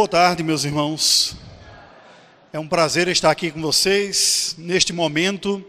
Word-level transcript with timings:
Boa 0.00 0.08
tarde, 0.08 0.42
meus 0.42 0.64
irmãos. 0.64 1.36
É 2.54 2.58
um 2.58 2.66
prazer 2.66 3.06
estar 3.08 3.30
aqui 3.30 3.50
com 3.50 3.60
vocês 3.60 4.54
neste 4.56 4.94
momento, 4.94 5.62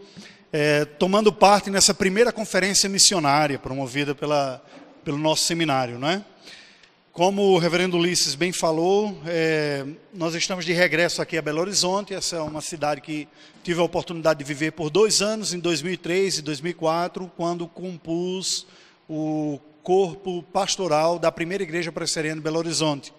é, 0.53 0.85
tomando 0.85 1.33
parte 1.33 1.69
nessa 1.69 1.93
primeira 1.93 2.31
conferência 2.31 2.87
missionária 2.87 3.59
promovida 3.59 4.15
pela, 4.15 4.63
pelo 5.03 5.17
nosso 5.17 5.43
seminário, 5.43 5.99
não 5.99 6.07
é? 6.07 6.23
Como 7.11 7.41
o 7.41 7.57
reverendo 7.57 7.97
Ulisses 7.97 8.33
bem 8.33 8.53
falou, 8.53 9.21
é, 9.27 9.85
nós 10.13 10.33
estamos 10.33 10.63
de 10.63 10.71
regresso 10.71 11.21
aqui 11.21 11.37
a 11.37 11.41
Belo 11.41 11.59
Horizonte. 11.59 12.13
Essa 12.13 12.37
é 12.37 12.41
uma 12.41 12.61
cidade 12.61 13.01
que 13.01 13.27
tive 13.61 13.81
a 13.81 13.83
oportunidade 13.83 14.39
de 14.39 14.45
viver 14.45 14.71
por 14.71 14.89
dois 14.89 15.21
anos, 15.21 15.53
em 15.53 15.59
2003 15.59 16.37
e 16.37 16.41
2004, 16.41 17.29
quando 17.35 17.67
compus 17.67 18.65
o 19.09 19.59
corpo 19.83 20.41
pastoral 20.53 21.19
da 21.19 21.33
primeira 21.33 21.63
igreja 21.63 21.91
presbiteriana 21.91 22.37
de 22.37 22.43
Belo 22.45 22.59
Horizonte. 22.59 23.11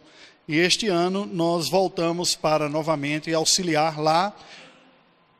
E 0.48 0.58
este 0.58 0.88
ano 0.88 1.24
nós 1.24 1.68
voltamos 1.68 2.34
para 2.34 2.68
novamente 2.68 3.32
auxiliar 3.32 4.00
lá, 4.00 4.36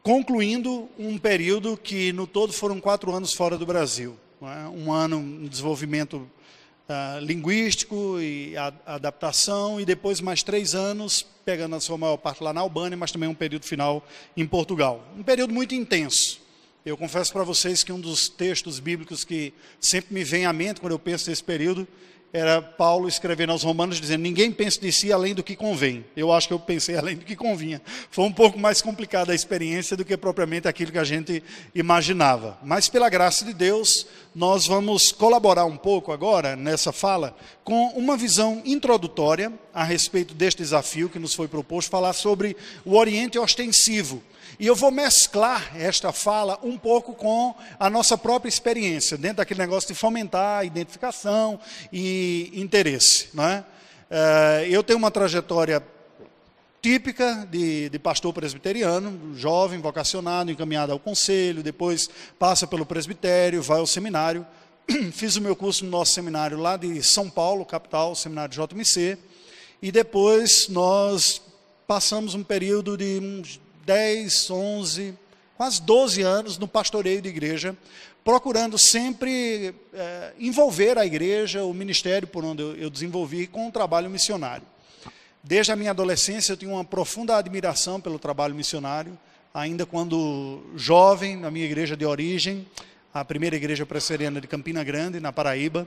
concluindo 0.01 0.89
um 0.97 1.19
período 1.19 1.77
que 1.77 2.13
no 2.13 2.25
todo 2.25 2.53
foram 2.53 2.81
quatro 2.81 3.13
anos 3.13 3.33
fora 3.35 3.59
do 3.59 3.67
Brasil. 3.67 4.17
É? 4.41 4.69
Um 4.69 4.93
ano 4.93 5.21
de 5.43 5.49
desenvolvimento 5.49 6.19
uh, 6.19 7.19
linguístico 7.21 8.21
e 8.21 8.57
a, 8.57 8.73
adaptação, 8.87 9.81
e 9.81 9.85
depois 9.85 10.21
mais 10.21 10.45
três 10.45 10.73
anos, 10.73 11.27
pegando 11.45 11.75
a 11.75 11.81
sua 11.81 11.99
maior 11.99 12.17
parte 12.17 12.41
lá 12.41 12.53
na 12.53 12.61
Albânia, 12.61 12.97
mas 12.97 13.11
também 13.11 13.29
um 13.29 13.35
período 13.35 13.65
final 13.65 14.07
em 14.37 14.47
Portugal. 14.47 15.05
Um 15.19 15.25
período 15.25 15.53
muito 15.53 15.75
intenso. 15.75 16.41
Eu 16.87 16.97
confesso 16.97 17.33
para 17.33 17.43
vocês 17.43 17.83
que 17.83 17.93
um 17.93 18.01
dos 18.01 18.29
textos 18.29 18.79
bíblicos 18.79 19.25
que 19.25 19.53
sempre 19.81 20.15
me 20.15 20.23
vem 20.23 20.47
à 20.47 20.53
mente 20.53 20.81
quando 20.81 20.93
eu 20.93 20.99
penso 20.99 21.29
nesse 21.29 21.43
período 21.43 21.89
era 22.33 22.63
Paulo 22.63 23.09
escrevendo 23.09 23.51
aos 23.51 23.63
Romanos 23.63 24.01
dizendo: 24.01 24.23
Ninguém 24.23 24.51
pense 24.51 24.81
de 24.81 24.91
si 24.91 25.13
além 25.13 25.35
do 25.35 25.43
que 25.43 25.55
convém. 25.55 26.05
Eu 26.17 26.33
acho 26.33 26.49
que 26.49 26.55
eu 26.55 26.59
pensei 26.59 26.97
além 26.97 27.17
do 27.17 27.25
que 27.25 27.37
convinha. 27.37 27.83
Foi 28.11 28.25
um 28.25 28.33
pouco 28.33 28.59
mais 28.59 28.81
complicada 28.81 29.33
a 29.33 29.35
experiência 29.35 29.97
do 29.97 30.05
que 30.05 30.17
propriamente 30.17 30.67
aquilo 30.67 30.91
que 30.91 30.99
a 30.99 31.05
gente 31.05 31.43
imaginava. 31.75 32.59
Mas, 32.63 32.89
pela 32.89 33.11
graça 33.11 33.45
de 33.45 33.53
Deus, 33.53 34.07
nós 34.35 34.67
vamos 34.67 35.13
colaborar 35.13 35.67
um 35.67 35.77
pouco 35.77 36.11
agora 36.11 36.57
nessa 36.57 36.91
fala 36.91 37.37
com 37.63 37.89
uma 37.89 38.17
visão 38.17 38.63
introdutória 38.65 39.53
a 39.75 39.85
respeito 39.85 40.33
deste 40.33 40.63
desafio 40.63 41.11
que 41.11 41.19
nos 41.19 41.35
foi 41.35 41.49
proposto 41.49 41.91
falar 41.91 42.15
sobre 42.15 42.57
o 42.85 42.97
Oriente 42.97 43.39
ostensivo 43.39 44.23
e 44.59 44.67
eu 44.67 44.75
vou 44.77 44.91
mesclar 44.91 45.73
esta 45.77 46.13
fala 46.13 46.59
um 46.63 46.77
pouco 46.77 47.15
com 47.15 47.55
a 47.79 47.89
nossa 47.89 48.17
própria 48.19 48.49
experiência, 48.49 49.17
dentro 49.17 49.39
daquele 49.39 49.61
negócio 49.61 49.89
de 49.89 49.95
fomentar 49.99 50.65
identificação 50.65 51.59
e 51.93 52.51
interesse. 52.55 53.29
É? 53.39 53.65
Eh, 54.11 54.69
eu 54.71 54.83
tenho 54.83 54.99
uma 54.99 55.11
trajetória 55.11 55.83
típica 56.83 57.47
de, 57.49 57.89
de, 57.89 57.99
pastor 57.99 58.33
presbiteriano, 58.33 59.35
jovem, 59.37 59.81
vocacionado, 59.81 60.51
encaminhado 60.51 60.93
ao 60.93 60.99
conselho, 60.99 61.63
depois 61.63 62.11
passa 62.39 62.67
pelo 62.67 62.85
presbitério, 62.85 63.63
vai 63.63 63.79
ao 63.79 63.87
seminário. 63.87 64.45
Fiz 65.13 65.37
o 65.37 65.41
meu 65.41 65.55
curso 65.55 65.85
no 65.85 65.91
nosso 65.93 66.13
seminário 66.13 66.59
lá 66.59 66.77
de 66.77 67.01
São 67.03 67.31
Paulo, 67.31 67.65
capital, 67.65 68.17
seminário 68.17 68.53
JMC, 68.53 69.17
e 69.81 69.93
depois 69.93 70.69
nós 70.69 71.41
passamos 71.87 72.35
um 72.35 72.43
período 72.43 72.97
de 72.97 73.21
uns 73.21 73.61
10, 73.85 74.51
11, 74.51 75.15
quase 75.57 75.83
12 75.83 76.23
anos 76.23 76.59
no 76.59 76.69
pastoreio 76.69 77.21
de 77.23 77.29
igreja, 77.29 77.77
procurando 78.25 78.79
sempre 78.79 79.75
é, 79.93 80.33
envolver 80.39 80.97
a 80.99 81.05
igreja, 81.05 81.65
o 81.65 81.75
ministério 81.75 82.29
por 82.29 82.45
onde 82.45 82.63
eu, 82.63 82.89
desenvolvi, 82.89 83.47
com 83.47 83.69
o 83.69 83.73
trabalho 83.73 84.09
missionário. 84.09 84.67
Desde 85.43 85.73
a 85.73 85.77
minha 85.77 85.91
adolescência 85.91 86.53
eu 86.53 86.57
tinha 86.57 86.71
uma 86.71 86.85
profunda 86.85 87.37
admiração 87.37 88.01
pelo 88.01 88.19
trabalho 88.19 88.55
missionário, 88.55 89.19
ainda 89.53 89.85
quando 89.85 90.63
jovem, 90.77 91.37
na 91.37 91.51
minha 91.51 91.67
igreja 91.67 91.97
de 91.97 92.07
origem, 92.07 92.67
a 93.13 93.25
primeira 93.25 93.57
igreja 93.57 93.85
presbiteriana 93.85 94.41
de 94.41 94.47
Campina 94.47 94.83
Grande, 94.85 95.21
na 95.21 95.33
Paraíba, 95.33 95.87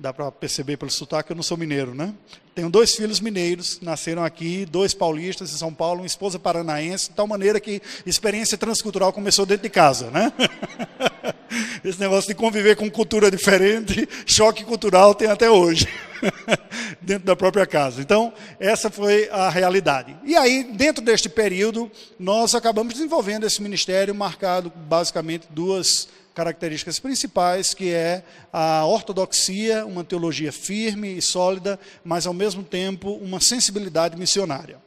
Dá 0.00 0.12
para 0.12 0.30
perceber 0.30 0.76
pelo 0.76 0.92
sotaque 0.92 1.26
que 1.26 1.32
eu 1.32 1.36
não 1.36 1.42
sou 1.42 1.56
mineiro, 1.56 1.92
né? 1.92 2.14
Tenho 2.54 2.70
dois 2.70 2.94
filhos 2.94 3.18
mineiros, 3.18 3.80
nasceram 3.82 4.24
aqui, 4.24 4.64
dois 4.64 4.94
paulistas 4.94 5.52
em 5.52 5.56
São 5.56 5.74
Paulo, 5.74 6.02
uma 6.02 6.06
esposa 6.06 6.38
paranaense, 6.38 7.08
de 7.08 7.16
tal 7.16 7.26
maneira 7.26 7.58
que 7.58 7.82
experiência 8.06 8.56
transcultural 8.56 9.12
começou 9.12 9.44
dentro 9.44 9.64
de 9.64 9.68
casa, 9.68 10.08
né? 10.12 10.32
Esse 11.84 11.98
negócio 11.98 12.28
de 12.28 12.34
conviver 12.36 12.76
com 12.76 12.88
cultura 12.88 13.28
diferente, 13.28 14.08
choque 14.24 14.64
cultural 14.64 15.16
tem 15.16 15.28
até 15.28 15.50
hoje, 15.50 15.88
dentro 17.02 17.26
da 17.26 17.34
própria 17.34 17.66
casa. 17.66 18.00
Então, 18.00 18.32
essa 18.60 18.90
foi 18.90 19.28
a 19.30 19.48
realidade. 19.48 20.16
E 20.24 20.36
aí, 20.36 20.62
dentro 20.62 21.02
deste 21.02 21.28
período, 21.28 21.90
nós 22.20 22.54
acabamos 22.54 22.94
desenvolvendo 22.94 23.46
esse 23.46 23.60
ministério 23.60 24.14
marcado 24.14 24.72
basicamente 24.76 25.48
duas 25.50 26.08
características 26.38 27.00
principais, 27.00 27.74
que 27.74 27.90
é 27.90 28.22
a 28.52 28.86
ortodoxia, 28.86 29.84
uma 29.84 30.04
teologia 30.04 30.52
firme 30.52 31.18
e 31.18 31.20
sólida, 31.20 31.80
mas 32.04 32.28
ao 32.28 32.32
mesmo 32.32 32.62
tempo 32.62 33.14
uma 33.14 33.40
sensibilidade 33.40 34.16
missionária. 34.16 34.78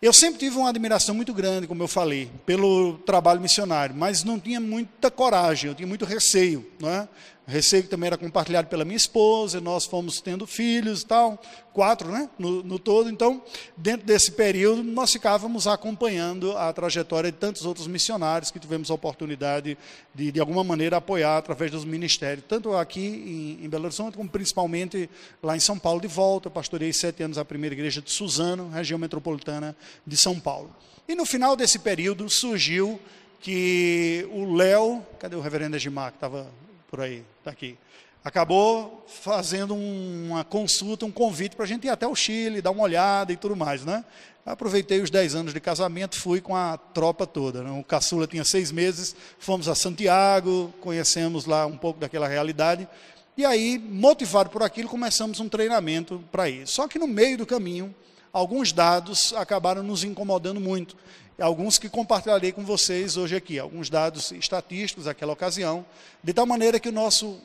Eu 0.00 0.12
sempre 0.12 0.38
tive 0.38 0.56
uma 0.56 0.68
admiração 0.68 1.16
muito 1.16 1.34
grande, 1.34 1.66
como 1.66 1.82
eu 1.82 1.88
falei, 1.88 2.30
pelo 2.46 2.96
trabalho 2.98 3.40
missionário, 3.40 3.92
mas 3.92 4.22
não 4.22 4.38
tinha 4.38 4.60
muita 4.60 5.10
coragem, 5.10 5.68
eu 5.68 5.74
tinha 5.74 5.88
muito 5.88 6.04
receio. 6.04 6.64
Não 6.78 6.88
é? 6.88 7.08
Receio 7.48 7.82
que 7.82 7.88
também 7.88 8.08
era 8.08 8.18
compartilhado 8.18 8.68
pela 8.68 8.84
minha 8.84 8.96
esposa, 8.96 9.58
nós 9.58 9.86
fomos 9.86 10.20
tendo 10.20 10.46
filhos 10.46 11.00
e 11.00 11.06
tal, 11.06 11.40
quatro 11.72 12.10
né, 12.10 12.28
no, 12.38 12.62
no, 12.62 12.78
todo. 12.78 13.08
Então, 13.08 13.42
dentro 13.74 14.06
desse 14.06 14.32
período, 14.32 14.82
nós 14.82 15.10
ficávamos 15.10 15.66
acompanhando 15.66 16.56
a 16.58 16.70
trajetória 16.72 17.32
de 17.32 17.38
tantos 17.38 17.64
outros 17.64 17.86
missionários 17.86 18.50
que 18.50 18.58
tivemos 18.58 18.90
a 18.90 18.94
oportunidade 18.94 19.78
de, 20.14 20.30
de 20.30 20.40
alguma 20.40 20.62
maneira, 20.62 20.98
apoiar 20.98 21.38
através 21.38 21.70
dos 21.70 21.86
ministérios, 21.86 22.44
tanto 22.46 22.74
aqui 22.74 23.56
em, 23.60 23.64
em 23.64 23.68
Belo 23.68 23.84
Horizonte, 23.86 24.16
como 24.16 24.28
principalmente 24.28 25.08
lá 25.42 25.56
em 25.56 25.60
São 25.60 25.78
Paulo 25.78 26.02
de 26.02 26.08
volta. 26.08 26.48
Eu 26.48 26.52
pastorei 26.52 26.92
sete 26.92 27.22
anos 27.22 27.38
a 27.38 27.44
primeira 27.44 27.74
igreja 27.74 28.02
de 28.02 28.10
Suzano, 28.10 28.68
região 28.68 28.98
metropolitana 28.98 29.74
de 30.06 30.16
São 30.18 30.38
Paulo. 30.38 30.70
E 31.08 31.14
no 31.14 31.24
final 31.24 31.56
desse 31.56 31.78
período 31.78 32.28
surgiu 32.28 33.00
que 33.40 34.28
o 34.30 34.54
Léo, 34.54 35.02
cadê 35.18 35.34
o 35.34 35.40
reverendo 35.40 35.76
Edmar, 35.76 36.10
que 36.10 36.16
estava 36.18 36.46
por 36.90 37.00
aí, 37.00 37.22
está 37.48 37.50
aqui. 37.50 37.78
Acabou 38.24 39.04
fazendo 39.06 39.74
uma 39.74 40.44
consulta, 40.44 41.06
um 41.06 41.10
convite 41.10 41.56
para 41.56 41.64
a 41.64 41.68
gente 41.68 41.86
ir 41.86 41.90
até 41.90 42.06
o 42.06 42.14
Chile, 42.14 42.60
dar 42.60 42.70
uma 42.70 42.82
olhada 42.82 43.32
e 43.32 43.36
tudo 43.36 43.56
mais, 43.56 43.84
né? 43.84 44.04
Aproveitei 44.44 45.00
os 45.00 45.10
10 45.10 45.34
anos 45.34 45.54
de 45.54 45.60
casamento, 45.60 46.18
fui 46.18 46.40
com 46.40 46.56
a 46.56 46.76
tropa 46.76 47.26
toda. 47.26 47.62
Né? 47.62 47.70
O 47.78 47.84
caçula 47.84 48.26
tinha 48.26 48.44
seis 48.44 48.72
meses, 48.72 49.14
fomos 49.38 49.68
a 49.68 49.74
Santiago, 49.74 50.72
conhecemos 50.80 51.44
lá 51.44 51.66
um 51.66 51.76
pouco 51.76 52.00
daquela 52.00 52.26
realidade. 52.26 52.88
E 53.36 53.44
aí, 53.44 53.78
motivado 53.78 54.50
por 54.50 54.62
aquilo, 54.62 54.88
começamos 54.88 55.38
um 55.38 55.48
treinamento 55.48 56.24
para 56.32 56.48
ir. 56.48 56.66
Só 56.66 56.88
que 56.88 56.98
no 56.98 57.06
meio 57.06 57.38
do 57.38 57.46
caminho, 57.46 57.94
alguns 58.32 58.72
dados 58.72 59.34
acabaram 59.34 59.82
nos 59.82 60.02
incomodando 60.02 60.60
muito 60.60 60.96
alguns 61.38 61.78
que 61.78 61.88
compartilharei 61.88 62.52
com 62.52 62.64
vocês 62.64 63.16
hoje 63.16 63.36
aqui, 63.36 63.58
alguns 63.58 63.88
dados 63.88 64.32
estatísticos 64.32 65.04
daquela 65.04 65.32
ocasião, 65.32 65.84
de 66.22 66.32
tal 66.32 66.46
maneira 66.46 66.80
que 66.80 66.90
nosso, 66.90 67.40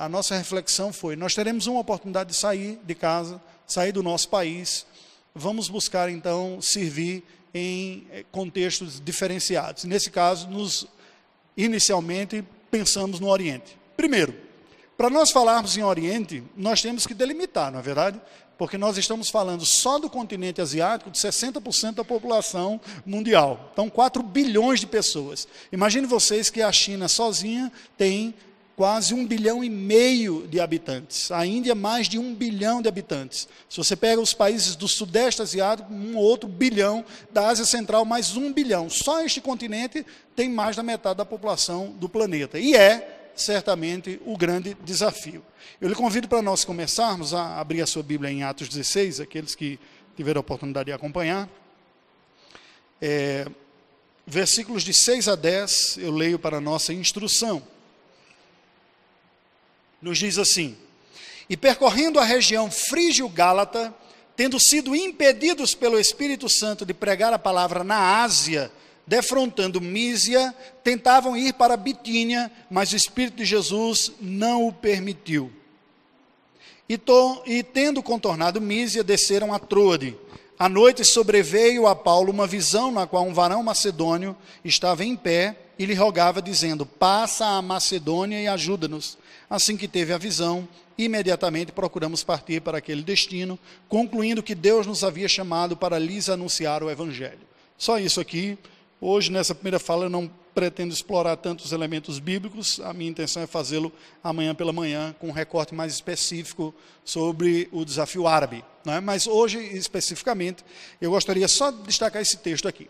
a 0.00 0.08
nossa 0.08 0.36
reflexão 0.36 0.92
foi: 0.92 1.16
nós 1.16 1.34
teremos 1.34 1.66
uma 1.66 1.80
oportunidade 1.80 2.30
de 2.30 2.36
sair 2.36 2.78
de 2.84 2.94
casa, 2.94 3.40
sair 3.66 3.92
do 3.92 4.02
nosso 4.02 4.28
país, 4.28 4.86
vamos 5.34 5.68
buscar 5.68 6.08
então 6.08 6.60
servir 6.60 7.22
em 7.52 8.06
eh, 8.10 8.24
contextos 8.32 9.00
diferenciados. 9.00 9.84
Nesse 9.84 10.10
caso, 10.10 10.48
nos 10.48 10.86
inicialmente 11.56 12.44
pensamos 12.70 13.20
no 13.20 13.28
Oriente. 13.28 13.78
Primeiro, 13.96 14.34
para 14.96 15.08
nós 15.08 15.30
falarmos 15.30 15.76
em 15.76 15.82
Oriente, 15.82 16.42
nós 16.56 16.82
temos 16.82 17.06
que 17.06 17.14
delimitar, 17.14 17.70
não 17.70 17.78
é 17.78 17.82
verdade? 17.82 18.20
Porque 18.56 18.78
nós 18.78 18.96
estamos 18.96 19.30
falando 19.30 19.64
só 19.64 19.98
do 19.98 20.08
continente 20.08 20.60
asiático 20.60 21.10
de 21.10 21.18
60% 21.18 21.94
da 21.94 22.04
população 22.04 22.80
mundial. 23.04 23.70
Então, 23.72 23.90
4 23.90 24.22
bilhões 24.22 24.80
de 24.80 24.86
pessoas. 24.86 25.48
Imagine 25.72 26.06
vocês 26.06 26.50
que 26.50 26.62
a 26.62 26.70
China 26.70 27.08
sozinha 27.08 27.72
tem 27.96 28.34
quase 28.76 29.14
um 29.14 29.26
bilhão 29.26 29.62
e 29.62 29.70
meio 29.70 30.46
de 30.48 30.60
habitantes. 30.60 31.30
A 31.30 31.46
Índia, 31.46 31.74
mais 31.74 32.08
de 32.08 32.18
um 32.18 32.34
bilhão 32.34 32.82
de 32.82 32.88
habitantes. 32.88 33.48
Se 33.68 33.76
você 33.76 33.94
pega 33.94 34.20
os 34.20 34.34
países 34.34 34.74
do 34.74 34.88
Sudeste 34.88 35.42
Asiático, 35.42 35.92
um 35.92 36.16
outro 36.16 36.48
bilhão. 36.48 37.04
Da 37.30 37.48
Ásia 37.48 37.64
Central, 37.64 38.04
mais 38.04 38.36
um 38.36 38.52
bilhão. 38.52 38.90
Só 38.90 39.22
este 39.22 39.40
continente 39.40 40.04
tem 40.34 40.48
mais 40.48 40.76
da 40.76 40.82
metade 40.82 41.18
da 41.18 41.24
população 41.24 41.94
do 41.98 42.08
planeta. 42.08 42.58
E 42.58 42.74
é 42.74 43.13
certamente 43.36 44.20
o 44.24 44.36
grande 44.36 44.76
desafio. 44.84 45.44
Eu 45.80 45.88
lhe 45.88 45.94
convido 45.94 46.28
para 46.28 46.42
nós 46.42 46.64
começarmos 46.64 47.34
a 47.34 47.58
abrir 47.58 47.82
a 47.82 47.86
sua 47.86 48.02
Bíblia 48.02 48.30
em 48.30 48.42
Atos 48.42 48.68
16, 48.68 49.20
aqueles 49.20 49.54
que 49.54 49.78
tiveram 50.16 50.38
a 50.38 50.40
oportunidade 50.40 50.86
de 50.86 50.92
acompanhar. 50.92 51.48
É, 53.00 53.46
versículos 54.26 54.82
de 54.82 54.94
6 54.94 55.28
a 55.28 55.34
10, 55.34 55.98
eu 55.98 56.10
leio 56.10 56.38
para 56.38 56.60
nossa 56.60 56.92
instrução. 56.92 57.62
Nos 60.00 60.18
diz 60.18 60.38
assim: 60.38 60.76
E 61.48 61.56
percorrendo 61.56 62.18
a 62.18 62.24
região 62.24 62.70
frígio-gálata, 62.70 63.92
tendo 64.36 64.58
sido 64.60 64.94
impedidos 64.94 65.74
pelo 65.74 65.98
Espírito 65.98 66.48
Santo 66.48 66.84
de 66.84 66.94
pregar 66.94 67.32
a 67.32 67.38
palavra 67.38 67.82
na 67.82 68.22
Ásia, 68.22 68.70
defrontando 69.06 69.80
Mísia, 69.80 70.54
tentavam 70.82 71.36
ir 71.36 71.54
para 71.54 71.76
Bitínia, 71.76 72.50
mas 72.70 72.92
o 72.92 72.96
Espírito 72.96 73.36
de 73.36 73.44
Jesus 73.44 74.12
não 74.20 74.66
o 74.66 74.72
permitiu. 74.72 75.52
E, 76.88 76.98
to, 76.98 77.42
e 77.46 77.62
tendo 77.62 78.02
contornado 78.02 78.60
Mísia, 78.60 79.02
desceram 79.02 79.52
a 79.52 79.58
Troade. 79.58 80.16
À 80.58 80.68
noite 80.68 81.04
sobreveio 81.04 81.86
a 81.86 81.96
Paulo 81.96 82.30
uma 82.30 82.46
visão 82.46 82.92
na 82.92 83.06
qual 83.06 83.24
um 83.24 83.34
varão 83.34 83.62
macedônio 83.62 84.36
estava 84.64 85.04
em 85.04 85.16
pé 85.16 85.56
e 85.78 85.84
lhe 85.84 85.94
rogava, 85.94 86.40
dizendo: 86.40 86.86
Passa 86.86 87.44
a 87.46 87.62
Macedônia 87.62 88.40
e 88.40 88.46
ajuda-nos. 88.46 89.18
Assim 89.50 89.76
que 89.76 89.88
teve 89.88 90.12
a 90.12 90.18
visão, 90.18 90.68
imediatamente 90.96 91.72
procuramos 91.72 92.22
partir 92.22 92.60
para 92.60 92.78
aquele 92.78 93.02
destino, 93.02 93.58
concluindo 93.88 94.42
que 94.42 94.54
Deus 94.54 94.86
nos 94.86 95.02
havia 95.02 95.28
chamado 95.28 95.76
para 95.76 95.98
lhes 95.98 96.28
anunciar 96.28 96.82
o 96.82 96.90
Evangelho. 96.90 97.40
Só 97.76 97.98
isso 97.98 98.20
aqui. 98.20 98.56
Hoje, 99.06 99.30
nessa 99.30 99.54
primeira 99.54 99.78
fala, 99.78 100.06
eu 100.06 100.08
não 100.08 100.30
pretendo 100.54 100.90
explorar 100.90 101.36
tantos 101.36 101.72
elementos 101.72 102.18
bíblicos, 102.18 102.80
a 102.80 102.94
minha 102.94 103.10
intenção 103.10 103.42
é 103.42 103.46
fazê-lo 103.46 103.92
amanhã 104.22 104.54
pela 104.54 104.72
manhã, 104.72 105.14
com 105.18 105.28
um 105.28 105.30
recorte 105.30 105.74
mais 105.74 105.92
específico 105.92 106.74
sobre 107.04 107.68
o 107.70 107.84
desafio 107.84 108.26
árabe. 108.26 108.64
Né? 108.82 109.00
Mas 109.00 109.26
hoje, 109.26 109.58
especificamente, 109.58 110.64
eu 111.02 111.10
gostaria 111.10 111.46
só 111.48 111.70
de 111.70 111.82
destacar 111.82 112.22
esse 112.22 112.38
texto 112.38 112.66
aqui. 112.66 112.88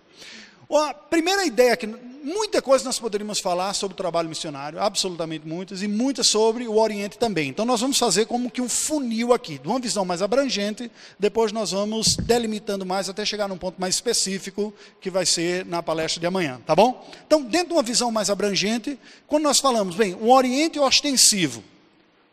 A 0.76 0.92
primeira 0.92 1.44
ideia 1.44 1.76
que 1.76 1.86
muita 1.86 2.60
coisa 2.62 2.84
nós 2.84 2.98
poderíamos 2.98 3.38
falar 3.38 3.74
sobre 3.74 3.94
o 3.94 3.96
trabalho 3.96 4.28
missionário, 4.28 4.80
absolutamente 4.80 5.46
muitas, 5.46 5.82
e 5.82 5.88
muitas 5.88 6.26
sobre 6.26 6.66
o 6.66 6.78
Oriente 6.78 7.18
também. 7.18 7.48
Então 7.48 7.64
nós 7.64 7.80
vamos 7.80 7.98
fazer 7.98 8.26
como 8.26 8.50
que 8.50 8.60
um 8.60 8.68
funil 8.68 9.32
aqui, 9.32 9.58
de 9.58 9.68
uma 9.68 9.78
visão 9.78 10.04
mais 10.04 10.22
abrangente, 10.22 10.90
depois 11.18 11.52
nós 11.52 11.70
vamos 11.70 12.16
delimitando 12.16 12.84
mais 12.84 13.08
até 13.08 13.24
chegar 13.24 13.46
num 13.46 13.58
ponto 13.58 13.80
mais 13.80 13.94
específico, 13.94 14.74
que 15.00 15.10
vai 15.10 15.26
ser 15.26 15.64
na 15.66 15.82
palestra 15.82 16.18
de 16.18 16.26
amanhã, 16.26 16.60
tá 16.66 16.74
bom? 16.74 17.08
Então, 17.26 17.42
dentro 17.42 17.68
de 17.68 17.74
uma 17.74 17.82
visão 17.82 18.10
mais 18.10 18.30
abrangente, 18.30 18.98
quando 19.26 19.44
nós 19.44 19.60
falamos, 19.60 19.94
bem, 19.94 20.14
um 20.14 20.30
Oriente 20.30 20.78
ostensivo, 20.78 21.62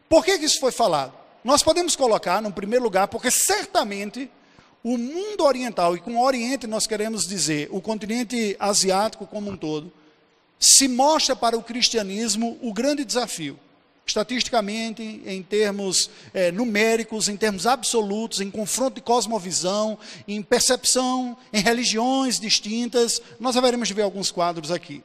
por 0.09 0.25
que, 0.25 0.39
que 0.39 0.45
isso 0.45 0.59
foi 0.59 0.71
falado? 0.71 1.13
Nós 1.43 1.61
podemos 1.61 1.95
colocar, 1.95 2.41
no 2.41 2.51
primeiro 2.51 2.83
lugar, 2.83 3.07
porque 3.07 3.29
certamente 3.29 4.29
o 4.83 4.97
mundo 4.97 5.43
oriental, 5.43 5.95
e 5.95 5.99
com 5.99 6.15
o 6.15 6.23
Oriente 6.23 6.65
nós 6.65 6.87
queremos 6.87 7.27
dizer 7.27 7.69
o 7.71 7.79
continente 7.79 8.55
asiático 8.59 9.27
como 9.27 9.51
um 9.51 9.57
todo, 9.57 9.91
se 10.59 10.87
mostra 10.87 11.35
para 11.35 11.57
o 11.57 11.63
cristianismo 11.63 12.57
o 12.61 12.73
grande 12.73 13.03
desafio. 13.03 13.59
Estatisticamente, 14.05 15.21
em 15.25 15.41
termos 15.41 16.09
é, 16.33 16.51
numéricos, 16.51 17.29
em 17.29 17.37
termos 17.37 17.65
absolutos, 17.65 18.41
em 18.41 18.49
confronto 18.49 18.95
de 18.95 19.01
cosmovisão, 19.01 19.97
em 20.27 20.41
percepção, 20.41 21.37
em 21.53 21.61
religiões 21.61 22.39
distintas, 22.39 23.21
nós 23.39 23.55
haveremos 23.55 23.87
de 23.87 23.93
ver 23.93 24.01
alguns 24.01 24.31
quadros 24.31 24.71
aqui. 24.71 25.03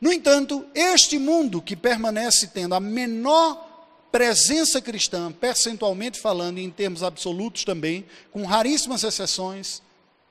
No 0.00 0.12
entanto, 0.12 0.64
este 0.74 1.18
mundo 1.18 1.62
que 1.62 1.76
permanece 1.76 2.48
tendo 2.48 2.74
a 2.74 2.80
menor 2.80 3.71
presença 4.12 4.80
cristã, 4.82 5.32
percentualmente 5.32 6.20
falando, 6.20 6.58
em 6.58 6.70
termos 6.70 7.02
absolutos 7.02 7.64
também, 7.64 8.04
com 8.30 8.44
raríssimas 8.44 9.02
exceções, 9.02 9.82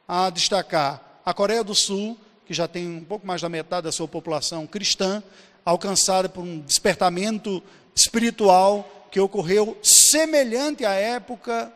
a 0.07 0.29
destacar 0.29 1.21
a 1.25 1.33
Coreia 1.33 1.63
do 1.63 1.73
Sul, 1.73 2.15
que 2.45 2.53
já 2.53 2.67
tem 2.67 2.87
um 2.87 3.03
pouco 3.03 3.25
mais 3.25 3.41
da 3.41 3.49
metade 3.49 3.85
da 3.85 3.91
sua 3.91 4.07
população 4.07 4.67
cristã, 4.67 5.23
alcançada 5.65 6.29
por 6.29 6.41
um 6.41 6.59
despertamento 6.59 7.61
espiritual 7.95 9.09
que 9.11 9.19
ocorreu 9.19 9.77
semelhante 9.81 10.85
à 10.85 10.93
época 10.93 11.71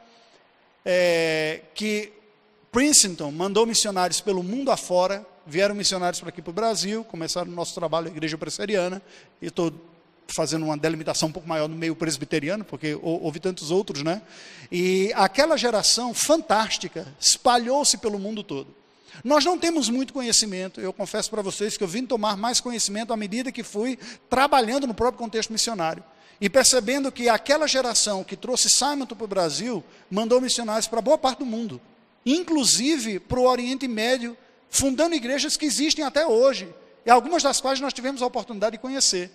é, 0.86 1.62
que 1.74 2.13
Princeton 2.72 3.31
mandou 3.31 3.66
missionários 3.66 4.22
pelo 4.22 4.44
mundo 4.44 4.69
afora, 4.69 5.25
vieram 5.46 5.74
missionários 5.74 6.19
para 6.19 6.30
aqui 6.30 6.42
para 6.42 6.51
o 6.51 6.54
Brasil, 6.54 7.04
começaram 7.04 7.51
o 7.51 7.56
nosso 7.56 7.74
trabalho 7.74 8.06
na 8.06 8.12
igreja 8.12 8.38
presbiteriana, 8.38 9.01
e 9.42 9.48
estou 9.48 9.74
fazendo 10.27 10.66
uma 10.66 10.77
delimitação 10.77 11.30
um 11.30 11.31
pouco 11.31 11.48
maior 11.48 11.68
no 11.68 11.75
meio 11.75 11.95
presbiteriano, 11.95 12.63
porque 12.63 12.98
houve 13.01 13.39
tantos 13.39 13.72
outros, 13.72 14.04
né? 14.04 14.22
E 14.72 15.12
aquela 15.16 15.57
geração 15.57 16.13
fantástica 16.13 17.07
espalhou-se 17.19 17.98
pelo 17.98 18.19
mundo 18.19 18.44
todo. 18.44 18.74
Nós 19.24 19.45
não 19.45 19.57
temos 19.57 19.89
muito 19.89 20.12
conhecimento, 20.12 20.81
eu 20.81 20.92
confesso 20.92 21.30
para 21.30 21.42
vocês 21.42 21.77
que 21.77 21.83
eu 21.83 21.88
vim 21.88 22.06
tomar 22.06 22.36
mais 22.36 22.60
conhecimento 22.60 23.13
à 23.13 23.18
medida 23.18 23.51
que 23.51 23.63
fui 23.63 23.98
trabalhando 24.30 24.88
no 24.88 24.94
próprio 24.94 25.19
contexto 25.19 25.54
missionário. 25.54 26.04
E 26.42 26.50
percebendo 26.50 27.12
que 27.12 27.30
aquela 27.30 27.66
geração 27.66 28.24
que 28.24 28.36
trouxe 28.36 28.69
Simon 28.69 29.06
para 29.06 29.24
o 29.24 29.27
Brasil, 29.27 29.83
mandou 30.12 30.42
missionários 30.42 30.88
para 30.88 31.01
boa 31.01 31.18
parte 31.18 31.39
do 31.39 31.45
mundo, 31.45 31.80
inclusive 32.25 33.19
para 33.19 33.39
o 33.39 33.48
Oriente 33.48 33.88
Médio, 33.88 34.36
fundando 34.69 35.16
igrejas 35.16 35.56
que 35.56 35.66
existem 35.66 36.04
até 36.04 36.27
hoje, 36.27 36.68
e 37.06 37.10
algumas 37.10 37.42
das 37.42 37.62
quais 37.62 37.80
nós 37.80 37.94
tivemos 37.94 38.22
a 38.22 38.25
oportunidade 38.25 38.74
de 38.74 38.81
conhecer 38.81 39.31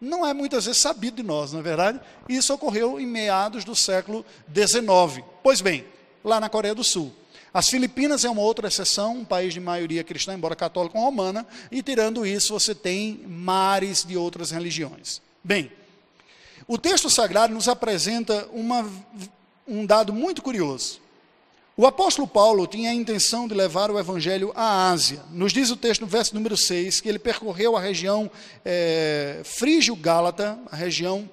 não 0.00 0.26
é 0.26 0.32
muitas 0.32 0.66
vezes 0.66 0.80
sabido 0.80 1.16
de 1.16 1.22
nós, 1.22 1.52
não 1.52 1.60
é 1.60 1.62
verdade? 1.62 2.00
Isso 2.28 2.54
ocorreu 2.54 3.00
em 3.00 3.06
meados 3.06 3.64
do 3.64 3.74
século 3.74 4.24
XIX. 4.54 5.24
Pois 5.42 5.60
bem, 5.60 5.84
lá 6.24 6.38
na 6.40 6.48
Coreia 6.48 6.74
do 6.74 6.84
Sul. 6.84 7.12
As 7.52 7.68
Filipinas 7.68 8.24
é 8.24 8.30
uma 8.30 8.42
outra 8.42 8.68
exceção, 8.68 9.18
um 9.18 9.24
país 9.24 9.54
de 9.54 9.60
maioria 9.60 10.04
cristã, 10.04 10.34
embora 10.34 10.54
católica 10.54 10.98
romana, 10.98 11.46
e 11.72 11.82
tirando 11.82 12.26
isso, 12.26 12.52
você 12.52 12.74
tem 12.74 13.24
mares 13.26 14.04
de 14.04 14.16
outras 14.16 14.50
religiões. 14.50 15.20
Bem, 15.42 15.72
o 16.66 16.76
texto 16.76 17.08
sagrado 17.08 17.54
nos 17.54 17.66
apresenta 17.66 18.46
uma, 18.52 18.88
um 19.66 19.86
dado 19.86 20.12
muito 20.12 20.42
curioso. 20.42 21.00
O 21.80 21.86
apóstolo 21.86 22.26
Paulo 22.26 22.66
tinha 22.66 22.90
a 22.90 22.92
intenção 22.92 23.46
de 23.46 23.54
levar 23.54 23.88
o 23.88 24.00
evangelho 24.00 24.52
à 24.56 24.90
Ásia. 24.90 25.22
Nos 25.30 25.52
diz 25.52 25.70
o 25.70 25.76
texto 25.76 26.00
no 26.00 26.08
verso 26.08 26.34
número 26.34 26.56
6 26.56 27.00
que 27.00 27.08
ele 27.08 27.20
percorreu 27.20 27.76
a 27.76 27.80
região 27.80 28.28
é, 28.64 29.42
frígio-gálata, 29.44 30.58
a 30.72 30.74
região 30.74 31.30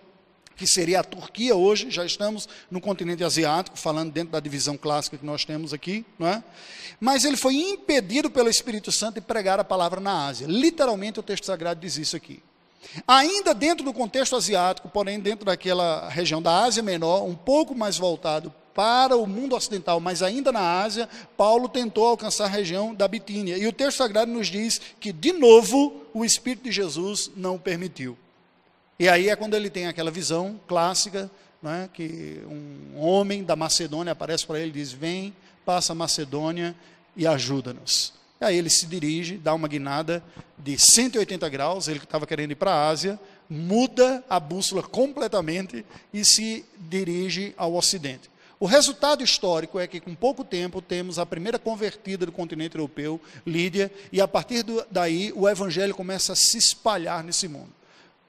que 0.56 0.68
seria 0.68 1.00
a 1.00 1.04
Turquia 1.04 1.56
hoje, 1.56 1.90
já 1.90 2.06
estamos 2.06 2.48
no 2.70 2.80
continente 2.80 3.24
asiático, 3.24 3.76
falando 3.76 4.12
dentro 4.12 4.34
da 4.34 4.40
divisão 4.40 4.78
clássica 4.78 5.18
que 5.18 5.26
nós 5.26 5.44
temos 5.46 5.74
aqui, 5.74 6.06
não 6.20 6.28
é? 6.28 6.44
Mas 7.00 7.26
ele 7.26 7.38
foi 7.38 7.56
impedido 7.56 8.30
pelo 8.30 8.48
Espírito 8.48 8.92
Santo 8.92 9.16
de 9.16 9.22
pregar 9.22 9.60
a 9.60 9.64
palavra 9.64 10.00
na 10.00 10.28
Ásia. 10.28 10.46
Literalmente 10.48 11.20
o 11.20 11.24
texto 11.24 11.48
sagrado 11.48 11.80
diz 11.80 11.98
isso 11.98 12.16
aqui. 12.16 12.44
Ainda 13.08 13.52
dentro 13.52 13.84
do 13.84 13.92
contexto 13.92 14.36
asiático, 14.36 14.90
porém 14.90 15.20
dentro 15.20 15.44
daquela 15.44 16.08
região 16.08 16.40
da 16.40 16.66
Ásia 16.66 16.84
Menor, 16.84 17.24
um 17.24 17.34
pouco 17.34 17.74
mais 17.74 17.98
voltado 17.98 18.54
para 18.76 19.16
o 19.16 19.26
mundo 19.26 19.56
ocidental, 19.56 20.02
mas 20.02 20.22
ainda 20.22 20.52
na 20.52 20.82
Ásia, 20.82 21.08
Paulo 21.38 21.70
tentou 21.70 22.06
alcançar 22.06 22.44
a 22.44 22.50
região 22.50 22.94
da 22.94 23.08
Bitínia. 23.08 23.58
E 23.58 23.66
o 23.66 23.72
texto 23.72 24.00
sagrado 24.00 24.30
nos 24.30 24.48
diz 24.48 24.82
que, 25.00 25.14
de 25.14 25.32
novo, 25.32 26.06
o 26.14 26.26
Espírito 26.26 26.66
de 26.66 26.74
Jesus 26.74 27.32
não 27.38 27.58
permitiu. 27.58 28.18
E 29.00 29.08
aí 29.08 29.30
é 29.30 29.36
quando 29.36 29.54
ele 29.54 29.70
tem 29.70 29.88
aquela 29.88 30.12
visão 30.12 30.60
clássica, 30.68 31.32
né, 31.64 31.90
que 31.94 32.42
um 32.48 33.00
homem 33.00 33.46
da 33.46 33.56
Macedônia 33.56 34.12
aparece 34.12 34.46
para 34.46 34.60
ele 34.60 34.72
e 34.72 34.74
diz: 34.74 34.92
Vem, 34.92 35.34
passa 35.66 35.94
a 35.94 35.96
Macedônia 35.96 36.76
e 37.16 37.26
ajuda-nos. 37.26 38.14
Aí 38.42 38.58
ele 38.58 38.70
se 38.70 38.86
dirige, 38.86 39.38
dá 39.38 39.54
uma 39.54 39.70
guinada 39.70 40.22
de 40.58 40.78
180 40.78 41.48
graus, 41.48 41.88
ele 41.88 42.00
estava 42.00 42.28
querendo 42.28 42.52
ir 42.52 42.56
para 42.56 42.72
a 42.72 42.90
Ásia, 42.90 43.18
muda 43.50 44.24
a 44.30 44.40
bússola 44.40 44.84
completamente 44.84 45.86
e 46.14 46.26
se 46.26 46.66
dirige 46.78 47.54
ao 47.58 47.74
Ocidente. 47.76 48.35
O 48.60 48.66
resultado 48.66 49.24
histórico 49.24 49.80
é 49.80 49.88
que, 49.88 50.00
com 50.00 50.16
pouco 50.16 50.44
tempo, 50.44 50.82
temos 50.82 51.20
a 51.20 51.26
primeira 51.26 51.60
convertida 51.60 52.26
do 52.26 52.32
continente 52.32 52.76
europeu, 52.76 53.20
Lídia, 53.46 53.92
e 54.12 54.22
a 54.22 54.28
partir 54.28 54.64
do, 54.64 54.86
daí 54.90 55.34
o 55.36 55.48
evangelho 55.48 55.94
começa 55.94 56.34
a 56.34 56.36
se 56.36 56.58
espalhar 56.58 57.24
nesse 57.24 57.48
mundo. 57.48 57.74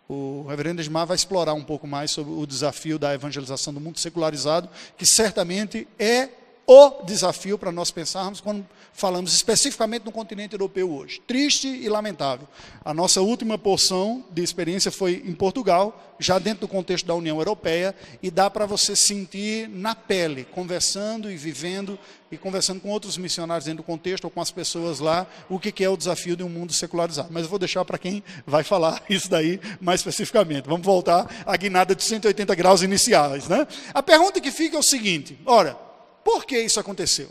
O 0.09 0.45
reverendo 0.49 0.81
Esmar 0.81 1.07
vai 1.07 1.17
explorar 1.17 1.55
um 1.55 1.65
pouco 1.65 1.87
mais 1.87 2.11
sobre 2.11 2.33
o 2.33 2.47
desafio 2.47 2.99
da 2.99 3.15
evangelização 3.15 3.75
do 3.75 3.81
mundo 3.81 3.99
secularizado, 3.99 4.69
que 4.97 5.05
certamente 5.05 5.87
é 5.99 6.29
o 6.67 7.05
desafio 7.05 7.57
para 7.57 7.71
nós 7.71 7.91
pensarmos 7.91 8.41
quando 8.41 8.67
falamos 8.93 9.33
especificamente 9.33 10.05
no 10.05 10.11
continente 10.11 10.55
europeu 10.55 10.91
hoje. 10.91 11.21
Triste 11.27 11.69
e 11.69 11.89
lamentável. 11.89 12.49
A 12.85 12.93
nossa 12.93 13.21
última 13.21 13.57
porção 13.57 14.25
de 14.31 14.43
experiência 14.43 14.91
foi 14.91 15.23
em 15.25 15.35
Portugal, 15.35 16.17
já 16.19 16.39
dentro 16.39 16.63
do 16.63 16.69
contexto 16.69 17.07
da 17.07 17.15
União 17.15 17.37
Europeia, 17.37 17.95
e 18.23 18.31
dá 18.31 18.51
para 18.51 18.65
você 18.65 18.97
sentir 18.97 19.69
na 19.69 19.95
pele, 19.95 20.45
conversando 20.45 21.31
e 21.31 21.37
vivendo 21.37 21.99
e 22.33 22.39
conversando 22.39 22.81
com 22.81 22.89
outros 22.89 23.17
missionários 23.17 23.67
dentro 23.67 23.85
do 23.85 23.87
contexto 23.87 24.25
ou 24.25 24.31
com 24.31 24.41
as 24.41 24.51
pessoas 24.51 24.99
lá, 24.99 25.27
o 25.49 25.61
que 25.61 25.85
é 25.85 25.89
o 25.89 25.97
desafio 25.97 26.37
de 26.37 26.43
um 26.43 26.49
mundo 26.49 26.73
secularizado. 26.73 27.29
Mas 27.31 27.45
eu 27.45 27.49
vou 27.49 27.59
deixar 27.59 27.85
para 27.85 27.99
quem 27.99 28.25
vai 28.47 28.65
falar 28.65 29.03
isso 29.09 29.31
daí 29.31 29.61
mais 29.81 30.01
especificamente. 30.01 30.67
Vamos 30.67 30.85
voltar 30.85 31.45
à 31.47 31.57
guinada 31.57 31.95
de 31.95 32.03
180 32.03 32.55
graus 32.55 32.83
iniciais. 32.83 33.47
Né? 33.47 33.67
A 33.95 34.03
pergunta 34.03 34.41
que 34.41 34.51
fica 34.51 34.77
é 34.77 34.81
o 34.81 34.83
seguinte: 34.83 35.39
ora, 35.45 35.86
por 36.27 36.45
que 36.45 36.59
isso 36.59 36.81
aconteceu? 36.81 37.31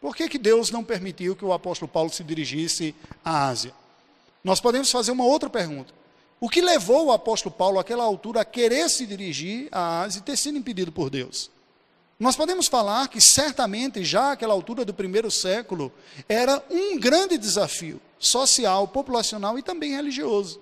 Por 0.00 0.16
que, 0.16 0.28
que 0.28 0.36
Deus 0.36 0.68
não 0.68 0.82
permitiu 0.82 1.36
que 1.36 1.44
o 1.44 1.52
apóstolo 1.52 1.88
Paulo 1.88 2.10
se 2.10 2.24
dirigisse 2.24 2.92
à 3.24 3.46
Ásia? 3.46 3.72
Nós 4.42 4.60
podemos 4.60 4.90
fazer 4.90 5.12
uma 5.12 5.24
outra 5.24 5.48
pergunta. 5.48 5.94
O 6.40 6.48
que 6.48 6.60
levou 6.60 7.06
o 7.06 7.12
apóstolo 7.12 7.54
Paulo, 7.54 7.78
àquela 7.78 8.02
altura, 8.02 8.40
a 8.40 8.44
querer 8.44 8.90
se 8.90 9.06
dirigir 9.06 9.68
à 9.70 10.00
Ásia 10.00 10.18
e 10.18 10.22
ter 10.22 10.36
sido 10.36 10.58
impedido 10.58 10.90
por 10.90 11.08
Deus? 11.08 11.52
Nós 12.18 12.34
podemos 12.34 12.66
falar 12.66 13.06
que 13.06 13.20
certamente, 13.20 14.04
já 14.04 14.32
àquela 14.32 14.52
altura 14.52 14.84
do 14.84 14.92
primeiro 14.92 15.30
século, 15.30 15.92
era 16.28 16.60
um 16.68 16.98
grande 16.98 17.38
desafio 17.38 18.00
social, 18.18 18.88
populacional 18.88 19.56
e 19.56 19.62
também 19.62 19.92
religioso. 19.92 20.60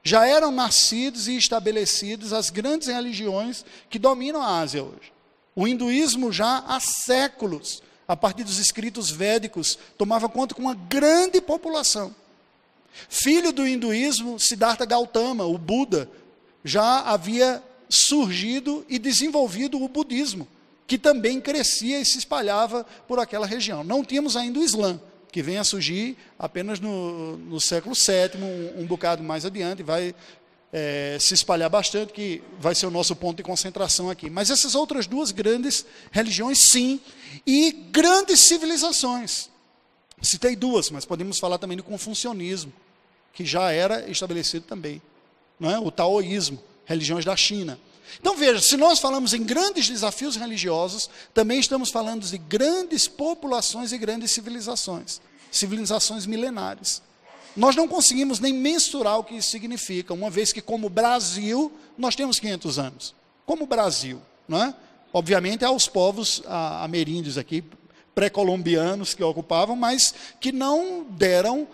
Já 0.00 0.28
eram 0.28 0.52
nascidos 0.52 1.26
e 1.26 1.36
estabelecidos 1.36 2.32
as 2.32 2.50
grandes 2.50 2.86
religiões 2.86 3.64
que 3.90 3.98
dominam 3.98 4.40
a 4.40 4.60
Ásia 4.60 4.84
hoje. 4.84 5.13
O 5.56 5.68
hinduísmo 5.68 6.32
já 6.32 6.58
há 6.66 6.80
séculos, 6.80 7.82
a 8.06 8.16
partir 8.16 8.44
dos 8.44 8.58
escritos 8.58 9.10
védicos, 9.10 9.78
tomava 9.96 10.28
conta 10.28 10.54
com 10.54 10.62
uma 10.62 10.74
grande 10.74 11.40
população. 11.40 12.14
Filho 13.08 13.52
do 13.52 13.66
hinduísmo, 13.66 14.38
Siddhartha 14.38 14.84
Gautama, 14.84 15.44
o 15.44 15.58
Buda, 15.58 16.08
já 16.64 17.00
havia 17.00 17.62
surgido 17.88 18.84
e 18.88 18.98
desenvolvido 18.98 19.82
o 19.82 19.88
budismo, 19.88 20.48
que 20.86 20.98
também 20.98 21.40
crescia 21.40 22.00
e 22.00 22.04
se 22.04 22.18
espalhava 22.18 22.84
por 23.06 23.18
aquela 23.18 23.46
região. 23.46 23.84
Não 23.84 24.04
tínhamos 24.04 24.36
ainda 24.36 24.58
o 24.58 24.64
Islã, 24.64 25.00
que 25.30 25.42
vem 25.42 25.58
a 25.58 25.64
surgir 25.64 26.16
apenas 26.38 26.80
no, 26.80 27.36
no 27.36 27.60
século 27.60 27.94
VII, 27.94 28.40
um, 28.42 28.82
um 28.82 28.86
bocado 28.86 29.22
mais 29.22 29.44
adiante, 29.44 29.82
vai 29.82 30.14
é, 30.76 31.16
se 31.20 31.34
espalhar 31.34 31.70
bastante, 31.70 32.12
que 32.12 32.42
vai 32.58 32.74
ser 32.74 32.86
o 32.86 32.90
nosso 32.90 33.14
ponto 33.14 33.36
de 33.36 33.44
concentração 33.44 34.10
aqui. 34.10 34.28
Mas 34.28 34.50
essas 34.50 34.74
outras 34.74 35.06
duas 35.06 35.30
grandes 35.30 35.86
religiões, 36.10 36.68
sim, 36.72 37.00
e 37.46 37.70
grandes 37.92 38.40
civilizações. 38.40 39.48
Citei 40.20 40.56
duas, 40.56 40.90
mas 40.90 41.04
podemos 41.04 41.38
falar 41.38 41.58
também 41.58 41.76
do 41.76 41.84
confucionismo, 41.84 42.72
que 43.32 43.44
já 43.44 43.70
era 43.70 44.10
estabelecido 44.10 44.66
também. 44.66 45.00
Não 45.60 45.70
é? 45.70 45.78
O 45.78 45.92
taoísmo, 45.92 46.60
religiões 46.84 47.24
da 47.24 47.36
China. 47.36 47.78
Então 48.18 48.36
veja, 48.36 48.60
se 48.60 48.76
nós 48.76 48.98
falamos 48.98 49.32
em 49.32 49.44
grandes 49.44 49.88
desafios 49.88 50.34
religiosos, 50.34 51.08
também 51.32 51.60
estamos 51.60 51.90
falando 51.90 52.26
de 52.26 52.36
grandes 52.36 53.06
populações 53.06 53.92
e 53.92 53.98
grandes 53.98 54.32
civilizações, 54.32 55.20
civilizações 55.52 56.26
milenares. 56.26 57.00
Nós 57.56 57.76
não 57.76 57.86
conseguimos 57.86 58.40
nem 58.40 58.52
mensurar 58.52 59.18
o 59.18 59.24
que 59.24 59.34
isso 59.34 59.50
significa, 59.50 60.12
uma 60.12 60.28
vez 60.28 60.52
que, 60.52 60.60
como 60.60 60.88
Brasil, 60.88 61.72
nós 61.96 62.16
temos 62.16 62.40
500 62.40 62.78
anos. 62.78 63.14
Como 63.46 63.66
Brasil, 63.66 64.20
não 64.48 64.62
é? 64.62 64.74
Obviamente, 65.12 65.64
há 65.64 65.70
os 65.70 65.86
povos 65.86 66.42
ameríndios 66.46 67.38
aqui, 67.38 67.62
pré-colombianos 68.14 69.14
que 69.14 69.22
ocupavam, 69.22 69.76
mas 69.76 70.14
que 70.40 70.50
não 70.50 71.04
deram 71.08 71.68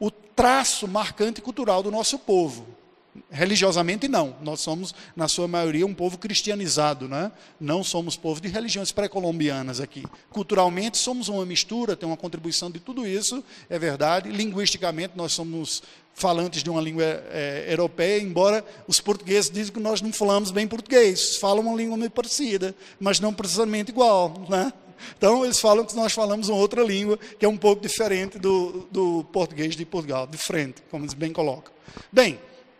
o 0.00 0.10
traço 0.10 0.88
marcante 0.88 1.40
cultural 1.40 1.82
do 1.82 1.90
nosso 1.90 2.18
povo. 2.18 2.66
Religiosamente, 3.30 4.08
não. 4.08 4.36
Nós 4.42 4.60
somos, 4.60 4.94
na 5.14 5.28
sua 5.28 5.46
maioria, 5.48 5.86
um 5.86 5.94
povo 5.94 6.18
cristianizado, 6.18 7.08
né? 7.08 7.32
não 7.60 7.82
somos 7.84 8.16
povo 8.16 8.40
de 8.40 8.48
religiões 8.48 8.92
pré-colombianas 8.92 9.80
aqui. 9.80 10.04
Culturalmente, 10.30 10.98
somos 10.98 11.28
uma 11.28 11.44
mistura, 11.44 11.96
tem 11.96 12.08
uma 12.08 12.16
contribuição 12.16 12.70
de 12.70 12.80
tudo 12.80 13.06
isso, 13.06 13.42
é 13.68 13.78
verdade. 13.78 14.30
Linguisticamente, 14.30 15.14
nós 15.16 15.32
somos 15.32 15.82
falantes 16.14 16.62
de 16.62 16.70
uma 16.70 16.80
língua 16.80 17.04
é, 17.04 17.66
europeia, 17.68 18.22
embora 18.22 18.64
os 18.88 19.00
portugueses 19.00 19.50
dizem 19.50 19.72
que 19.72 19.80
nós 19.80 20.00
não 20.00 20.12
falamos 20.12 20.50
bem 20.50 20.66
português, 20.66 21.36
falam 21.36 21.62
uma 21.62 21.76
língua 21.76 21.96
meio 21.96 22.10
parecida, 22.10 22.74
mas 22.98 23.20
não 23.20 23.34
precisamente 23.34 23.90
igual. 23.90 24.32
Né? 24.48 24.72
Então, 25.16 25.44
eles 25.44 25.60
falam 25.60 25.84
que 25.84 25.94
nós 25.94 26.12
falamos 26.12 26.48
uma 26.48 26.58
outra 26.58 26.82
língua, 26.82 27.18
que 27.38 27.44
é 27.44 27.48
um 27.48 27.56
pouco 27.56 27.82
diferente 27.82 28.38
do, 28.38 28.88
do 28.90 29.24
português 29.24 29.76
de 29.76 29.84
Portugal, 29.84 30.26
de 30.26 30.38
frente, 30.38 30.82
como 30.90 31.04
eles 31.04 31.14
bem 31.14 31.32
colocam. 31.32 31.72
Bem, 32.10 32.38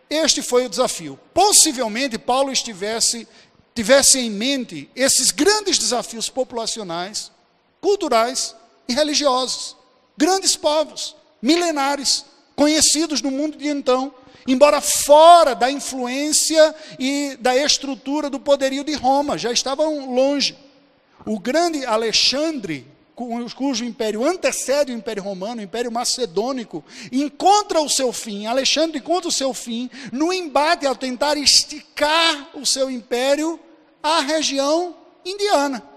este 0.09 0.41
foi 0.41 0.65
o 0.65 0.69
desafio. 0.69 1.19
Possivelmente 1.33 2.17
Paulo 2.17 2.51
estivesse 2.51 3.27
tivesse 3.77 4.17
em 4.17 4.31
mente 4.31 4.89
esses 4.95 5.29
grandes 5.29 5.77
desafios 5.77 6.29
populacionais, 6.29 7.31
culturais 7.79 8.55
e 8.89 8.93
religiosos. 8.93 9.75
Grandes 10.17 10.55
povos, 10.55 11.15
milenares, 11.39 12.25
conhecidos 12.55 13.21
no 13.21 13.29
mundo 13.29 13.55
de 13.55 13.67
então, 13.67 14.11
embora 14.47 14.81
fora 14.81 15.53
da 15.53 15.69
influência 15.69 16.73
e 16.97 17.37
da 17.39 17.55
estrutura 17.55 18.31
do 18.31 18.39
poderio 18.39 18.83
de 18.83 18.93
Roma, 18.95 19.37
já 19.37 19.51
estavam 19.51 20.11
longe. 20.11 20.57
O 21.23 21.39
grande 21.39 21.85
Alexandre 21.85 22.83
cujo 23.53 23.83
império 23.83 24.23
antecede 24.23 24.91
o 24.91 24.95
Império 24.95 25.23
Romano, 25.23 25.59
o 25.59 25.63
Império 25.63 25.91
Macedônico, 25.91 26.83
encontra 27.11 27.81
o 27.81 27.89
seu 27.89 28.13
fim, 28.13 28.45
Alexandre 28.45 28.99
encontra 28.99 29.27
o 29.27 29.31
seu 29.31 29.53
fim 29.53 29.89
no 30.11 30.31
embate 30.31 30.85
ao 30.85 30.95
tentar 30.95 31.35
esticar 31.35 32.51
o 32.53 32.65
seu 32.65 32.91
império 32.91 33.59
à 34.03 34.19
região 34.19 34.95
indiana. 35.25 35.96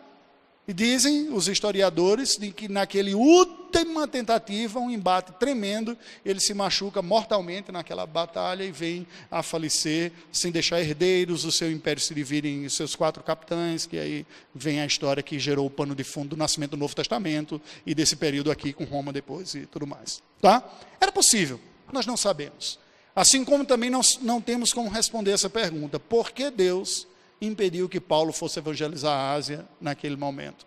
E 0.71 0.73
dizem 0.73 1.33
os 1.33 1.49
historiadores 1.49 2.37
de 2.37 2.53
que 2.53 2.69
naquele 2.69 3.13
última 3.13 4.07
tentativa, 4.07 4.79
um 4.79 4.89
embate 4.89 5.33
tremendo, 5.33 5.99
ele 6.25 6.39
se 6.39 6.55
machuca 6.55 7.03
mortalmente 7.03 7.73
naquela 7.73 8.07
batalha 8.07 8.63
e 8.63 8.71
vem 8.71 9.05
a 9.29 9.43
falecer 9.43 10.13
sem 10.31 10.53
deixar 10.53 10.81
herdeiros, 10.81 11.45
o 11.45 11.51
seu 11.51 11.73
império 11.73 12.01
se 12.01 12.15
divide 12.15 12.47
em 12.47 12.69
seus 12.69 12.95
quatro 12.95 13.21
capitães, 13.21 13.85
que 13.85 13.99
aí 13.99 14.25
vem 14.55 14.81
a 14.81 14.87
história 14.87 15.25
que 15.25 15.41
gerou 15.41 15.67
o 15.67 15.71
pano 15.71 15.93
de 15.93 16.05
fundo 16.05 16.29
do 16.29 16.37
nascimento 16.37 16.71
do 16.71 16.77
Novo 16.77 16.95
Testamento 16.95 17.61
e 17.85 17.93
desse 17.93 18.15
período 18.15 18.49
aqui 18.49 18.73
com 18.73 18.85
Roma 18.85 19.13
depois 19.13 19.57
e 19.57 19.67
tudo 19.67 19.89
mais. 19.89 20.23
Tá? 20.41 20.63
Era 21.01 21.11
possível, 21.11 21.59
nós 21.93 22.07
não 22.07 22.17
sabemos. 22.17 22.79
Assim 23.13 23.45
como 23.45 23.65
também 23.65 23.91
não, 23.91 24.03
não 24.23 24.41
temos 24.41 24.73
como 24.73 24.89
responder 24.89 25.33
essa 25.33 25.51
pergunta: 25.51 25.99
por 25.99 26.31
que 26.31 26.49
Deus 26.49 27.09
impediu 27.41 27.89
que 27.89 28.01
Paulo 28.01 28.33
fosse 28.33 28.59
evangelizar 28.59 29.13
a 29.13 29.33
Ásia 29.33 29.67
naquele 29.81 30.17
momento? 30.17 30.67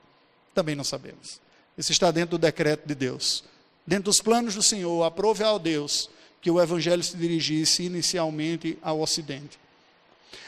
Também 0.53 0.75
não 0.75 0.83
sabemos. 0.83 1.39
Isso 1.77 1.91
está 1.91 2.11
dentro 2.11 2.37
do 2.37 2.41
decreto 2.41 2.87
de 2.87 2.95
Deus. 2.95 3.43
Dentro 3.85 4.05
dos 4.05 4.21
planos 4.21 4.55
do 4.55 4.63
Senhor, 4.63 5.03
aprove 5.03 5.43
ao 5.43 5.59
Deus 5.59 6.09
que 6.41 6.51
o 6.51 6.61
evangelho 6.61 7.03
se 7.03 7.17
dirigisse 7.17 7.83
inicialmente 7.83 8.77
ao 8.81 9.01
Ocidente. 9.01 9.59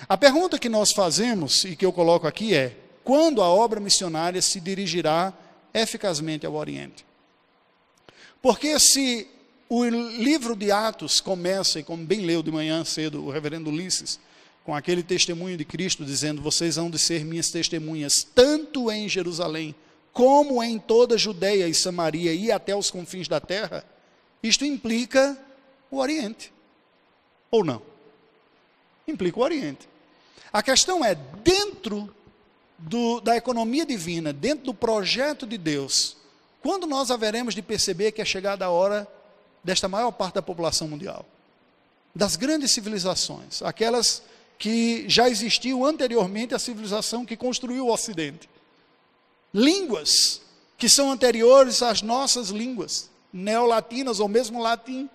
A 0.07 0.17
pergunta 0.17 0.59
que 0.59 0.69
nós 0.69 0.91
fazemos 0.91 1.63
e 1.63 1.75
que 1.75 1.85
eu 1.85 1.93
coloco 1.93 2.27
aqui 2.27 2.53
é: 2.53 2.75
quando 3.03 3.41
a 3.41 3.47
obra 3.47 3.79
missionária 3.79 4.41
se 4.41 4.59
dirigirá 4.59 5.33
eficazmente 5.73 6.45
ao 6.45 6.53
Oriente? 6.53 7.05
Porque 8.41 8.79
se 8.79 9.27
o 9.67 9.83
livro 9.85 10.55
de 10.55 10.71
Atos 10.71 11.19
começa, 11.19 11.79
e 11.79 11.83
como 11.83 12.05
bem 12.05 12.21
leu 12.21 12.43
de 12.43 12.51
manhã 12.51 12.83
cedo 12.85 13.25
o 13.25 13.31
reverendo 13.31 13.69
Ulisses, 13.69 14.19
com 14.65 14.73
aquele 14.73 15.03
testemunho 15.03 15.55
de 15.55 15.63
Cristo 15.63 16.03
dizendo: 16.03 16.41
Vocês 16.41 16.77
hão 16.77 16.89
de 16.89 16.97
ser 16.97 17.23
minhas 17.23 17.51
testemunhas, 17.51 18.23
tanto 18.23 18.91
em 18.91 19.07
Jerusalém, 19.07 19.75
como 20.11 20.61
em 20.63 20.79
toda 20.79 21.15
a 21.15 21.17
Judeia 21.17 21.67
e 21.67 21.73
Samaria 21.73 22.33
e 22.33 22.51
até 22.51 22.75
os 22.75 22.89
confins 22.89 23.27
da 23.27 23.39
terra. 23.39 23.85
Isto 24.41 24.65
implica 24.65 25.37
o 25.91 25.97
Oriente. 25.97 26.51
Ou 27.51 27.63
não? 27.63 27.81
Implica 29.07 29.39
o 29.39 29.43
Oriente. 29.43 29.87
A 30.51 30.63
questão 30.63 31.05
é: 31.05 31.13
dentro 31.13 32.13
do, 32.77 33.21
da 33.21 33.37
economia 33.37 33.85
divina, 33.85 34.33
dentro 34.33 34.65
do 34.65 34.73
projeto 34.73 35.45
de 35.45 35.59
Deus, 35.59 36.17
quando 36.61 36.87
nós 36.87 37.11
haveremos 37.11 37.53
de 37.53 37.61
perceber 37.61 38.11
que 38.11 38.21
é 38.21 38.25
chegada 38.25 38.65
a 38.65 38.71
hora 38.71 39.07
desta 39.63 39.87
maior 39.87 40.11
parte 40.11 40.35
da 40.35 40.41
população 40.41 40.87
mundial? 40.87 41.23
Das 42.15 42.35
grandes 42.35 42.71
civilizações, 42.71 43.61
aquelas 43.61 44.23
que 44.57 45.05
já 45.09 45.29
existiu 45.29 45.85
anteriormente 45.85 46.55
à 46.55 46.59
civilização 46.59 47.25
que 47.25 47.35
construiu 47.35 47.87
o 47.87 47.93
Ocidente. 47.93 48.49
Línguas 49.53 50.41
que 50.77 50.89
são 50.89 51.11
anteriores 51.11 51.81
às 51.81 52.01
nossas 52.01 52.49
línguas, 52.49 53.09
neolatinas 53.31 54.19
ou 54.19 54.27
mesmo 54.27 54.61
latim. 54.61 55.09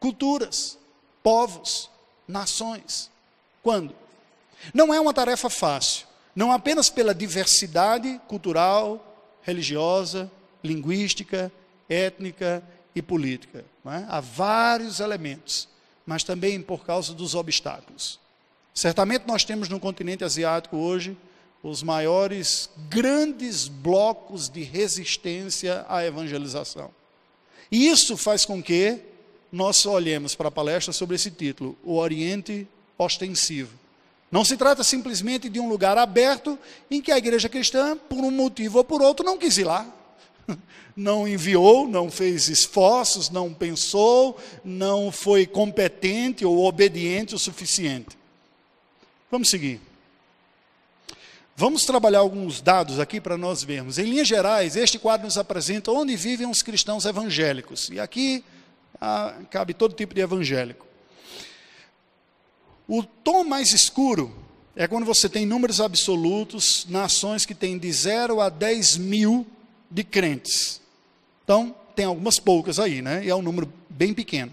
Culturas, 0.00 0.78
povos, 1.22 1.90
nações. 2.26 3.10
Quando? 3.62 3.94
Não 4.72 4.92
é 4.92 5.00
uma 5.00 5.12
tarefa 5.12 5.50
fácil, 5.50 6.06
não 6.34 6.52
apenas 6.52 6.88
pela 6.90 7.14
diversidade 7.14 8.20
cultural, 8.26 9.02
religiosa, 9.42 10.30
linguística, 10.62 11.52
étnica 11.88 12.62
e 12.94 13.02
política. 13.02 13.64
É? 13.86 14.04
Há 14.08 14.20
vários 14.20 15.00
elementos, 15.00 15.68
mas 16.04 16.24
também 16.24 16.60
por 16.60 16.84
causa 16.84 17.12
dos 17.12 17.34
obstáculos. 17.34 18.18
Certamente 18.76 19.26
nós 19.26 19.42
temos 19.42 19.70
no 19.70 19.80
continente 19.80 20.22
asiático 20.22 20.76
hoje 20.76 21.16
os 21.62 21.82
maiores 21.82 22.68
grandes 22.90 23.68
blocos 23.68 24.50
de 24.50 24.62
resistência 24.62 25.86
à 25.88 26.04
evangelização. 26.04 26.90
E 27.72 27.88
isso 27.88 28.18
faz 28.18 28.44
com 28.44 28.62
que 28.62 28.98
nós 29.50 29.86
olhemos 29.86 30.34
para 30.34 30.48
a 30.48 30.52
palestra 30.52 30.92
sobre 30.92 31.16
esse 31.16 31.30
título, 31.30 31.74
O 31.82 31.96
Oriente 31.96 32.68
Ostensivo. 32.98 33.72
Não 34.30 34.44
se 34.44 34.58
trata 34.58 34.84
simplesmente 34.84 35.48
de 35.48 35.58
um 35.58 35.70
lugar 35.70 35.96
aberto 35.96 36.58
em 36.90 37.00
que 37.00 37.10
a 37.10 37.16
igreja 37.16 37.48
cristã, 37.48 37.96
por 37.96 38.18
um 38.18 38.30
motivo 38.30 38.76
ou 38.76 38.84
por 38.84 39.00
outro, 39.00 39.24
não 39.24 39.38
quis 39.38 39.56
ir 39.56 39.64
lá. 39.64 39.86
Não 40.94 41.28
enviou, 41.28 41.86
não 41.86 42.10
fez 42.10 42.48
esforços, 42.48 43.28
não 43.28 43.52
pensou, 43.52 44.38
não 44.64 45.12
foi 45.12 45.44
competente 45.46 46.42
ou 46.42 46.64
obediente 46.64 47.34
o 47.34 47.38
suficiente. 47.38 48.16
Vamos 49.30 49.50
seguir. 49.50 49.80
Vamos 51.56 51.84
trabalhar 51.84 52.18
alguns 52.18 52.60
dados 52.60 53.00
aqui 53.00 53.20
para 53.20 53.36
nós 53.36 53.64
vermos. 53.64 53.98
Em 53.98 54.04
linhas 54.04 54.28
gerais, 54.28 54.76
este 54.76 54.98
quadro 54.98 55.26
nos 55.26 55.38
apresenta 55.38 55.90
onde 55.90 56.14
vivem 56.14 56.46
os 56.48 56.62
cristãos 56.62 57.06
evangélicos. 57.06 57.88
E 57.88 57.98
aqui 57.98 58.44
ah, 59.00 59.34
cabe 59.50 59.74
todo 59.74 59.94
tipo 59.94 60.14
de 60.14 60.20
evangélico. 60.20 60.86
O 62.86 63.02
tom 63.02 63.42
mais 63.42 63.72
escuro 63.72 64.32
é 64.76 64.86
quando 64.86 65.06
você 65.06 65.28
tem 65.28 65.46
números 65.46 65.80
absolutos, 65.80 66.86
nações 66.88 67.46
que 67.46 67.54
têm 67.54 67.78
de 67.78 67.90
0 67.90 68.40
a 68.40 68.48
10 68.48 68.98
mil 68.98 69.46
de 69.90 70.04
crentes. 70.04 70.80
Então, 71.42 71.74
tem 71.96 72.04
algumas 72.04 72.38
poucas 72.38 72.78
aí, 72.78 73.00
né? 73.00 73.24
E 73.24 73.30
é 73.30 73.34
um 73.34 73.42
número 73.42 73.72
bem 73.88 74.12
pequeno. 74.12 74.52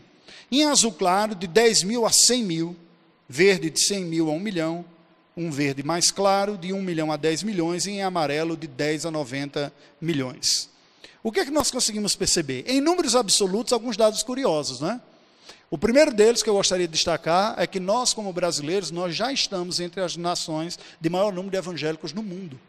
Em 0.49 0.63
azul 0.63 0.93
claro, 0.93 1.35
de 1.35 1.47
10 1.47 1.83
mil 1.83 2.05
a 2.05 2.11
100 2.11 2.43
mil. 2.43 2.75
Verde, 3.27 3.69
de 3.69 3.79
100 3.79 4.05
mil 4.05 4.29
a 4.29 4.33
1 4.33 4.39
milhão. 4.39 4.85
Um 5.35 5.49
verde 5.49 5.81
mais 5.81 6.11
claro, 6.11 6.57
de 6.57 6.71
1 6.71 6.81
milhão 6.81 7.11
a 7.11 7.17
10 7.17 7.43
milhões. 7.43 7.85
E 7.85 7.91
em 7.91 8.03
amarelo, 8.03 8.55
de 8.55 8.67
10 8.67 9.07
a 9.07 9.11
90 9.11 9.73
milhões. 9.99 10.69
O 11.23 11.31
que 11.31 11.39
é 11.39 11.45
que 11.45 11.51
nós 11.51 11.71
conseguimos 11.71 12.15
perceber? 12.15 12.65
Em 12.67 12.81
números 12.81 13.15
absolutos, 13.15 13.73
alguns 13.73 13.95
dados 13.95 14.21
curiosos, 14.23 14.81
né? 14.81 15.01
O 15.71 15.77
primeiro 15.77 16.13
deles 16.13 16.43
que 16.43 16.49
eu 16.49 16.53
gostaria 16.53 16.87
de 16.87 16.93
destacar 16.93 17.55
é 17.57 17.65
que 17.65 17.79
nós, 17.79 18.13
como 18.13 18.31
brasileiros, 18.31 18.91
nós 18.91 19.15
já 19.15 19.33
estamos 19.33 19.79
entre 19.79 20.01
as 20.01 20.15
nações 20.15 20.77
de 21.01 21.09
maior 21.09 21.33
número 21.33 21.51
de 21.51 21.57
evangélicos 21.57 22.13
no 22.13 22.21
mundo. 22.21 22.59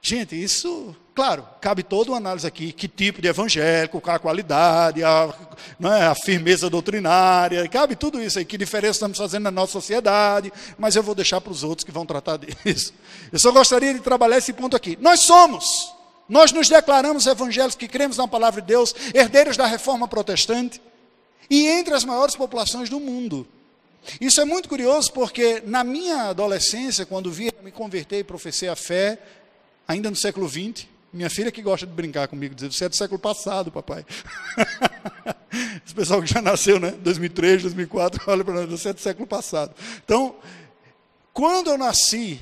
Gente, 0.00 0.40
isso, 0.40 0.94
claro, 1.14 1.46
cabe 1.60 1.82
toda 1.82 2.12
uma 2.12 2.16
análise 2.16 2.46
aqui, 2.46 2.72
que 2.72 2.86
tipo 2.86 3.20
de 3.20 3.28
evangélico, 3.28 4.00
qual 4.00 4.16
a 4.16 4.18
qualidade, 4.18 5.02
a, 5.02 5.34
é, 5.82 6.02
a 6.06 6.14
firmeza 6.14 6.70
doutrinária, 6.70 7.68
cabe 7.68 7.96
tudo 7.96 8.22
isso 8.22 8.38
aí, 8.38 8.44
que 8.44 8.56
diferença 8.56 8.92
estamos 8.92 9.18
fazendo 9.18 9.42
na 9.44 9.50
nossa 9.50 9.72
sociedade, 9.72 10.52
mas 10.78 10.94
eu 10.94 11.02
vou 11.02 11.14
deixar 11.14 11.40
para 11.40 11.52
os 11.52 11.64
outros 11.64 11.84
que 11.84 11.90
vão 11.90 12.06
tratar 12.06 12.38
disso. 12.64 12.94
Eu 13.32 13.38
só 13.38 13.50
gostaria 13.50 13.92
de 13.92 14.00
trabalhar 14.00 14.38
esse 14.38 14.52
ponto 14.52 14.76
aqui. 14.76 14.96
Nós 15.00 15.20
somos, 15.20 15.92
nós 16.28 16.52
nos 16.52 16.68
declaramos 16.68 17.26
evangélicos 17.26 17.74
que 17.74 17.88
cremos 17.88 18.16
na 18.16 18.28
palavra 18.28 18.62
de 18.62 18.68
Deus, 18.68 18.94
herdeiros 19.12 19.56
da 19.56 19.66
reforma 19.66 20.06
protestante, 20.06 20.80
e 21.50 21.66
entre 21.66 21.94
as 21.94 22.04
maiores 22.04 22.36
populações 22.36 22.88
do 22.88 23.00
mundo. 23.00 23.46
Isso 24.20 24.40
é 24.40 24.44
muito 24.44 24.68
curioso 24.68 25.12
porque 25.12 25.62
na 25.66 25.84
minha 25.84 26.30
adolescência, 26.30 27.04
quando 27.04 27.30
via 27.30 27.52
me 27.62 27.70
converter 27.70 28.20
e 28.20 28.24
professei 28.24 28.68
a 28.68 28.76
fé, 28.76 29.18
ainda 29.88 30.10
no 30.10 30.16
século 30.16 30.46
XX, 30.46 30.86
minha 31.10 31.30
filha 31.30 31.50
que 31.50 31.62
gosta 31.62 31.86
de 31.86 31.92
brincar 31.92 32.28
comigo, 32.28 32.54
dizer, 32.54 32.70
você 32.70 32.84
é 32.84 32.88
do 32.88 32.94
século 32.94 33.18
passado, 33.18 33.72
papai. 33.72 34.04
Esse 35.84 35.94
pessoal 35.94 36.20
que 36.20 36.28
já 36.28 36.42
nasceu, 36.42 36.78
né? 36.78 36.90
2003, 37.00 37.62
2004, 37.62 38.22
olha 38.30 38.44
para 38.44 38.54
nós, 38.54 38.68
você 38.68 38.90
é 38.90 38.92
do 38.92 39.00
século 39.00 39.26
passado. 39.26 39.74
Então, 40.04 40.36
quando 41.32 41.70
eu 41.70 41.78
nasci 41.78 42.38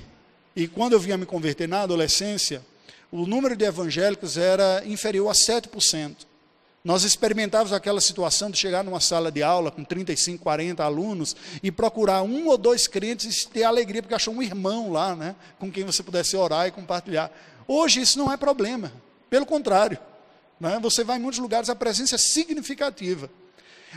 e 0.56 0.66
quando 0.66 0.94
eu 0.94 1.00
vinha 1.00 1.16
me 1.16 1.24
converter 1.24 1.68
na 1.68 1.82
adolescência, 1.82 2.60
o 3.12 3.24
número 3.24 3.54
de 3.54 3.64
evangélicos 3.64 4.36
era 4.36 4.82
inferior 4.84 5.28
a 5.28 5.32
7%. 5.32 6.26
Nós 6.86 7.02
experimentávamos 7.02 7.72
aquela 7.72 8.00
situação 8.00 8.48
de 8.48 8.56
chegar 8.56 8.84
numa 8.84 9.00
sala 9.00 9.32
de 9.32 9.42
aula 9.42 9.72
com 9.72 9.82
35, 9.82 10.40
40 10.40 10.84
alunos 10.84 11.34
e 11.60 11.72
procurar 11.72 12.22
um 12.22 12.46
ou 12.46 12.56
dois 12.56 12.86
crentes 12.86 13.42
e 13.42 13.48
ter 13.48 13.64
alegria 13.64 14.00
porque 14.00 14.14
achou 14.14 14.32
um 14.32 14.40
irmão 14.40 14.92
lá, 14.92 15.16
né, 15.16 15.34
com 15.58 15.68
quem 15.68 15.82
você 15.82 16.00
pudesse 16.00 16.36
orar 16.36 16.68
e 16.68 16.70
compartilhar. 16.70 17.28
Hoje 17.66 18.02
isso 18.02 18.16
não 18.16 18.30
é 18.32 18.36
problema, 18.36 18.92
pelo 19.28 19.44
contrário. 19.44 19.98
Né, 20.60 20.78
você 20.80 21.02
vai 21.02 21.16
em 21.16 21.20
muitos 21.20 21.40
lugares, 21.40 21.68
a 21.68 21.74
presença 21.74 22.14
é 22.14 22.18
significativa. 22.18 23.28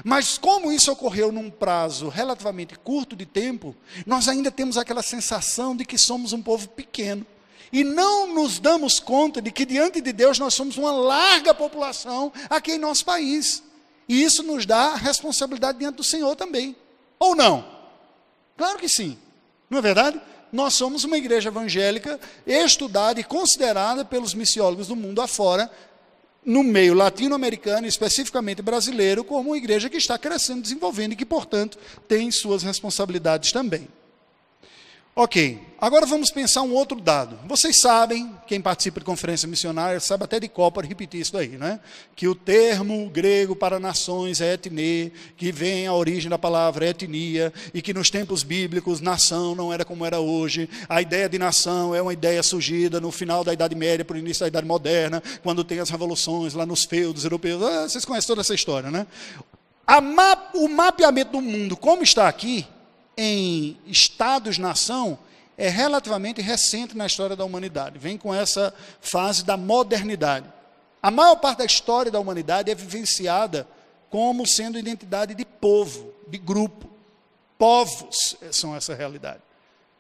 Mas 0.04 0.40
como 0.40 0.72
isso 0.72 0.92
ocorreu 0.92 1.32
num 1.32 1.52
prazo 1.52 2.10
relativamente 2.10 2.74
curto 2.76 3.16
de 3.16 3.28
tempo, 3.28 3.76
nós 4.04 4.28
ainda 4.28 4.50
temos 4.50 4.78
aquela 4.78 5.04
sensação 5.04 5.76
de 5.76 5.86
que 5.86 5.96
somos 5.96 6.34
um 6.34 6.42
povo 6.42 6.68
pequeno 6.68 7.24
e 7.72 7.84
não 7.84 8.34
nos 8.34 8.60
damos 8.60 9.00
conta 9.00 9.42
de 9.42 9.52
que 9.52 9.66
diante 9.66 10.02
de 10.02 10.12
Deus 10.12 10.40
nós 10.40 10.54
somos 10.54 10.78
uma 10.78 10.92
larga 10.92 11.54
população 11.54 12.32
aqui 12.50 12.74
em 12.74 12.80
nosso 12.80 13.06
país. 13.06 13.64
E 14.08 14.24
isso 14.24 14.42
nos 14.42 14.66
dá 14.66 14.96
responsabilidade 14.96 15.78
diante 15.78 15.96
do 15.96 16.04
Senhor 16.04 16.36
também. 16.36 16.76
Ou 17.20 17.36
não? 17.36 17.66
Claro 18.58 18.80
que 18.80 18.90
sim. 18.90 19.18
Não 19.70 19.78
é 19.78 19.82
verdade? 19.82 20.20
Nós 20.52 20.74
somos 20.74 21.04
uma 21.04 21.18
igreja 21.18 21.50
evangélica 21.50 22.20
estudada 22.46 23.20
e 23.20 23.24
considerada 23.24 24.04
pelos 24.04 24.34
missiólogos 24.34 24.88
do 24.88 24.96
mundo 24.96 25.22
afora, 25.22 25.70
no 26.44 26.64
meio 26.64 26.96
latino-americano, 26.96 27.86
especificamente 27.86 28.62
brasileiro, 28.62 29.24
como 29.24 29.50
uma 29.50 29.58
igreja 29.58 29.90
que 29.90 29.98
está 29.98 30.18
crescendo, 30.18 30.62
desenvolvendo 30.62 31.14
e 31.14 31.16
que, 31.16 31.26
portanto, 31.26 31.78
tem 32.08 32.32
suas 32.32 32.64
responsabilidades 32.64 33.52
também. 33.52 33.88
Ok, 35.22 35.60
agora 35.82 36.06
vamos 36.06 36.32
pensar 36.32 36.62
um 36.62 36.74
outro 36.74 37.02
dado. 37.02 37.38
Vocês 37.46 37.82
sabem, 37.82 38.34
quem 38.48 38.62
participa 38.62 39.02
de 39.02 39.06
conferência 39.06 39.50
missionária, 39.50 40.00
sabe 40.00 40.24
até 40.24 40.40
de 40.40 40.48
copa 40.48 40.82
repetir 40.82 41.20
isso 41.20 41.38
aí, 41.38 41.58
né? 41.58 41.82
Que 42.16 42.26
o 42.26 42.34
termo 42.34 43.10
grego 43.10 43.54
para 43.54 43.82
nações 43.82 44.40
é 44.40 44.54
etne, 44.54 45.12
que 45.36 45.52
vem 45.52 45.88
a 45.88 45.94
origem 45.94 46.30
da 46.30 46.38
palavra 46.38 46.88
etnia, 46.88 47.52
e 47.74 47.82
que 47.82 47.94
nos 47.94 48.10
tempos 48.10 48.44
bíblicos 48.44 49.02
nação 49.02 49.54
não 49.56 49.74
era 49.74 49.84
como 49.84 50.06
era 50.06 50.22
hoje. 50.22 50.70
A 50.88 51.02
ideia 51.02 51.28
de 51.28 51.38
nação 51.38 51.94
é 51.94 52.02
uma 52.02 52.14
ideia 52.14 52.42
surgida 52.42 53.02
no 53.02 53.12
final 53.12 53.44
da 53.44 53.52
Idade 53.52 53.76
Média, 53.76 54.06
para 54.06 54.16
o 54.16 54.20
início 54.20 54.46
da 54.46 54.48
Idade 54.48 54.66
Moderna, 54.66 55.22
quando 55.44 55.66
tem 55.66 55.82
as 55.82 55.90
revoluções 55.90 56.54
lá 56.54 56.66
nos 56.66 56.86
feudos 56.86 57.26
europeus. 57.26 57.62
Ah, 57.62 57.90
vocês 57.90 58.06
conhecem 58.06 58.28
toda 58.30 58.40
essa 58.40 58.56
história, 58.56 58.90
né? 58.90 59.06
Ma 59.86 60.50
o 60.54 60.70
mapeamento 60.70 61.34
do 61.34 61.42
mundo, 61.42 61.76
como 61.76 62.04
está 62.04 62.26
aqui, 62.30 62.66
em 63.22 63.78
estados-nação 63.86 65.20
é 65.58 65.68
relativamente 65.68 66.42
recente 66.42 66.96
na 66.96 67.06
história 67.06 67.36
da 67.36 67.44
humanidade. 67.44 68.00
Vem 68.00 68.18
com 68.18 68.34
essa 68.34 68.74
fase 69.02 69.44
da 69.44 69.58
modernidade. 69.58 70.46
A 71.04 71.12
maior 71.12 71.36
parte 71.36 71.58
da 71.58 71.66
história 71.66 72.10
da 72.10 72.18
humanidade 72.18 72.72
é 72.72 72.76
vivenciada 72.76 73.68
como 74.10 74.48
sendo 74.48 74.80
identidade 74.80 75.36
de 75.36 75.44
povo, 75.44 76.14
de 76.30 76.38
grupo. 76.38 76.90
Povos 77.58 78.38
são 78.52 78.74
essa 78.74 78.96
realidade. 78.96 79.42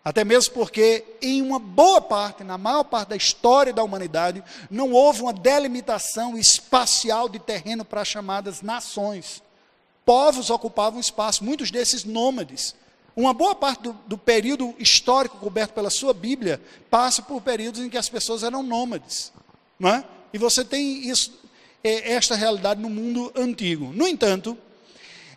Até 0.01 0.23
mesmo 0.23 0.53
porque, 0.53 1.03
em 1.21 1.41
uma 1.41 1.59
boa 1.59 1.99
parte, 1.99 2.41
na 2.41 2.57
maior 2.57 2.85
parte 2.85 3.09
da 3.09 3.17
história 3.17 3.73
da 3.73 3.83
humanidade, 3.83 4.41
não 4.71 4.93
houve 4.93 5.21
uma 5.21 5.33
delimitação 5.33 6.37
espacial 6.37 7.27
de 7.27 7.37
terreno 7.37 7.83
para 7.83 7.99
as 7.99 8.07
chamadas 8.07 8.61
nações. 8.61 9.43
Povos 10.05 10.49
ocupavam 10.49 11.01
espaço, 11.01 11.43
muitos 11.43 11.69
desses 11.69 12.05
nômades. 12.05 12.73
Uma 13.19 13.33
boa 13.33 13.53
parte 13.53 13.81
do, 13.81 13.91
do, 14.07 14.17
período 14.17 14.73
histórico 14.79 15.39
coberto 15.39 15.73
pela 15.73 15.89
sua 15.89 16.13
Bíblia 16.13 16.61
passa 16.89 17.21
por 17.21 17.41
períodos 17.41 17.81
em 17.81 17.89
que 17.89 17.97
as 17.97 18.07
pessoas 18.07 18.43
eram 18.43 18.63
nômades. 18.63 19.33
Não 19.77 19.89
é? 19.89 20.05
E 20.31 20.37
você 20.37 20.63
tem 20.63 21.05
isso, 21.05 21.37
é, 21.83 22.13
esta 22.13 22.33
realidade 22.33 22.79
no 22.79 22.89
mundo 22.89 23.29
antigo. 23.35 23.91
No 23.91 24.07
entanto, 24.07 24.57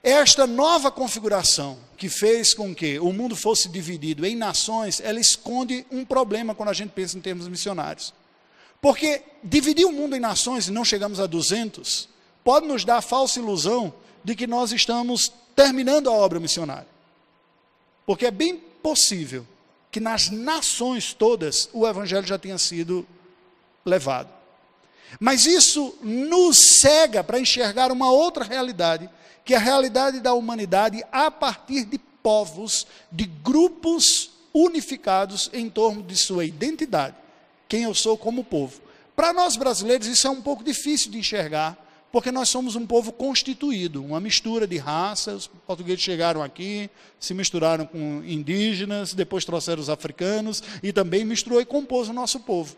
esta 0.01 0.47
nova 0.47 0.93
configuração 0.93 1.77
que 1.97 2.09
fez 2.09 2.55
com 2.55 2.73
que 2.73 3.01
o 3.01 3.13
mundo 3.13 3.35
fosse 3.35 3.69
dividido 3.69 4.25
em 4.25 4.37
nações, 4.37 5.01
ela 5.01 5.19
esconde 5.19 5.85
um 5.91 6.05
problema 6.05 6.55
quando 6.55 6.69
a 6.69 6.75
gente 6.75 6.91
pensa 6.91 7.19
em 7.19 7.21
termos 7.21 7.49
missionários. 7.49 8.15
Porque 8.81 9.25
dividir 9.43 9.87
o 9.87 9.93
mundo 9.93 10.15
em 10.15 10.21
nações 10.21 10.69
e 10.69 10.71
não 10.71 10.85
chegamos 10.85 11.19
a 11.19 11.27
200, 11.27 12.09
pode 12.45 12.65
nos 12.65 12.85
dar 12.85 12.99
a 12.99 13.03
falsa 13.03 13.41
ilusão 13.41 13.93
de 14.23 14.37
que 14.37 14.47
nós 14.47 14.71
estamos 14.71 15.33
terminando 15.57 16.09
a 16.09 16.13
obra 16.13 16.39
missionária. 16.39 16.92
Porque 18.07 18.27
é 18.27 18.31
bem 18.31 18.57
possível 18.57 19.47
que 19.91 20.01
nas 20.01 20.31
nações 20.31 21.13
todas 21.13 21.69
o 21.73 21.87
evangelho 21.87 22.27
já 22.27 22.39
tenha 22.39 22.59
sido 22.59 23.07
levado. 23.85 24.29
Mas 25.21 25.45
isso 25.45 25.95
nos 26.03 26.81
cega 26.81 27.23
para 27.23 27.39
enxergar 27.39 27.93
uma 27.93 28.11
outra 28.11 28.45
realidade, 28.45 29.09
que 29.45 29.55
é 29.55 29.57
a 29.57 29.61
realidade 29.61 30.21
da 30.21 30.33
humanidade 30.33 31.05
a 31.13 31.31
partir 31.31 31.85
de 31.85 31.99
povos, 31.99 32.87
de 33.11 33.25
grupos 33.27 34.31
unificados 34.55 35.51
em 35.53 35.69
torno 35.69 36.03
de 36.03 36.17
sua 36.17 36.45
identidade, 36.45 37.17
quem 37.69 37.85
eu 37.85 37.95
sou 37.95 38.17
como 38.17 38.45
povo. 38.45 38.81
Para 39.17 39.33
nós 39.33 39.57
brasileiros 39.57 40.07
isso 40.07 40.27
é 40.27 40.31
um 40.31 40.41
pouco 40.41 40.63
difícil 40.63 41.11
de 41.11 41.19
enxergar, 41.19 41.77
porque 42.13 42.31
nós 42.31 42.51
somos 42.51 42.77
um 42.77 42.87
povo 42.87 43.11
constituído, 43.11 44.05
uma 44.05 44.21
mistura 44.21 44.67
de 44.67 44.77
raças. 44.77 45.45
Os 45.45 45.51
portugueses 45.67 46.03
chegaram 46.03 46.43
aqui, 46.43 46.91
se 47.19 47.33
misturaram 47.33 47.87
com 47.87 48.23
indígenas, 48.25 49.15
depois 49.15 49.47
trouxeram 49.47 49.81
os 49.81 49.89
africanos 49.89 50.63
e 50.83 50.93
também 50.93 51.25
misturou 51.25 51.59
e 51.61 51.65
compôs 51.65 52.11
o 52.11 52.13
nosso 52.13 52.39
povo. 52.39 52.77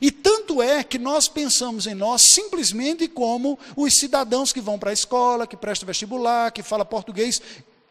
E 0.00 0.10
tanto 0.10 0.62
é 0.62 0.82
que 0.82 0.98
nós 0.98 1.28
pensamos 1.28 1.86
em 1.86 1.94
nós 1.94 2.22
simplesmente 2.22 3.06
como 3.06 3.58
os 3.76 3.98
cidadãos 3.98 4.50
que 4.50 4.62
vão 4.62 4.78
para 4.78 4.88
a 4.88 4.94
escola, 4.94 5.46
que 5.46 5.58
prestam 5.58 5.86
vestibular, 5.86 6.50
que 6.50 6.62
falam 6.62 6.86
português. 6.86 7.42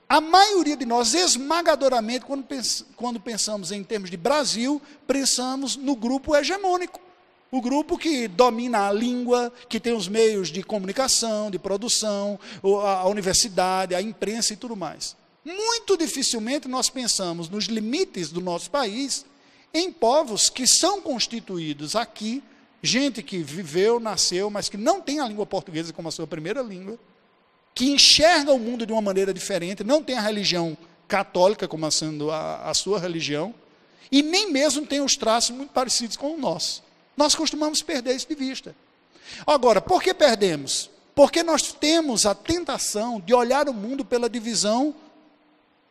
A 0.09 0.19
maioria 0.19 0.75
de 0.75 0.85
nós, 0.85 1.13
esmagadoramente, 1.13 2.25
quando 2.95 3.19
pensamos 3.19 3.71
em 3.71 3.83
termos 3.83 4.09
de 4.09 4.17
Brasil, 4.17 4.81
pensamos 5.05 5.75
no 5.75 5.95
grupo 5.95 6.35
hegemônico. 6.35 6.99
O 7.53 7.61
grupo 7.61 7.99
que 7.99 8.27
domina 8.27 8.87
a 8.87 8.91
língua, 8.91 9.53
que 9.69 9.79
tem 9.79 9.93
os 9.93 10.07
meios 10.07 10.49
de 10.49 10.63
comunicação, 10.63 11.51
de 11.51 11.59
produção, 11.59 12.39
a 12.83 13.07
universidade, 13.07 13.93
a 13.93 14.01
imprensa 14.01 14.53
e 14.53 14.55
tudo 14.55 14.75
mais. 14.75 15.15
Muito 15.45 15.95
dificilmente 15.95 16.67
nós 16.67 16.89
pensamos 16.89 17.49
nos 17.49 17.65
limites 17.65 18.31
do 18.31 18.41
nosso 18.41 18.71
país 18.71 19.23
em 19.71 19.91
povos 19.91 20.49
que 20.49 20.65
são 20.65 20.99
constituídos 20.99 21.95
aqui, 21.95 22.41
gente 22.81 23.21
que 23.21 23.43
viveu, 23.43 23.99
nasceu, 23.99 24.49
mas 24.49 24.67
que 24.67 24.75
não 24.75 24.99
tem 24.99 25.19
a 25.19 25.27
língua 25.27 25.45
portuguesa 25.45 25.93
como 25.93 26.07
a 26.07 26.11
sua 26.11 26.25
primeira 26.25 26.63
língua, 26.63 26.97
que 27.75 27.91
enxerga 27.91 28.51
o 28.51 28.57
mundo 28.57 28.83
de 28.83 28.91
uma 28.91 29.01
maneira 29.01 29.31
diferente, 29.31 29.83
não 29.83 30.01
tem 30.01 30.17
a 30.17 30.21
religião 30.21 30.75
católica 31.07 31.67
como 31.67 31.91
sendo 31.91 32.31
a, 32.31 32.67
a 32.67 32.73
sua 32.73 32.97
religião, 32.97 33.53
e 34.11 34.23
nem 34.23 34.51
mesmo 34.51 34.87
tem 34.87 35.01
os 35.01 35.15
traços 35.15 35.55
muito 35.55 35.69
parecidos 35.69 36.17
com 36.17 36.33
o 36.33 36.37
nosso. 36.39 36.82
Nós 37.15 37.35
costumamos 37.35 37.81
perder 37.81 38.15
isso 38.15 38.27
de 38.27 38.35
vista. 38.35 38.75
Agora, 39.45 39.81
por 39.81 40.01
que 40.01 40.13
perdemos? 40.13 40.89
Porque 41.15 41.43
nós 41.43 41.71
temos 41.71 42.25
a 42.25 42.33
tentação 42.33 43.19
de 43.19 43.33
olhar 43.33 43.69
o 43.69 43.73
mundo 43.73 44.03
pela 44.03 44.29
divisão 44.29 44.95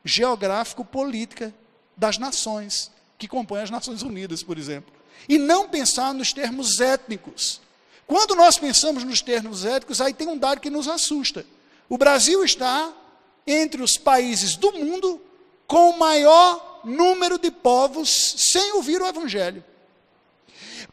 geográfico-política 0.04 1.54
das 1.96 2.18
nações, 2.18 2.90
que 3.16 3.28
compõem 3.28 3.62
as 3.62 3.70
Nações 3.70 4.02
Unidas, 4.02 4.42
por 4.42 4.58
exemplo, 4.58 4.92
e 5.28 5.38
não 5.38 5.68
pensar 5.68 6.12
nos 6.12 6.32
termos 6.32 6.80
étnicos. 6.80 7.60
Quando 8.06 8.34
nós 8.34 8.58
pensamos 8.58 9.04
nos 9.04 9.22
termos 9.22 9.64
étnicos, 9.64 10.00
aí 10.00 10.12
tem 10.12 10.26
um 10.26 10.36
dado 10.36 10.60
que 10.60 10.70
nos 10.70 10.88
assusta. 10.88 11.46
O 11.88 11.96
Brasil 11.96 12.44
está 12.44 12.92
entre 13.46 13.82
os 13.82 13.96
países 13.96 14.56
do 14.56 14.72
mundo 14.72 15.20
com 15.66 15.90
o 15.90 15.98
maior 15.98 16.80
número 16.84 17.38
de 17.38 17.50
povos 17.50 18.34
sem 18.36 18.72
ouvir 18.72 19.00
o 19.00 19.06
Evangelho. 19.06 19.64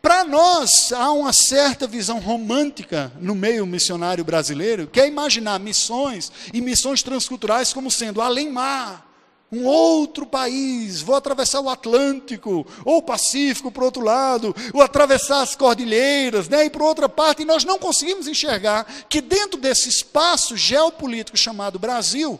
Para 0.01 0.23
nós, 0.23 0.93
há 0.93 1.11
uma 1.11 1.33
certa 1.33 1.85
visão 1.85 2.19
romântica 2.19 3.11
no 3.19 3.35
meio 3.35 3.65
missionário 3.65 4.23
brasileiro, 4.23 4.87
que 4.87 4.99
é 4.99 5.07
imaginar 5.07 5.59
missões 5.59 6.31
e 6.53 6.61
missões 6.61 7.03
transculturais 7.03 7.73
como 7.73 7.91
sendo 7.91 8.21
além-mar, 8.21 9.05
um 9.51 9.65
outro 9.65 10.25
país, 10.25 11.01
vou 11.01 11.15
atravessar 11.15 11.59
o 11.59 11.69
Atlântico, 11.69 12.65
ou 12.85 12.97
o 12.97 13.01
Pacífico 13.01 13.71
para 13.71 13.81
o 13.81 13.85
outro 13.85 14.01
lado, 14.01 14.55
ou 14.73 14.81
atravessar 14.81 15.41
as 15.41 15.55
cordilheiras, 15.55 16.47
né, 16.47 16.65
e 16.65 16.69
para 16.69 16.83
outra 16.83 17.09
parte, 17.09 17.41
e 17.41 17.45
nós 17.45 17.65
não 17.65 17.77
conseguimos 17.77 18.27
enxergar 18.27 18.85
que 19.09 19.19
dentro 19.19 19.59
desse 19.59 19.89
espaço 19.89 20.55
geopolítico 20.55 21.35
chamado 21.35 21.79
Brasil, 21.79 22.39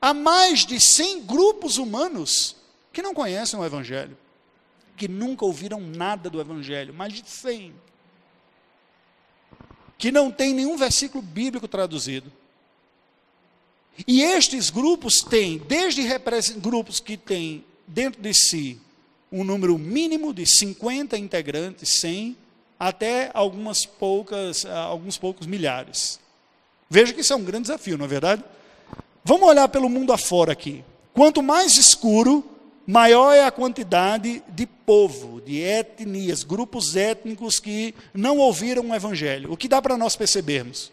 há 0.00 0.12
mais 0.12 0.66
de 0.66 0.80
100 0.80 1.22
grupos 1.22 1.76
humanos 1.76 2.56
que 2.92 3.02
não 3.02 3.14
conhecem 3.14 3.58
o 3.58 3.64
Evangelho 3.64 4.16
que 4.98 5.08
nunca 5.08 5.44
ouviram 5.44 5.80
nada 5.80 6.28
do 6.28 6.40
Evangelho, 6.40 6.92
mais 6.92 7.12
de 7.12 7.22
100. 7.28 7.72
Que 9.96 10.12
não 10.12 10.30
tem 10.30 10.52
nenhum 10.52 10.76
versículo 10.76 11.22
bíblico 11.22 11.66
traduzido. 11.66 12.30
E 14.06 14.22
estes 14.22 14.70
grupos 14.70 15.20
têm, 15.20 15.58
desde 15.58 16.02
grupos 16.58 17.00
que 17.00 17.16
têm 17.16 17.64
dentro 17.86 18.20
de 18.20 18.34
si 18.34 18.80
um 19.30 19.44
número 19.44 19.76
mínimo 19.78 20.32
de 20.32 20.46
50 20.46 21.16
integrantes, 21.18 22.00
100, 22.00 22.36
até 22.78 23.30
algumas 23.34 23.84
poucas, 23.84 24.64
ah, 24.64 24.80
alguns 24.80 25.18
poucos 25.18 25.46
milhares. 25.46 26.20
Veja 26.88 27.12
que 27.12 27.20
isso 27.20 27.32
é 27.32 27.36
um 27.36 27.44
grande 27.44 27.62
desafio, 27.62 27.98
não 27.98 28.04
é 28.04 28.08
verdade? 28.08 28.42
Vamos 29.24 29.48
olhar 29.48 29.68
pelo 29.68 29.88
mundo 29.88 30.12
afora 30.12 30.52
aqui. 30.52 30.82
Quanto 31.12 31.42
mais 31.42 31.76
escuro, 31.76 32.48
maior 32.88 33.34
é 33.34 33.44
a 33.44 33.50
quantidade 33.50 34.42
de 34.48 34.66
povo, 34.66 35.42
de 35.42 35.60
etnias, 35.60 36.42
grupos 36.42 36.96
étnicos 36.96 37.60
que 37.60 37.94
não 38.14 38.38
ouviram 38.38 38.88
o 38.88 38.94
Evangelho. 38.94 39.52
O 39.52 39.58
que 39.58 39.68
dá 39.68 39.82
para 39.82 39.98
nós 39.98 40.16
percebermos? 40.16 40.90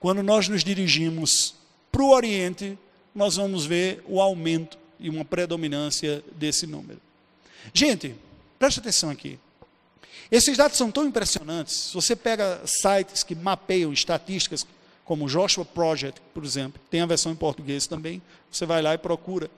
Quando 0.00 0.22
nós 0.22 0.48
nos 0.48 0.64
dirigimos 0.64 1.54
para 1.92 2.00
o 2.00 2.08
Oriente, 2.08 2.78
nós 3.14 3.36
vamos 3.36 3.66
ver 3.66 4.02
o 4.08 4.18
aumento 4.18 4.78
e 4.98 5.10
uma 5.10 5.22
predominância 5.22 6.24
desse 6.36 6.66
número. 6.66 6.98
Gente, 7.74 8.14
preste 8.58 8.80
atenção 8.80 9.10
aqui. 9.10 9.38
Esses 10.30 10.56
dados 10.56 10.78
são 10.78 10.90
tão 10.90 11.04
impressionantes. 11.04 11.74
Se 11.74 11.94
você 11.94 12.16
pega 12.16 12.62
sites 12.64 13.22
que 13.22 13.34
mapeiam 13.34 13.92
estatísticas, 13.92 14.66
como 15.04 15.26
o 15.26 15.28
Joshua 15.28 15.66
Project, 15.66 16.18
por 16.32 16.44
exemplo, 16.44 16.80
tem 16.88 17.02
a 17.02 17.06
versão 17.06 17.30
em 17.30 17.36
português 17.36 17.86
também, 17.86 18.22
você 18.50 18.64
vai 18.64 18.80
lá 18.80 18.94
e 18.94 18.98
procura 18.98 19.50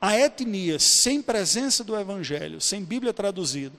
a 0.00 0.16
etnia 0.16 0.78
sem 0.78 1.20
presença 1.20 1.84
do 1.84 1.98
Evangelho, 1.98 2.60
sem 2.60 2.82
Bíblia 2.82 3.12
traduzida, 3.12 3.76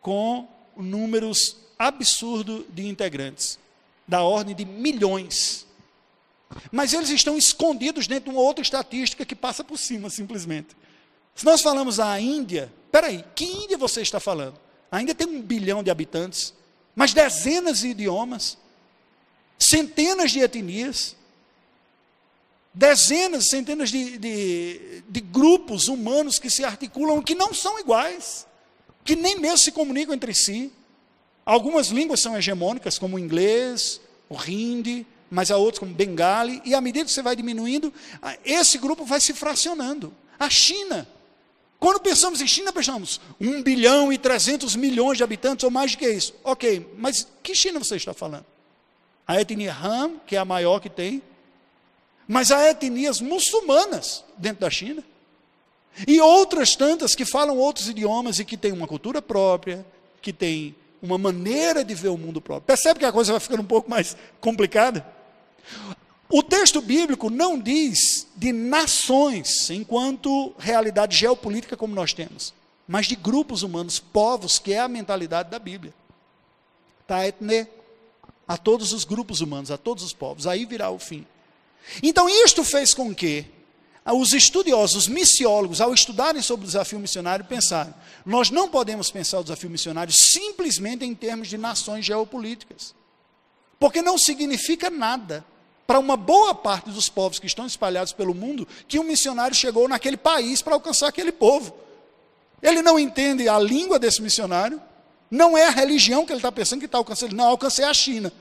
com 0.00 0.48
números 0.76 1.56
absurdos 1.78 2.64
de 2.70 2.86
integrantes, 2.86 3.58
da 4.08 4.22
ordem 4.22 4.54
de 4.54 4.64
milhões. 4.64 5.66
Mas 6.72 6.92
eles 6.92 7.10
estão 7.10 7.36
escondidos 7.36 8.06
dentro 8.06 8.30
de 8.30 8.36
uma 8.36 8.42
outra 8.42 8.62
estatística 8.62 9.24
que 9.24 9.34
passa 9.34 9.62
por 9.62 9.78
cima, 9.78 10.08
simplesmente. 10.08 10.76
Se 11.34 11.44
nós 11.44 11.60
falamos 11.60 12.00
a 12.00 12.18
Índia, 12.18 12.72
peraí, 12.90 13.24
que 13.34 13.44
Índia 13.44 13.78
você 13.78 14.00
está 14.00 14.18
falando? 14.18 14.58
A 14.90 15.00
Índia 15.00 15.14
tem 15.14 15.26
um 15.26 15.42
bilhão 15.42 15.82
de 15.82 15.90
habitantes, 15.90 16.52
mas 16.94 17.12
dezenas 17.12 17.80
de 17.80 17.88
idiomas, 17.88 18.58
centenas 19.58 20.32
de 20.32 20.40
etnias, 20.40 21.14
dezenas, 22.72 23.48
centenas 23.48 23.90
de, 23.90 24.18
de, 24.18 25.02
de, 25.08 25.20
grupos 25.20 25.88
humanos 25.88 26.38
que 26.38 26.48
se 26.48 26.64
articulam, 26.64 27.22
que 27.22 27.34
não 27.34 27.52
são 27.52 27.78
iguais, 27.78 28.46
que 29.04 29.16
nem 29.16 29.38
mesmo 29.38 29.58
se 29.58 29.72
comunicam 29.72 30.14
entre 30.14 30.34
si. 30.34 30.72
Algumas 31.44 31.88
línguas 31.88 32.20
são 32.20 32.36
hegemônicas, 32.36 32.98
como 32.98 33.16
o 33.16 33.18
inglês, 33.18 34.00
o 34.28 34.36
hindi, 34.48 35.06
mas 35.30 35.50
há 35.50 35.56
outras 35.56 35.78
como 35.80 35.94
bengali, 35.94 36.62
e 36.64 36.74
à 36.74 36.80
medida 36.80 37.04
que 37.04 37.12
você 37.12 37.22
vai 37.22 37.34
diminuindo, 37.34 37.92
esse 38.44 38.78
grupo 38.78 39.04
vai 39.04 39.20
se 39.20 39.32
fracionando. 39.34 40.14
A 40.38 40.48
China. 40.48 41.08
Quando 41.78 42.00
pensamos 42.00 42.40
em 42.40 42.46
China, 42.46 42.72
pensamos 42.72 43.20
1 43.40 43.62
bilhão 43.62 44.12
e 44.12 44.18
300 44.18 44.76
milhões 44.76 45.16
de 45.16 45.24
habitantes, 45.24 45.64
ou 45.64 45.70
mais 45.70 45.92
do 45.92 45.98
que 45.98 46.08
isso. 46.08 46.34
Ok, 46.44 46.94
mas 46.98 47.26
que 47.42 47.54
China 47.54 47.78
você 47.78 47.96
está 47.96 48.12
falando? 48.12 48.44
A 49.26 49.40
etnia 49.40 49.72
Han, 49.72 50.12
que 50.26 50.36
é 50.36 50.38
a 50.38 50.44
maior 50.44 50.80
que 50.80 50.90
tem, 50.90 51.22
mas 52.30 52.52
há 52.52 52.70
etnias 52.70 53.20
muçulmanas 53.20 54.24
dentro 54.38 54.60
da 54.60 54.70
China. 54.70 55.02
E 56.06 56.20
outras 56.20 56.76
tantas 56.76 57.16
que 57.16 57.24
falam 57.24 57.58
outros 57.58 57.88
idiomas 57.88 58.38
e 58.38 58.44
que 58.44 58.56
têm 58.56 58.70
uma 58.70 58.86
cultura 58.86 59.20
própria, 59.20 59.84
que 60.22 60.32
têm 60.32 60.76
uma 61.02 61.18
maneira 61.18 61.84
de 61.84 61.92
ver 61.92 62.06
o 62.06 62.16
mundo 62.16 62.40
próprio. 62.40 62.68
Percebe 62.68 63.00
que 63.00 63.04
a 63.04 63.10
coisa 63.10 63.32
vai 63.32 63.40
ficando 63.40 63.62
um 63.62 63.66
pouco 63.66 63.90
mais 63.90 64.16
complicada? 64.40 65.04
O 66.28 66.40
texto 66.40 66.80
bíblico 66.80 67.30
não 67.30 67.58
diz 67.58 68.28
de 68.36 68.52
nações 68.52 69.68
enquanto 69.68 70.54
realidade 70.56 71.16
geopolítica 71.16 71.76
como 71.76 71.96
nós 71.96 72.12
temos, 72.12 72.54
mas 72.86 73.06
de 73.06 73.16
grupos 73.16 73.64
humanos, 73.64 73.98
povos, 73.98 74.56
que 74.56 74.72
é 74.72 74.78
a 74.78 74.86
mentalidade 74.86 75.50
da 75.50 75.58
Bíblia. 75.58 75.92
Tá 77.08 77.22
a 78.46 78.56
todos 78.56 78.92
os 78.92 79.02
grupos 79.02 79.40
humanos, 79.40 79.72
a 79.72 79.76
todos 79.76 80.04
os 80.04 80.12
povos, 80.12 80.46
aí 80.46 80.64
virá 80.64 80.90
o 80.90 80.98
fim. 81.00 81.26
Então, 82.02 82.28
isto 82.28 82.62
fez 82.64 82.94
com 82.94 83.14
que 83.14 83.46
os 84.06 84.32
estudiosos, 84.32 84.96
os 84.96 85.08
missiólogos, 85.08 85.80
ao 85.80 85.92
estudarem 85.92 86.42
sobre 86.42 86.64
o 86.64 86.66
desafio 86.66 86.98
missionário, 86.98 87.44
pensaram: 87.44 87.94
nós 88.24 88.50
não 88.50 88.68
podemos 88.68 89.10
pensar 89.10 89.40
o 89.40 89.42
desafio 89.42 89.70
missionário 89.70 90.12
simplesmente 90.12 91.04
em 91.04 91.14
termos 91.14 91.48
de 91.48 91.58
nações 91.58 92.04
geopolíticas, 92.04 92.94
porque 93.78 94.02
não 94.02 94.18
significa 94.18 94.90
nada 94.90 95.44
para 95.86 95.98
uma 95.98 96.16
boa 96.16 96.54
parte 96.54 96.88
dos 96.90 97.08
povos 97.08 97.38
que 97.38 97.46
estão 97.46 97.66
espalhados 97.66 98.12
pelo 98.12 98.32
mundo 98.32 98.66
que 98.86 98.98
um 98.98 99.02
missionário 99.02 99.56
chegou 99.56 99.88
naquele 99.88 100.16
país 100.16 100.62
para 100.62 100.74
alcançar 100.74 101.08
aquele 101.08 101.32
povo. 101.32 101.74
Ele 102.62 102.80
não 102.82 102.98
entende 102.98 103.48
a 103.48 103.58
língua 103.58 103.98
desse 103.98 104.22
missionário, 104.22 104.80
não 105.30 105.56
é 105.56 105.66
a 105.66 105.70
religião 105.70 106.24
que 106.24 106.32
ele 106.32 106.38
está 106.38 106.52
pensando 106.52 106.80
que 106.80 106.86
está 106.86 106.98
alcançando, 106.98 107.34
não, 107.34 107.48
alcancei 107.48 107.84
a 107.84 107.92
China. 107.92 108.32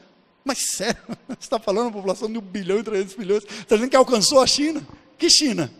Mas 0.44 0.60
sério, 0.76 1.02
você 1.28 1.38
está 1.40 1.60
falando 1.60 1.88
uma 1.88 1.92
população 1.92 2.32
de 2.32 2.38
1 2.38 2.42
bilhão 2.42 2.80
e 2.80 2.84
300 2.84 3.16
milhões, 3.16 3.44
está 3.44 3.76
dizendo 3.76 3.90
que 3.90 3.96
alcançou 3.96 4.42
a 4.42 4.48
China? 4.48 4.86
Que 5.18 5.30
China? 5.30 5.72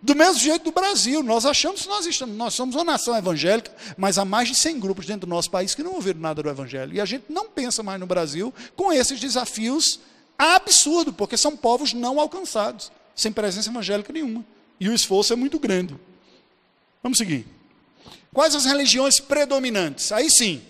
Do 0.00 0.14
mesmo 0.14 0.38
jeito 0.38 0.64
do 0.64 0.70
Brasil, 0.70 1.24
nós 1.24 1.44
achamos 1.44 1.82
que 1.82 1.88
nós, 1.88 2.06
estamos, 2.06 2.36
nós 2.36 2.54
somos 2.54 2.76
uma 2.76 2.84
nação 2.84 3.16
evangélica, 3.16 3.74
mas 3.96 4.16
há 4.16 4.24
mais 4.24 4.48
de 4.48 4.54
100 4.54 4.78
grupos 4.78 5.06
dentro 5.06 5.26
do 5.26 5.30
nosso 5.30 5.50
país 5.50 5.74
que 5.74 5.82
não 5.82 5.94
ouviram 5.94 6.20
nada 6.20 6.40
do 6.40 6.48
Evangelho. 6.48 6.94
E 6.94 7.00
a 7.00 7.04
gente 7.04 7.24
não 7.28 7.48
pensa 7.48 7.82
mais 7.82 7.98
no 7.98 8.06
Brasil 8.06 8.54
com 8.76 8.92
esses 8.92 9.18
desafios 9.18 9.98
absurdos, 10.38 11.12
porque 11.16 11.36
são 11.36 11.56
povos 11.56 11.92
não 11.92 12.20
alcançados, 12.20 12.92
sem 13.12 13.32
presença 13.32 13.70
evangélica 13.70 14.12
nenhuma. 14.12 14.44
E 14.78 14.88
o 14.88 14.94
esforço 14.94 15.32
é 15.32 15.36
muito 15.36 15.58
grande. 15.58 15.96
Vamos 17.02 17.18
seguir. 17.18 17.44
Quais 18.32 18.54
as 18.54 18.64
religiões 18.64 19.18
predominantes? 19.18 20.12
Aí 20.12 20.30
sim, 20.30 20.62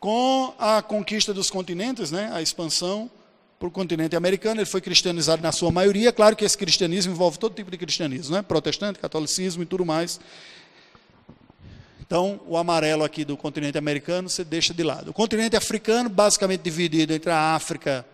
com 0.00 0.54
a 0.58 0.80
conquista 0.80 1.34
dos 1.34 1.50
continentes, 1.50 2.10
né, 2.10 2.30
a 2.32 2.40
expansão 2.40 3.10
para 3.58 3.68
o 3.68 3.70
continente 3.70 4.16
americano, 4.16 4.58
ele 4.58 4.66
foi 4.66 4.80
cristianizado 4.80 5.42
na 5.42 5.52
sua 5.52 5.70
maioria. 5.70 6.10
Claro 6.10 6.34
que 6.34 6.42
esse 6.42 6.56
cristianismo 6.56 7.12
envolve 7.12 7.38
todo 7.38 7.54
tipo 7.54 7.70
de 7.70 7.76
cristianismo, 7.76 8.34
né, 8.34 8.40
protestante, 8.40 8.98
catolicismo 8.98 9.62
e 9.62 9.66
tudo 9.66 9.84
mais. 9.84 10.18
Então, 12.00 12.40
o 12.48 12.56
amarelo 12.56 13.04
aqui 13.04 13.26
do 13.26 13.36
continente 13.36 13.76
americano 13.76 14.30
você 14.30 14.42
deixa 14.42 14.72
de 14.72 14.82
lado. 14.82 15.10
O 15.10 15.12
continente 15.12 15.54
africano, 15.54 16.08
basicamente 16.08 16.62
dividido 16.62 17.12
entre 17.12 17.30
a 17.30 17.54
África 17.54 18.04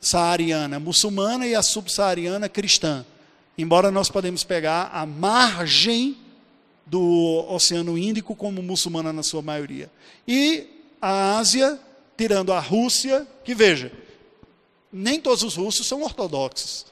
saariana 0.00 0.78
muçulmana 0.78 1.46
e 1.46 1.54
a 1.54 1.62
subsaariana 1.62 2.48
cristã. 2.48 3.06
Embora 3.56 3.90
nós 3.90 4.10
podemos 4.10 4.44
pegar 4.44 4.90
a 4.92 5.06
margem 5.06 6.16
do 6.84 7.46
Oceano 7.48 7.96
Índico 7.96 8.34
como 8.34 8.62
muçulmana 8.62 9.12
na 9.12 9.22
sua 9.22 9.42
maioria. 9.42 9.90
E 10.26 10.77
a 11.00 11.38
Ásia, 11.38 11.78
tirando 12.16 12.52
a 12.52 12.60
Rússia, 12.60 13.26
que 13.44 13.54
veja, 13.54 13.92
nem 14.92 15.20
todos 15.20 15.42
os 15.42 15.54
russos 15.54 15.86
são 15.86 16.02
ortodoxos. 16.02 16.86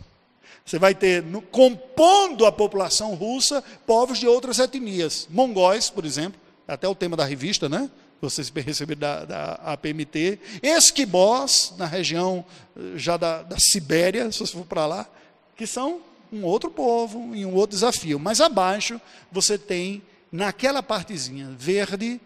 Você 0.64 0.78
vai 0.78 0.94
ter, 0.94 1.22
no, 1.22 1.40
compondo 1.40 2.44
a 2.44 2.50
população 2.50 3.14
russa, 3.14 3.62
povos 3.86 4.18
de 4.18 4.26
outras 4.26 4.58
etnias. 4.58 5.28
Mongóis, 5.30 5.88
por 5.88 6.04
exemplo, 6.04 6.40
até 6.66 6.88
o 6.88 6.94
tema 6.94 7.16
da 7.16 7.24
revista, 7.24 7.68
né? 7.68 7.88
Vocês 8.20 8.48
receberam 8.48 9.00
da, 9.00 9.24
da 9.24 9.52
APMT. 9.54 10.40
Esquibós, 10.62 11.74
na 11.76 11.86
região 11.86 12.44
eh, 12.76 12.80
já 12.96 13.16
da, 13.16 13.42
da 13.42 13.56
Sibéria, 13.58 14.30
se 14.32 14.40
você 14.40 14.54
for 14.54 14.64
para 14.64 14.86
lá, 14.86 15.08
que 15.56 15.66
são 15.66 16.00
um 16.32 16.42
outro 16.44 16.70
povo 16.70 17.36
e 17.36 17.46
um 17.46 17.54
outro 17.54 17.76
desafio. 17.76 18.18
Mas 18.18 18.40
abaixo 18.40 19.00
você 19.30 19.56
tem, 19.56 20.02
naquela 20.32 20.82
partezinha 20.82 21.54
verde, 21.56 22.20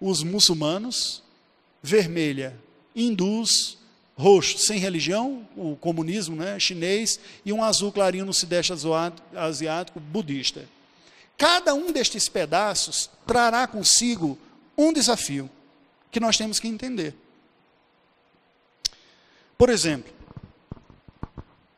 os 0.00 0.22
muçulmanos, 0.22 1.22
vermelha, 1.82 2.58
hindus, 2.94 3.78
roxo, 4.16 4.58
sem 4.58 4.78
religião, 4.78 5.46
o 5.56 5.76
comunismo 5.76 6.36
né, 6.36 6.58
chinês, 6.58 7.20
e 7.44 7.52
um 7.52 7.62
azul 7.62 7.92
clarinho 7.92 8.24
no 8.24 8.32
sudeste 8.32 8.72
asiático, 9.34 10.00
budista. 10.00 10.66
Cada 11.36 11.74
um 11.74 11.92
destes 11.92 12.28
pedaços 12.28 13.10
trará 13.26 13.66
consigo 13.66 14.38
um 14.76 14.92
desafio 14.92 15.50
que 16.10 16.18
nós 16.18 16.36
temos 16.36 16.58
que 16.58 16.66
entender. 16.66 17.14
Por 19.58 19.68
exemplo, 19.68 20.12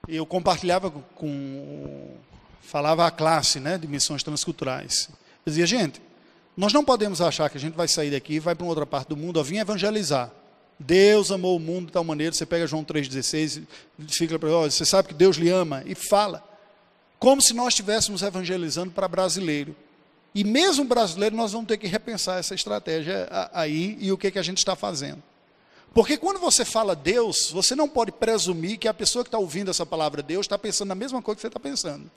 eu 0.07 0.25
compartilhava 0.25 0.91
com, 0.91 2.17
falava 2.63 3.07
à 3.07 3.11
classe 3.11 3.59
né, 3.59 3.77
de 3.77 3.87
missões 3.87 4.23
transculturais. 4.23 5.09
Eu 5.45 5.51
dizia, 5.51 5.67
gente, 5.67 6.01
nós 6.59 6.73
não 6.73 6.85
podemos 6.85 7.21
achar 7.21 7.49
que 7.49 7.57
a 7.57 7.61
gente 7.61 7.75
vai 7.75 7.87
sair 7.87 8.11
daqui 8.11 8.35
e 8.35 8.41
vai 8.41 8.53
para 8.53 8.65
uma 8.65 8.71
outra 8.71 8.85
parte 8.85 9.11
do 9.11 9.17
mundo 9.17 9.39
a 9.39 9.45
vir 9.45 9.59
evangelizar. 9.59 10.29
Deus 10.77 11.31
amou 11.31 11.57
o 11.57 11.61
mundo 11.61 11.87
de 11.87 11.93
tal 11.93 12.03
maneira, 12.03 12.33
você 12.33 12.45
pega 12.45 12.67
João 12.67 12.85
3,16 12.85 13.63
e 14.01 14.13
fica 14.13 14.37
para 14.41 14.49
você 14.49 14.85
sabe 14.85 15.07
que 15.07 15.15
Deus 15.15 15.37
lhe 15.37 15.49
ama 15.51 15.85
e 15.87 15.95
fala. 15.95 16.43
Como 17.17 17.41
se 17.41 17.55
nós 17.55 17.69
estivéssemos 17.75 18.23
evangelizando 18.23 18.91
para 18.91 19.07
brasileiro. 19.07 19.77
E 20.35 20.43
mesmo 20.43 20.85
brasileiro, 20.85 21.37
nós 21.37 21.53
vamos 21.53 21.69
ter 21.69 21.77
que 21.77 21.87
repensar 21.87 22.41
essa 22.41 22.57
estratégia 22.57 23.29
aí 23.53 23.97
e 24.01 24.11
o 24.11 24.19
que, 24.19 24.29
que 24.29 24.39
a 24.41 24.43
gente 24.43 24.59
está 24.59 24.75
fazendo. 24.75 25.23
Porque 25.95 26.17
quando 26.17 26.41
você 26.41 26.65
fala 26.65 26.97
Deus, 26.97 27.53
você 27.53 27.77
não 27.77 27.89
pode 27.89 28.11
presumir 28.11 28.79
que 28.79 28.89
a 28.89 28.95
pessoa 28.95 29.23
que 29.23 29.29
está 29.29 29.39
ouvindo 29.39 29.71
essa 29.71 29.87
palavra 29.87 30.25
Deus 30.25 30.47
está 30.47 30.59
pensando 30.59 30.89
na 30.89 30.97
mesma 30.97 31.23
coisa 31.23 31.37
que 31.37 31.43
você 31.43 31.47
está 31.47 31.61
pensando. 31.61 32.11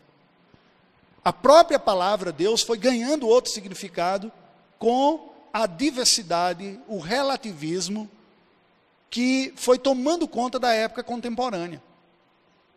A 1.23 1.31
própria 1.31 1.79
palavra 1.79 2.31
Deus 2.31 2.62
foi 2.62 2.77
ganhando 2.77 3.27
outro 3.27 3.51
significado 3.51 4.31
com 4.79 5.31
a 5.53 5.67
diversidade, 5.67 6.79
o 6.88 6.97
relativismo 6.99 8.10
que 9.10 9.53
foi 9.55 9.77
tomando 9.77 10.27
conta 10.27 10.57
da 10.57 10.73
época 10.73 11.03
contemporânea. 11.03 11.81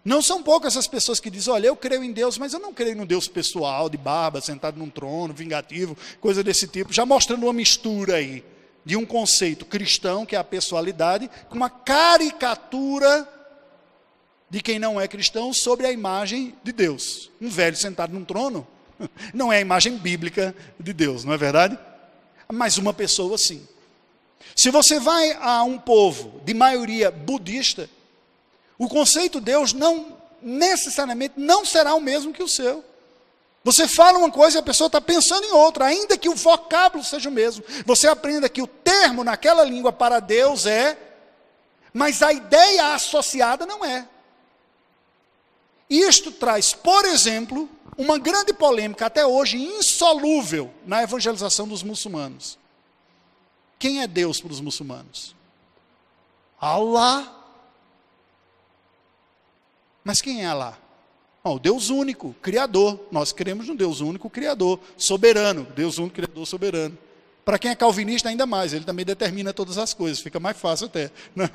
Não 0.05 0.21
são 0.21 0.43
poucas 0.43 0.77
as 0.77 0.87
pessoas 0.87 1.19
que 1.19 1.31
dizem: 1.31 1.55
olha, 1.55 1.69
eu 1.69 1.77
creio 1.77 2.05
em 2.05 2.13
Deus, 2.13 2.37
mas 2.37 2.53
eu 2.53 2.61
não 2.61 2.75
creio 2.75 2.97
no 2.97 3.07
Deus 3.07 3.27
pessoal, 3.27 3.89
de 3.89 3.97
barba, 3.97 4.41
sentado 4.41 4.79
num 4.79 4.91
trono, 4.91 5.33
vingativo, 5.33 5.97
coisa 6.21 6.45
desse 6.45 6.69
tipo, 6.69 6.93
já 6.93 7.07
mostrando 7.07 7.45
uma 7.45 7.53
mistura 7.53 8.17
aí 8.17 8.45
de 8.85 8.97
um 8.97 9.07
conceito 9.07 9.65
cristão, 9.65 10.27
que 10.27 10.37
é 10.37 10.39
a 10.39 10.45
pessoalidade, 10.45 11.31
com 11.49 11.57
uma 11.57 11.71
caricatura 11.71 13.27
de 14.55 14.63
quem 14.63 14.79
não 14.79 15.01
é 15.01 15.09
cristão 15.09 15.53
sobre 15.53 15.85
a 15.85 15.91
imagem 15.91 16.55
de 16.63 16.71
Deus. 16.71 17.29
Um 17.41 17.49
velho 17.49 17.77
sentado 17.77 18.15
num 18.15 18.25
trono 18.25 18.65
não 19.35 19.53
é 19.53 19.57
a 19.57 19.61
imagem 19.61 19.97
bíblica 19.97 20.55
de 20.79 20.93
Deus, 20.93 21.25
não 21.25 21.33
é 21.33 21.37
verdade? 21.37 21.77
Mas 22.53 22.79
uma 22.79 22.93
pessoa 22.93 23.37
sim. 23.37 23.67
Se 24.55 24.71
você 24.71 25.01
vai 25.01 25.33
a 25.41 25.65
um 25.65 25.77
povo 25.77 26.41
de 26.45 26.55
maioria 26.55 27.11
budista, 27.11 27.91
o 28.79 28.89
conceito 28.89 29.41
de 29.41 29.47
Deus 29.47 29.73
não 29.73 30.17
necessariamente 30.41 31.35
não 31.37 31.65
será 31.65 31.93
o 31.97 32.01
mesmo 32.01 32.33
que 32.33 32.43
o 32.43 32.49
seu. 32.49 32.85
Você 33.65 33.89
fala 33.89 34.19
uma 34.19 34.31
coisa 34.31 34.59
e 34.59 34.61
a 34.61 34.63
pessoa 34.63 34.87
está 34.87 35.01
pensando 35.01 35.45
em 35.45 35.53
outra, 35.53 35.87
ainda 35.87 36.17
que 36.17 36.29
o 36.29 36.37
vocábulo 36.37 37.03
seja 37.03 37.29
o 37.29 37.33
mesmo. 37.33 37.65
Você 37.85 38.07
aprenda 38.07 38.49
que 38.49 38.63
o 38.63 38.69
termo 38.69 39.25
naquela 39.25 39.65
língua 39.65 39.93
para 39.93 40.21
Deus 40.21 40.65
é, 40.65 40.97
mas 41.93 42.23
a 42.23 42.33
ideia 42.33 42.95
associada 42.95 43.67
não 43.67 43.85
é. 43.85 44.14
Isto 45.89 46.33
traz, 46.33 46.73
por 46.73 47.05
exemplo, 47.05 47.69
uma 47.97 48.19
grande 48.19 48.53
polêmica 48.53 49.07
até 49.07 49.27
hoje 49.27 49.57
insolúvel 49.57 50.71
na 50.87 51.03
evangelização 51.03 51.69
dos 51.69 51.83
muçulmanos. 51.83 52.59
Quem 53.79 54.03
é 54.03 54.07
Deus 54.07 54.41
para 54.41 54.53
os 54.53 54.61
muçulmanos? 54.61 55.35
Allah. 56.61 57.31
Mas 60.03 60.21
quem 60.21 60.43
é 60.43 60.47
Allah? 60.47 60.79
O 61.43 61.59
Deus 61.59 61.91
único, 61.91 62.35
Criador. 62.41 62.99
Nós 63.13 63.33
cremos 63.33 63.69
no 63.69 63.77
Deus 63.77 64.01
único, 64.01 64.31
Criador, 64.31 64.81
soberano. 64.97 65.67
Deus 65.77 65.99
único, 65.99 66.15
Criador, 66.15 66.47
soberano. 66.47 66.97
Para 67.45 67.59
quem 67.59 67.71
é 67.71 67.75
calvinista, 67.75 68.31
ainda 68.31 68.47
mais, 68.47 68.73
ele 68.73 68.87
também 68.87 69.05
determina 69.05 69.53
todas 69.53 69.77
as 69.77 69.93
coisas, 69.93 70.21
fica 70.21 70.41
mais 70.41 70.57
fácil 70.57 70.87
até. 70.87 71.11
Né? 71.37 71.51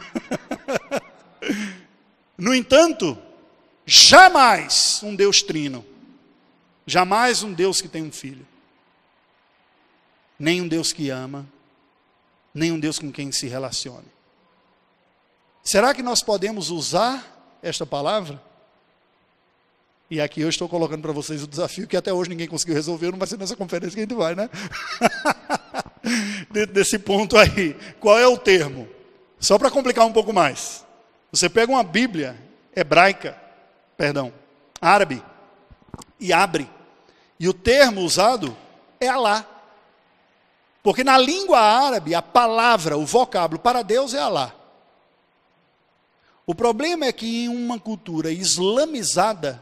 no 2.37 2.53
entanto, 2.53 3.17
jamais 3.89 5.01
um 5.01 5.15
Deus 5.15 5.41
trino, 5.41 5.83
jamais 6.85 7.41
um 7.41 7.51
Deus 7.51 7.81
que 7.81 7.87
tem 7.87 8.03
um 8.03 8.11
filho, 8.11 8.45
nem 10.37 10.61
um 10.61 10.67
Deus 10.67 10.93
que 10.93 11.09
ama, 11.09 11.47
nem 12.53 12.71
um 12.71 12.79
Deus 12.79 12.99
com 12.99 13.11
quem 13.11 13.31
se 13.31 13.47
relacione. 13.47 14.05
Será 15.63 15.93
que 15.93 16.03
nós 16.03 16.21
podemos 16.21 16.69
usar 16.69 17.59
esta 17.63 17.85
palavra? 17.85 18.41
E 20.09 20.21
aqui 20.21 20.41
eu 20.41 20.49
estou 20.49 20.69
colocando 20.69 21.01
para 21.01 21.11
vocês 21.11 21.43
o 21.43 21.47
desafio 21.47 21.87
que 21.87 21.97
até 21.97 22.13
hoje 22.13 22.29
ninguém 22.29 22.47
conseguiu 22.47 22.75
resolver, 22.75 23.11
não 23.11 23.17
vai 23.17 23.27
ser 23.27 23.39
nessa 23.39 23.55
conferência 23.55 23.95
que 23.95 23.99
a 23.99 24.03
gente 24.03 24.15
vai, 24.15 24.35
né? 24.35 24.49
Desse 26.73 26.97
ponto 26.99 27.37
aí. 27.37 27.75
Qual 27.99 28.17
é 28.17 28.27
o 28.27 28.37
termo? 28.37 28.87
Só 29.39 29.57
para 29.57 29.71
complicar 29.71 30.05
um 30.05 30.13
pouco 30.13 30.31
mais. 30.31 30.85
Você 31.31 31.49
pega 31.49 31.71
uma 31.71 31.83
Bíblia 31.83 32.35
hebraica, 32.75 33.48
perdão, 33.99 34.31
árabe, 34.79 35.21
e 36.17 36.31
abre. 36.31 36.69
E 37.37 37.49
o 37.49 37.53
termo 37.53 37.99
usado 37.99 38.55
é 38.97 39.09
Alá. 39.09 39.45
Porque 40.81 41.03
na 41.03 41.17
língua 41.17 41.59
árabe, 41.59 42.15
a 42.15 42.21
palavra, 42.21 42.97
o 42.97 43.05
vocábulo 43.05 43.59
para 43.59 43.81
Deus 43.81 44.13
é 44.13 44.19
Alá. 44.19 44.55
O 46.47 46.55
problema 46.55 47.07
é 47.07 47.11
que 47.11 47.43
em 47.43 47.49
uma 47.49 47.77
cultura 47.77 48.31
islamizada, 48.31 49.61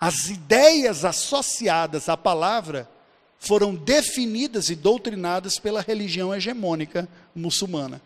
as 0.00 0.24
ideias 0.26 1.04
associadas 1.04 2.08
à 2.08 2.16
palavra 2.16 2.90
foram 3.38 3.72
definidas 3.72 4.68
e 4.68 4.74
doutrinadas 4.74 5.60
pela 5.60 5.80
religião 5.80 6.34
hegemônica 6.34 7.08
muçulmana. 7.32 8.02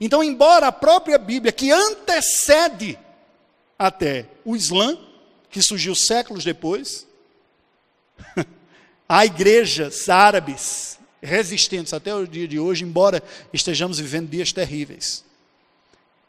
Então, 0.00 0.24
embora 0.24 0.68
a 0.68 0.72
própria 0.72 1.18
Bíblia, 1.18 1.52
que 1.52 1.70
antecede 1.70 2.98
até 3.78 4.26
o 4.44 4.56
Islã, 4.56 4.98
que 5.50 5.62
surgiu 5.62 5.94
séculos 5.94 6.44
depois, 6.44 7.06
há 9.08 9.24
igrejas 9.24 10.08
árabes 10.08 10.98
resistentes 11.22 11.92
até 11.92 12.14
o 12.14 12.26
dia 12.26 12.46
de 12.46 12.58
hoje, 12.58 12.84
embora 12.84 13.22
estejamos 13.52 13.98
vivendo 13.98 14.30
dias 14.30 14.52
terríveis. 14.52 15.24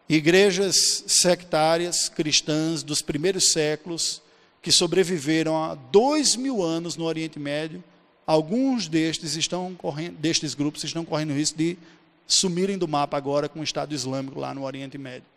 Igrejas 0.10 1.04
sectárias 1.08 2.10
cristãs 2.10 2.84
dos 2.84 3.02
primeiros 3.02 3.52
séculos, 3.52 4.22
que 4.62 4.72
sobreviveram 4.72 5.62
a 5.62 5.76
dois 5.76 6.36
mil 6.36 6.64
anos 6.64 6.96
no 6.96 7.06
Oriente 7.06 7.40
Médio, 7.40 7.84
alguns 8.26 8.88
destes, 8.88 9.36
estão 9.36 9.76
correndo, 9.76 10.18
destes 10.18 10.54
grupos 10.54 10.84
estão 10.84 11.06
correndo 11.06 11.32
o 11.32 11.36
risco 11.36 11.58
de 11.58 11.78
sumirem 12.26 12.78
do 12.78 12.88
mapa 12.88 13.16
agora 13.16 13.48
com 13.48 13.60
o 13.60 13.64
Estado 13.64 13.94
Islâmico 13.94 14.40
lá 14.40 14.54
no 14.54 14.64
Oriente 14.64 14.98
Médio. 14.98 15.28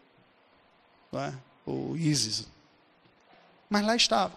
É? 1.12 1.33
O 1.66 1.96
ISIS. 1.96 2.49
Mas 3.68 3.85
lá 3.85 3.94
estava, 3.94 4.35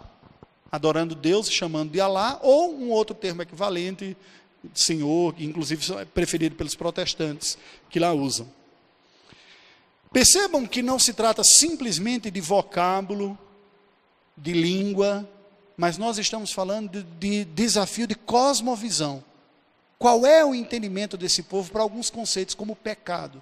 adorando 0.71 1.15
Deus, 1.15 1.49
chamando 1.49 1.91
de 1.91 1.99
Alá, 1.99 2.39
ou 2.41 2.75
um 2.75 2.89
outro 2.91 3.15
termo 3.15 3.41
equivalente, 3.41 4.15
Senhor, 4.73 5.33
que 5.33 5.43
inclusive 5.43 5.93
é 5.95 6.05
preferido 6.05 6.55
pelos 6.55 6.75
protestantes 6.75 7.57
que 7.89 7.99
lá 7.99 8.13
usam. 8.13 8.47
Percebam 10.11 10.67
que 10.67 10.83
não 10.83 10.99
se 10.99 11.13
trata 11.13 11.43
simplesmente 11.43 12.29
de 12.29 12.39
vocábulo, 12.39 13.37
de 14.37 14.53
língua, 14.53 15.27
mas 15.75 15.97
nós 15.97 16.19
estamos 16.19 16.51
falando 16.51 16.89
de, 16.89 17.03
de 17.03 17.45
desafio 17.45 18.05
de 18.05 18.15
cosmovisão. 18.15 19.23
Qual 19.97 20.25
é 20.25 20.45
o 20.45 20.53
entendimento 20.53 21.17
desse 21.17 21.41
povo 21.41 21.71
para 21.71 21.81
alguns 21.81 22.09
conceitos, 22.09 22.53
como 22.53 22.75
pecado? 22.75 23.41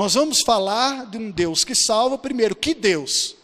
Nós 0.00 0.14
vamos 0.14 0.40
falar 0.40 1.04
de 1.04 1.18
um 1.18 1.30
Deus 1.30 1.62
que 1.62 1.74
salva, 1.74 2.16
primeiro, 2.16 2.56
que 2.56 2.72
Deus? 2.72 3.36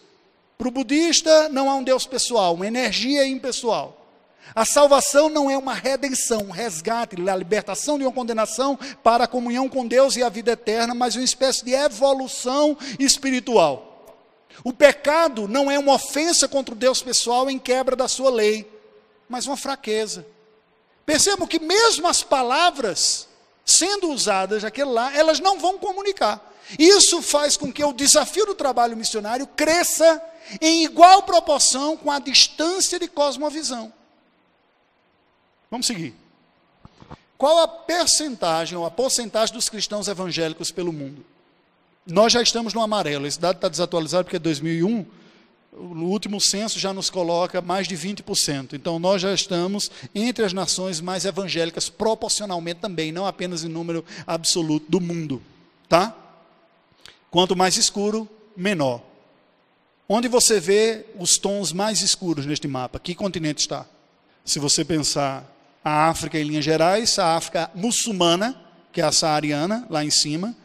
Para 0.57 0.69
o 0.69 0.71
budista, 0.71 1.51
não 1.51 1.69
há 1.69 1.75
um 1.75 1.85
Deus 1.85 2.07
pessoal, 2.07 2.55
uma 2.55 2.67
energia 2.67 3.27
impessoal. 3.27 4.07
A 4.55 4.65
salvação 4.65 5.29
não 5.29 5.51
é 5.51 5.59
uma 5.59 5.75
redenção, 5.75 6.45
um 6.45 6.51
resgate, 6.51 7.15
a 7.29 7.37
libertação 7.37 7.99
de 7.99 8.07
uma 8.07 8.11
condenação 8.11 8.75
para 9.03 9.25
a 9.25 9.29
comunhão 9.29 9.69
com 9.69 9.87
Deus 9.87 10.17
e 10.17 10.23
a 10.23 10.31
vida 10.31 10.53
eterna, 10.53 10.95
mas 10.95 11.15
uma 11.15 11.25
espécie 11.25 11.63
de 11.63 11.75
evolução 11.75 12.75
espiritual. 12.99 14.17
O 14.65 14.73
pecado 14.73 15.47
não 15.47 15.71
é 15.71 15.79
uma 15.79 15.93
ofensa 15.93 16.49
contra 16.49 16.75
o 16.75 16.79
Deus 16.79 17.03
pessoal 17.03 17.51
em 17.51 17.59
quebra 17.59 17.95
da 17.95 18.09
sua 18.09 18.31
lei, 18.31 18.67
mas 19.29 19.47
uma 19.47 19.59
fraqueza. 19.59 20.27
Percebam 21.05 21.47
que 21.47 21.59
mesmo 21.59 22.09
as 22.09 22.23
palavras 22.23 23.29
sendo 23.67 24.11
usadas 24.11 24.65
aquele 24.65 24.91
lá, 24.91 25.13
elas 25.15 25.41
não 25.41 25.59
vão 25.59 25.77
comunicar. 25.77 26.55
Isso 26.79 27.21
faz 27.21 27.57
com 27.57 27.73
que 27.73 27.85
o 27.85 27.93
desafio 27.93 28.47
do 28.47 28.55
trabalho 28.55 28.97
missionário 28.97 29.47
cresça 29.47 30.23
em 30.61 30.85
igual 30.85 31.25
proporção 31.25 31.97
com 31.97 32.11
a 32.11 32.21
distância 32.21 32.99
de 32.99 33.09
cosmovisão. 33.09 33.93
Vamos 35.71 35.87
seguir. 35.87 36.15
Qual 37.37 37.59
a 37.59 37.69
percentagem 37.69 38.79
ou 38.79 38.87
a 38.87 38.91
porcentagem 38.91 39.55
dos 39.55 39.69
cristãos 39.69 40.09
evangélicos 40.09 40.71
pelo 40.71 40.93
mundo? 40.93 41.25
Nós 42.07 42.33
já 42.33 42.41
estamos 42.41 42.73
no 42.73 42.81
amarelo. 42.81 43.27
Esse 43.27 43.39
dado 43.39 43.57
está 43.57 43.69
desatualizado 43.69 44.25
porque 44.25 44.37
é 44.37 44.41
2001. 44.41 45.05
O 45.77 46.05
último 46.05 46.41
censo 46.41 46.79
já 46.79 46.93
nos 46.95 47.11
coloca 47.11 47.61
mais 47.61 47.87
de 47.87 47.95
20%. 47.95 48.73
Então, 48.73 48.99
nós 48.99 49.21
já 49.21 49.35
estamos 49.35 49.91
entre 50.15 50.45
as 50.45 50.55
nações 50.55 51.01
mais 51.01 51.27
evangélicas, 51.27 51.91
proporcionalmente 51.91 52.81
também, 52.81 53.13
não 53.13 53.27
apenas 53.27 53.63
em 53.63 53.69
número 53.69 54.03
absoluto 54.27 54.87
do 54.89 55.01
mundo. 55.01 55.43
Tá? 55.87 56.17
Quanto 57.31 57.55
mais 57.55 57.77
escuro, 57.77 58.27
menor. 58.57 59.03
Onde 60.09 60.29
você 60.29 60.59
vê 60.59 61.05
os 61.19 61.37
tons 61.37 61.73
mais 61.73 62.01
escuros 62.01 62.47
neste 62.47 62.67
mapa? 62.67 62.99
Que 62.99 63.15
continente 63.15 63.59
está? 63.59 63.85
Se 64.45 64.59
você 64.59 64.85
pensar 64.85 65.45
a 65.85 66.09
África 66.09 66.39
em 66.39 66.45
linhas 66.45 66.65
gerais, 66.65 67.19
a 67.19 67.37
África 67.37 67.71
muçulmana, 67.75 68.59
que 68.93 69.01
é 69.01 69.05
a 69.05 69.13
saariana, 69.13 69.87
lá 69.91 70.03
em 70.05 70.11
cima, 70.11 70.57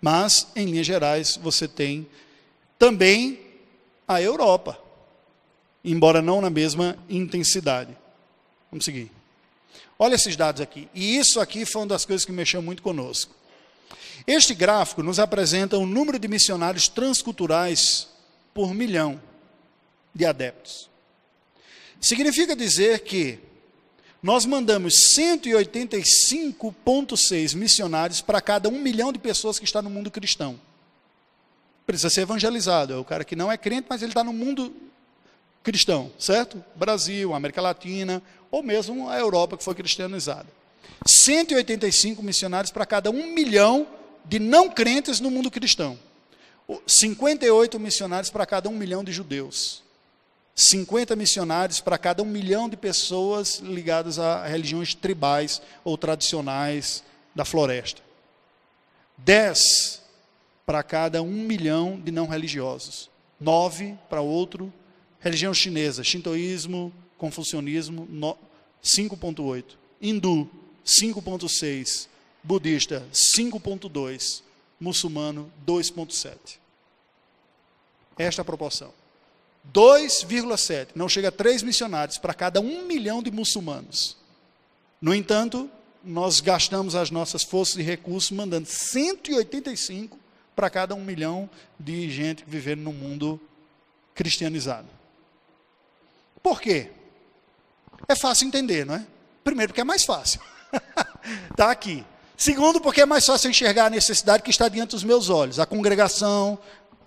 mas 0.00 0.46
em 0.54 0.66
linhas 0.66 0.86
gerais 0.86 1.36
você 1.42 1.66
tem 1.66 2.06
também 2.78 3.41
a 4.06 4.20
Europa, 4.20 4.78
embora 5.84 6.22
não 6.22 6.40
na 6.40 6.50
mesma 6.50 6.96
intensidade. 7.08 7.96
Vamos 8.70 8.84
seguir. 8.84 9.10
Olha 9.98 10.14
esses 10.14 10.36
dados 10.36 10.60
aqui. 10.60 10.88
E 10.94 11.16
isso 11.16 11.40
aqui 11.40 11.64
foi 11.64 11.82
uma 11.82 11.88
das 11.88 12.04
coisas 12.04 12.24
que 12.24 12.32
mexeu 12.32 12.60
muito 12.60 12.82
conosco. 12.82 13.34
Este 14.26 14.54
gráfico 14.54 15.02
nos 15.02 15.18
apresenta 15.18 15.78
o 15.78 15.86
número 15.86 16.18
de 16.18 16.28
missionários 16.28 16.88
transculturais 16.88 18.08
por 18.54 18.74
milhão 18.74 19.20
de 20.14 20.24
adeptos. 20.24 20.88
Significa 22.00 22.56
dizer 22.56 23.00
que 23.00 23.38
nós 24.22 24.46
mandamos 24.46 24.94
185,6 25.18 27.56
missionários 27.56 28.20
para 28.20 28.40
cada 28.40 28.68
um 28.68 28.80
milhão 28.80 29.12
de 29.12 29.18
pessoas 29.18 29.58
que 29.58 29.64
está 29.64 29.82
no 29.82 29.90
mundo 29.90 30.08
cristão. 30.10 30.60
Precisa 31.92 32.08
ser 32.08 32.22
evangelizado. 32.22 32.94
É 32.94 32.96
o 32.96 33.04
cara 33.04 33.22
que 33.22 33.36
não 33.36 33.52
é 33.52 33.58
crente, 33.58 33.86
mas 33.86 34.00
ele 34.00 34.12
está 34.12 34.24
no 34.24 34.32
mundo 34.32 34.74
cristão, 35.62 36.10
certo? 36.18 36.64
Brasil, 36.74 37.34
América 37.34 37.60
Latina, 37.60 38.22
ou 38.50 38.62
mesmo 38.62 39.10
a 39.10 39.18
Europa 39.18 39.58
que 39.58 39.62
foi 39.62 39.74
cristianizada. 39.74 40.46
185 41.06 42.22
missionários 42.22 42.70
para 42.70 42.86
cada 42.86 43.10
um 43.10 43.34
milhão 43.34 43.86
de 44.24 44.38
não 44.38 44.70
crentes 44.70 45.20
no 45.20 45.30
mundo 45.30 45.50
cristão. 45.50 45.98
58 46.86 47.78
missionários 47.78 48.30
para 48.30 48.46
cada 48.46 48.70
um 48.70 48.72
milhão 48.72 49.04
de 49.04 49.12
judeus. 49.12 49.82
50 50.56 51.14
missionários 51.14 51.78
para 51.78 51.98
cada 51.98 52.22
um 52.22 52.26
milhão 52.26 52.70
de 52.70 52.76
pessoas 52.78 53.58
ligadas 53.58 54.18
a 54.18 54.46
religiões 54.46 54.94
tribais 54.94 55.60
ou 55.84 55.98
tradicionais 55.98 57.04
da 57.34 57.44
floresta. 57.44 58.00
10 59.18 60.01
para 60.64 60.82
cada 60.82 61.22
um 61.22 61.44
milhão 61.44 62.00
de 62.00 62.10
não 62.10 62.26
religiosos. 62.26 63.10
9 63.40 63.98
para 64.08 64.20
outro, 64.20 64.72
religião 65.20 65.52
chinesa, 65.52 66.04
shintoísmo, 66.04 66.92
confucionismo, 67.18 68.06
5.8. 68.82 69.64
Hindu, 70.00 70.48
5.6. 70.84 72.08
Budista, 72.42 73.06
5.2. 73.12 74.42
Muçulmano, 74.80 75.52
2.7. 75.66 76.58
Esta 78.18 78.40
é 78.40 78.42
a 78.42 78.44
proporção. 78.44 78.92
2,7, 79.72 80.88
não 80.94 81.08
chega 81.08 81.28
a 81.28 81.32
3 81.32 81.62
missionários 81.62 82.18
para 82.18 82.34
cada 82.34 82.60
um 82.60 82.84
milhão 82.84 83.22
de 83.22 83.30
muçulmanos. 83.30 84.16
No 85.00 85.14
entanto, 85.14 85.70
nós 86.02 86.40
gastamos 86.40 86.96
as 86.96 87.12
nossas 87.12 87.44
forças 87.44 87.76
e 87.76 87.82
recursos 87.82 88.32
mandando 88.32 88.66
185 88.68 90.18
para 90.54 90.70
cada 90.70 90.94
um 90.94 91.02
milhão 91.02 91.48
de 91.78 92.10
gente 92.10 92.44
vivendo 92.46 92.80
no 92.80 92.92
mundo 92.92 93.40
cristianizado. 94.14 94.88
Por 96.42 96.60
quê? 96.60 96.90
É 98.08 98.14
fácil 98.14 98.46
entender, 98.46 98.84
não 98.84 98.94
é? 98.94 99.06
Primeiro, 99.44 99.70
porque 99.72 99.80
é 99.80 99.84
mais 99.84 100.04
fácil. 100.04 100.40
Está 101.50 101.70
aqui. 101.72 102.04
Segundo, 102.36 102.80
porque 102.80 103.02
é 103.02 103.06
mais 103.06 103.24
fácil 103.24 103.50
enxergar 103.50 103.86
a 103.86 103.90
necessidade 103.90 104.42
que 104.42 104.50
está 104.50 104.68
diante 104.68 104.90
dos 104.90 105.04
meus 105.04 105.28
olhos. 105.28 105.60
A 105.60 105.66
congregação, 105.66 106.58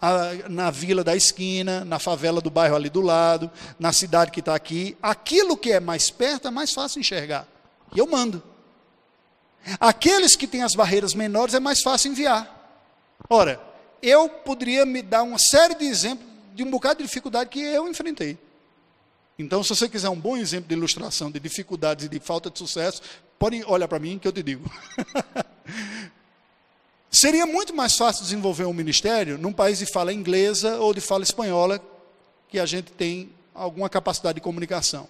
a, 0.02 0.50
na 0.50 0.72
vila 0.72 1.04
da 1.04 1.16
esquina, 1.16 1.84
na 1.84 2.00
favela 2.00 2.40
do 2.40 2.50
bairro 2.50 2.76
ali 2.76 2.90
do 2.90 3.02
lado, 3.02 3.52
na 3.78 3.92
cidade 3.92 4.32
que 4.32 4.40
está 4.40 4.56
aqui. 4.56 4.98
Aquilo 5.02 5.58
que 5.58 5.72
é 5.72 5.80
mais 5.80 6.10
perto 6.10 6.48
é 6.48 6.52
mais 6.52 6.74
fácil 6.74 7.00
enxergar. 7.00 7.48
E 7.94 8.00
eu 8.00 8.08
mando. 8.08 8.42
Aqueles 9.80 10.36
que 10.36 10.48
têm 10.48 10.64
as 10.64 10.76
barreiras 10.76 11.14
menores 11.14 11.54
é 11.54 11.60
mais 11.60 11.82
fácil 11.82 12.12
enviar. 12.12 12.55
Ora, 13.30 13.60
eu 14.02 14.30
poderia 14.30 14.86
me 14.86 15.02
dar 15.02 15.24
uma 15.24 15.40
série 15.40 15.76
de 15.76 15.86
exemplos 15.86 16.28
de 16.54 16.64
um 16.64 16.70
bocado 16.70 17.00
de 17.00 17.04
dificuldade 17.04 17.50
que 17.50 17.60
eu 17.60 17.88
enfrentei. 17.88 18.38
Então, 19.38 19.62
se 19.62 19.70
você 19.70 19.90
quiser 19.90 20.10
um 20.10 20.20
bom 20.20 20.38
exemplo 20.38 20.70
de 20.70 20.76
ilustração 20.76 21.30
de 21.30 21.40
dificuldades 21.40 22.06
e 22.06 22.10
de 22.10 22.20
falta 22.20 22.50
de 22.50 22.58
sucesso, 22.58 23.02
pode 23.38 23.64
olhar 23.66 23.88
para 23.88 24.00
mim 24.00 24.18
que 24.18 24.28
eu 24.28 24.32
te 24.32 24.42
digo. 24.42 24.70
Seria 27.12 27.46
muito 27.46 27.76
mais 27.76 27.96
fácil 27.96 28.24
desenvolver 28.24 28.66
um 28.66 28.74
ministério 28.74 29.38
num 29.38 29.52
país 29.52 29.80
de 29.80 29.86
fala 29.86 30.14
inglesa 30.14 30.78
ou 30.78 30.94
de 30.94 31.02
fala 31.02 31.24
espanhola, 31.24 31.82
que 32.48 32.60
a 32.60 32.66
gente 32.66 32.92
tem 32.92 33.30
alguma 33.54 33.90
capacidade 33.90 34.36
de 34.36 34.42
comunicação. 34.42 35.08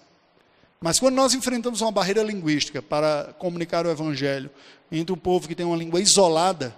Mas 0.80 1.00
quando 1.00 1.16
nós 1.16 1.34
enfrentamos 1.34 1.82
uma 1.82 1.92
barreira 1.92 2.24
linguística 2.24 2.82
para 2.82 3.34
comunicar 3.38 3.86
o 3.86 3.92
evangelho 3.92 4.50
entre 4.92 5.14
um 5.14 5.18
povo 5.18 5.48
que 5.48 5.56
tem 5.56 5.66
uma 5.66 5.78
língua 5.78 6.00
isolada 6.00 6.76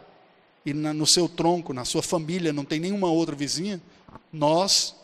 e 0.69 0.73
na, 0.73 0.93
no 0.93 1.06
seu 1.06 1.27
tronco, 1.30 1.73
na 1.73 1.86
sua 1.86 2.03
família, 2.03 2.53
não 2.53 2.65
tem 2.65 2.80
nenhuma 2.80 3.10
outra 3.10 3.36
vizinha, 3.36 3.82
nós 4.32 4.95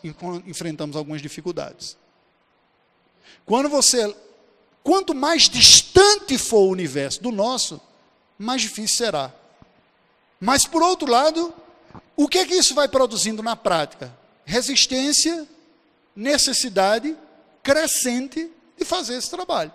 enfrentamos 0.46 0.96
algumas 0.96 1.22
dificuldades. 1.22 1.98
Quando 3.46 3.70
você, 3.70 4.16
quanto 4.84 5.14
mais 5.14 5.50
distante 5.50 6.38
for 6.38 6.68
o 6.68 6.70
universo 6.70 7.22
do 7.22 7.32
nosso, 7.32 7.82
mais 8.38 8.62
difícil 8.62 8.98
será 8.98 9.34
mas, 10.44 10.68
por 10.68 10.84
outro 10.84 11.10
lado, 11.10 11.54
o 12.18 12.28
que 12.28 12.38
é 12.40 12.46
que 12.46 12.54
isso 12.54 12.76
vai 12.76 12.86
produzindo 12.90 13.42
na 13.42 13.56
prática? 13.56 14.14
Resistência, 14.44 15.48
necessidade 16.14 17.16
crescente 17.64 18.52
de 18.78 18.84
fazer 18.84 19.16
esse 19.16 19.30
trabalho. 19.30 19.72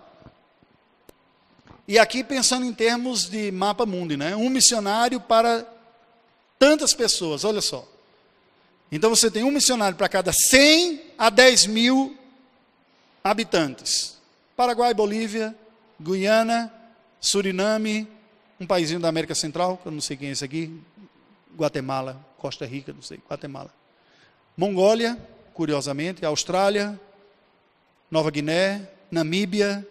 E 1.88 1.98
aqui 1.98 2.22
pensando 2.22 2.66
em 2.66 2.74
termos 2.74 3.30
de 3.30 3.50
mapa 3.50 3.86
mundi, 3.86 4.14
né? 4.14 4.36
Um 4.36 4.50
missionário 4.50 5.18
para 5.18 5.66
tantas 6.58 6.94
pessoas, 6.94 7.44
olha 7.44 7.60
só. 7.60 7.86
Então 8.90 9.10
você 9.10 9.30
tem 9.30 9.44
um 9.44 9.50
missionário 9.50 9.96
para 9.96 10.08
cada 10.08 10.32
100 10.32 11.02
a 11.18 11.30
10 11.30 11.66
mil 11.66 12.16
habitantes. 13.22 14.16
Paraguai, 14.56 14.94
Bolívia, 14.94 15.54
Guiana, 16.00 16.72
Suriname, 17.20 18.08
um 18.58 18.66
paísinho 18.66 18.98
da 18.98 19.08
América 19.08 19.34
Central, 19.34 19.76
que 19.76 19.86
eu 19.86 19.92
não 19.92 20.00
sei 20.00 20.16
quem 20.16 20.28
é 20.28 20.32
esse 20.32 20.44
aqui, 20.44 20.80
Guatemala, 21.56 22.24
Costa 22.38 22.64
Rica, 22.64 22.92
não 22.92 23.02
sei, 23.02 23.20
Guatemala. 23.28 23.72
Mongólia, 24.56 25.18
curiosamente, 25.54 26.24
Austrália, 26.24 26.98
Nova 28.10 28.30
Guiné, 28.30 28.88
Namíbia 29.10 29.86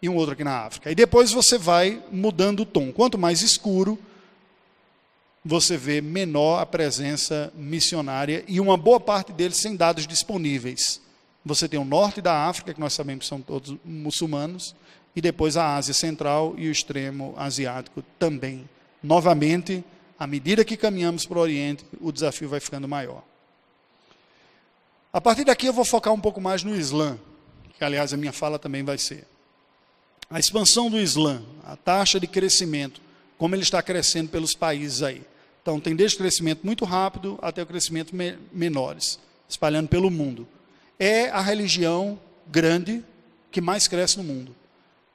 e 0.00 0.08
um 0.08 0.16
outro 0.16 0.32
aqui 0.32 0.44
na 0.44 0.64
África. 0.64 0.90
E 0.90 0.94
depois 0.94 1.30
você 1.30 1.58
vai 1.58 2.02
mudando 2.10 2.60
o 2.60 2.66
tom. 2.66 2.92
Quanto 2.92 3.18
mais 3.18 3.42
escuro, 3.42 3.98
você 5.44 5.76
vê 5.76 6.00
menor 6.00 6.60
a 6.60 6.66
presença 6.66 7.52
missionária 7.54 8.44
e 8.46 8.60
uma 8.60 8.76
boa 8.76 9.00
parte 9.00 9.32
deles 9.32 9.56
sem 9.56 9.74
dados 9.74 10.06
disponíveis. 10.06 11.00
Você 11.44 11.68
tem 11.68 11.80
o 11.80 11.84
norte 11.84 12.20
da 12.20 12.46
África, 12.46 12.72
que 12.72 12.80
nós 12.80 12.92
sabemos 12.92 13.24
que 13.24 13.28
são 13.28 13.40
todos 13.40 13.76
muçulmanos, 13.84 14.74
e 15.14 15.20
depois 15.20 15.56
a 15.56 15.76
Ásia 15.76 15.92
Central 15.92 16.54
e 16.56 16.68
o 16.68 16.72
extremo 16.72 17.34
asiático 17.36 18.02
também. 18.18 18.68
Novamente, 19.02 19.84
à 20.18 20.26
medida 20.26 20.64
que 20.64 20.76
caminhamos 20.76 21.26
para 21.26 21.38
o 21.38 21.42
Oriente, 21.42 21.84
o 22.00 22.12
desafio 22.12 22.48
vai 22.48 22.60
ficando 22.60 22.86
maior. 22.86 23.22
A 25.12 25.20
partir 25.20 25.44
daqui 25.44 25.66
eu 25.66 25.72
vou 25.72 25.84
focar 25.84 26.14
um 26.14 26.20
pouco 26.20 26.40
mais 26.40 26.62
no 26.62 26.74
Islã, 26.74 27.18
que 27.76 27.84
aliás 27.84 28.12
a 28.12 28.16
minha 28.16 28.32
fala 28.32 28.58
também 28.58 28.84
vai 28.84 28.96
ser. 28.96 29.26
A 30.30 30.38
expansão 30.38 30.88
do 30.88 30.98
Islã, 30.98 31.42
a 31.64 31.76
taxa 31.76 32.18
de 32.18 32.26
crescimento, 32.26 33.00
como 33.36 33.54
ele 33.54 33.62
está 33.62 33.82
crescendo 33.82 34.30
pelos 34.30 34.54
países 34.54 35.02
aí. 35.02 35.20
Então, 35.62 35.80
tem 35.80 35.94
desde 35.94 36.18
crescimento 36.18 36.66
muito 36.66 36.84
rápido 36.84 37.38
até 37.40 37.62
o 37.62 37.66
crescimento 37.66 38.14
me 38.14 38.36
menores, 38.52 39.18
espalhando 39.48 39.88
pelo 39.88 40.10
mundo. 40.10 40.46
É 40.98 41.30
a 41.30 41.40
religião 41.40 42.18
grande 42.48 43.02
que 43.50 43.60
mais 43.60 43.86
cresce 43.86 44.18
no 44.18 44.24
mundo. 44.24 44.52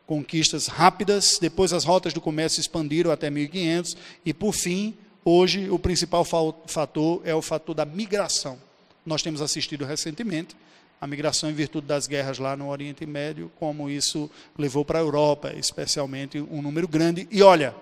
conquistas 0.06 0.66
rápidas, 0.66 1.38
depois 1.40 1.72
as 1.72 1.84
rotas 1.84 2.12
do 2.12 2.20
comércio 2.20 2.60
expandiram 2.60 3.10
até 3.10 3.30
1500 3.30 3.96
e 4.26 4.34
por 4.34 4.52
fim, 4.52 4.94
hoje 5.24 5.70
o 5.70 5.78
principal 5.78 6.26
fator 6.66 7.22
é 7.24 7.34
o 7.34 7.40
fator 7.40 7.74
da 7.74 7.86
migração. 7.86 8.58
Nós 9.06 9.22
temos 9.22 9.40
assistido 9.40 9.86
recentemente 9.86 10.54
a 11.00 11.06
migração 11.06 11.50
em 11.50 11.54
virtude 11.54 11.86
das 11.86 12.06
guerras 12.06 12.38
lá 12.38 12.54
no 12.54 12.68
Oriente 12.68 13.06
Médio, 13.06 13.50
como 13.58 13.88
isso 13.88 14.30
levou 14.56 14.84
para 14.84 14.98
a 14.98 15.02
Europa, 15.02 15.52
especialmente 15.56 16.38
um 16.38 16.60
número 16.60 16.86
grande. 16.86 17.26
E 17.30 17.42
olha, 17.42 17.74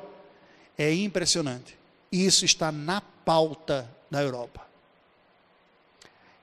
é 0.79 0.95
impressionante. 0.95 1.77
Isso 2.11 2.45
está 2.45 2.71
na 2.71 3.01
pauta 3.01 3.91
da 4.11 4.23
Europa. 4.23 4.70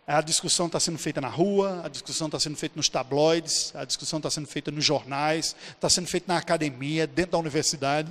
A 0.09 0.21
discussão 0.21 0.67
está 0.67 0.79
sendo 0.79 0.97
feita 0.97 1.19
na 1.19 1.27
rua, 1.27 1.81
a 1.83 1.89
discussão 1.89 2.27
está 2.27 2.39
sendo 2.39 2.55
feita 2.55 2.77
nos 2.77 2.87
tabloides, 2.87 3.75
a 3.75 3.83
discussão 3.83 4.19
está 4.19 4.29
sendo 4.29 4.47
feita 4.47 4.71
nos 4.71 4.85
jornais, 4.85 5.53
está 5.71 5.89
sendo 5.89 6.07
feita 6.07 6.31
na 6.31 6.39
academia, 6.39 7.05
dentro 7.05 7.33
da 7.33 7.37
universidade. 7.37 8.09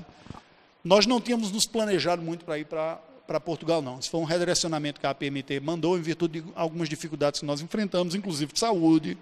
Nós 0.84 1.06
não 1.06 1.22
tínhamos 1.22 1.50
nos 1.50 1.66
planejado 1.66 2.20
muito 2.20 2.44
para 2.44 2.58
ir 2.58 2.66
para, 2.66 2.96
para 3.26 3.40
Portugal, 3.40 3.80
não. 3.80 3.98
Isso 3.98 4.10
foi 4.10 4.20
um 4.20 4.24
redirecionamento 4.24 5.00
que 5.00 5.06
a 5.06 5.10
APMT 5.10 5.58
mandou 5.60 5.96
em 5.96 6.02
virtude 6.02 6.42
de 6.42 6.52
algumas 6.54 6.86
dificuldades 6.86 7.40
que 7.40 7.46
nós 7.46 7.62
enfrentamos, 7.62 8.14
inclusive 8.14 8.52
de 8.52 8.58
saúde, 8.60 9.16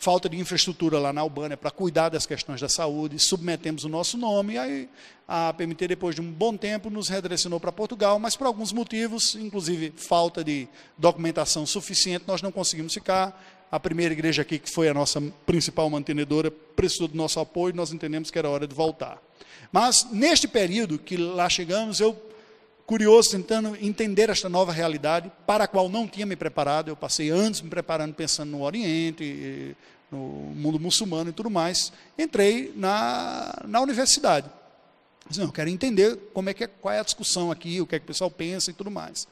falta 0.00 0.30
de 0.30 0.38
infraestrutura 0.38 0.98
lá 0.98 1.12
na 1.12 1.20
Albânia 1.20 1.58
para 1.58 1.70
cuidar 1.70 2.08
das 2.08 2.24
questões 2.24 2.58
da 2.58 2.70
saúde, 2.70 3.18
submetemos 3.18 3.84
o 3.84 3.88
nosso 3.88 4.16
nome, 4.16 4.56
aí 4.56 4.88
a 5.28 5.52
PMT, 5.52 5.88
depois 5.88 6.14
de 6.14 6.22
um 6.22 6.32
bom 6.32 6.56
tempo, 6.56 6.88
nos 6.88 7.08
redirecionou 7.08 7.60
para 7.60 7.70
Portugal, 7.70 8.18
mas 8.18 8.34
por 8.34 8.46
alguns 8.46 8.72
motivos, 8.72 9.34
inclusive 9.34 9.92
falta 9.94 10.42
de 10.42 10.66
documentação 10.96 11.66
suficiente, 11.66 12.24
nós 12.26 12.40
não 12.40 12.50
conseguimos 12.50 12.94
ficar. 12.94 13.58
A 13.70 13.78
primeira 13.78 14.12
igreja 14.12 14.42
aqui, 14.42 14.58
que 14.58 14.68
foi 14.68 14.88
a 14.88 14.94
nossa 14.94 15.22
principal 15.46 15.88
mantenedora, 15.88 16.50
precisou 16.50 17.06
do 17.06 17.16
nosso 17.16 17.38
apoio, 17.38 17.72
nós 17.72 17.92
entendemos 17.92 18.28
que 18.28 18.36
era 18.36 18.48
hora 18.48 18.66
de 18.66 18.74
voltar. 18.74 19.22
Mas, 19.70 20.08
neste 20.10 20.48
período 20.48 20.98
que 20.98 21.16
lá 21.16 21.48
chegamos, 21.48 22.00
eu 22.00 22.20
curioso, 22.90 23.30
tentando 23.30 23.78
entender 23.80 24.28
esta 24.30 24.48
nova 24.48 24.72
realidade, 24.72 25.30
para 25.46 25.62
a 25.62 25.68
qual 25.68 25.88
não 25.88 26.08
tinha 26.08 26.26
me 26.26 26.34
preparado. 26.34 26.88
Eu 26.88 26.96
passei 26.96 27.30
anos 27.30 27.60
me 27.60 27.70
preparando, 27.70 28.14
pensando 28.14 28.50
no 28.50 28.62
Oriente, 28.64 29.76
no 30.10 30.18
mundo 30.18 30.80
muçulmano 30.80 31.30
e 31.30 31.32
tudo 31.32 31.48
mais. 31.48 31.92
Entrei 32.18 32.72
na, 32.74 33.62
na 33.64 33.80
universidade. 33.80 34.50
Disse, 35.28 35.40
eu 35.40 35.52
quero 35.52 35.70
entender 35.70 36.16
como 36.34 36.50
é 36.50 36.52
que 36.52 36.64
é, 36.64 36.66
qual 36.66 36.92
é 36.92 36.98
a 36.98 37.04
discussão 37.04 37.52
aqui, 37.52 37.80
o 37.80 37.86
que 37.86 37.94
é 37.94 38.00
que 38.00 38.06
o 38.06 38.08
pessoal 38.08 38.28
pensa 38.28 38.72
e 38.72 38.74
tudo 38.74 38.90
mais. 38.90 39.28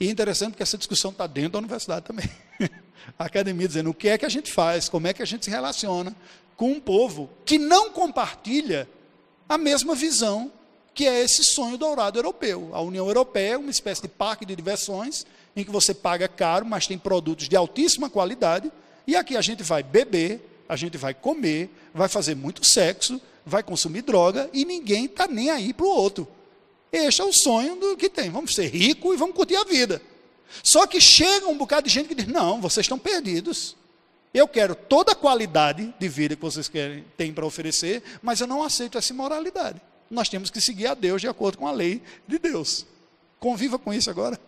E 0.00 0.08
é 0.08 0.10
interessante 0.10 0.56
que 0.56 0.62
essa 0.64 0.76
discussão 0.76 1.12
está 1.12 1.28
dentro 1.28 1.52
da 1.52 1.58
universidade 1.60 2.04
também. 2.04 2.28
a 3.16 3.26
academia 3.26 3.68
dizendo 3.68 3.90
o 3.90 3.94
que 3.94 4.08
é 4.08 4.18
que 4.18 4.26
a 4.26 4.28
gente 4.28 4.52
faz, 4.52 4.88
como 4.88 5.06
é 5.06 5.12
que 5.12 5.22
a 5.22 5.26
gente 5.26 5.44
se 5.44 5.50
relaciona 5.50 6.12
com 6.56 6.72
um 6.72 6.80
povo 6.80 7.30
que 7.44 7.56
não 7.56 7.90
compartilha 7.90 8.88
a 9.48 9.56
mesma 9.56 9.94
visão 9.94 10.50
que 10.94 11.06
é 11.06 11.22
esse 11.22 11.44
sonho 11.44 11.76
dourado 11.76 12.18
europeu. 12.18 12.70
A 12.72 12.80
União 12.80 13.06
Europeia 13.06 13.54
é 13.54 13.58
uma 13.58 13.70
espécie 13.70 14.02
de 14.02 14.08
parque 14.08 14.44
de 14.44 14.54
diversões 14.56 15.24
em 15.54 15.64
que 15.64 15.70
você 15.70 15.94
paga 15.94 16.28
caro, 16.28 16.64
mas 16.66 16.86
tem 16.86 16.98
produtos 16.98 17.48
de 17.48 17.56
altíssima 17.56 18.08
qualidade, 18.08 18.70
e 19.06 19.16
aqui 19.16 19.36
a 19.36 19.40
gente 19.40 19.62
vai 19.62 19.82
beber, 19.82 20.64
a 20.68 20.76
gente 20.76 20.96
vai 20.96 21.12
comer, 21.12 21.70
vai 21.92 22.08
fazer 22.08 22.36
muito 22.36 22.64
sexo, 22.64 23.20
vai 23.44 23.62
consumir 23.62 24.02
droga 24.02 24.48
e 24.52 24.64
ninguém 24.64 25.06
está 25.06 25.26
nem 25.26 25.50
aí 25.50 25.72
para 25.72 25.86
o 25.86 25.90
outro. 25.90 26.28
Este 26.92 27.20
é 27.20 27.24
o 27.24 27.32
sonho 27.32 27.76
do 27.76 27.96
que 27.96 28.08
tem. 28.08 28.30
Vamos 28.30 28.54
ser 28.54 28.68
ricos 28.68 29.14
e 29.14 29.16
vamos 29.16 29.34
curtir 29.34 29.56
a 29.56 29.64
vida. 29.64 30.00
Só 30.62 30.86
que 30.86 31.00
chega 31.00 31.48
um 31.48 31.56
bocado 31.56 31.88
de 31.88 31.94
gente 31.94 32.08
que 32.08 32.14
diz: 32.14 32.26
não, 32.26 32.60
vocês 32.60 32.84
estão 32.84 32.98
perdidos. 32.98 33.76
Eu 34.32 34.46
quero 34.46 34.76
toda 34.76 35.12
a 35.12 35.14
qualidade 35.14 35.92
de 35.98 36.08
vida 36.08 36.36
que 36.36 36.42
vocês 36.42 36.68
querem, 36.68 37.04
têm 37.16 37.32
para 37.32 37.44
oferecer, 37.44 38.02
mas 38.22 38.40
eu 38.40 38.46
não 38.46 38.62
aceito 38.62 38.96
essa 38.96 39.12
imoralidade 39.12 39.80
nós 40.10 40.28
temos 40.28 40.50
que 40.50 40.60
seguir 40.60 40.88
a 40.88 40.94
Deus 40.94 41.20
de 41.20 41.28
acordo 41.28 41.56
com 41.56 41.68
a 41.68 41.72
lei 41.72 42.02
de 42.26 42.38
Deus. 42.38 42.84
Conviva 43.38 43.78
com 43.78 43.94
isso 43.94 44.10
agora. 44.10 44.38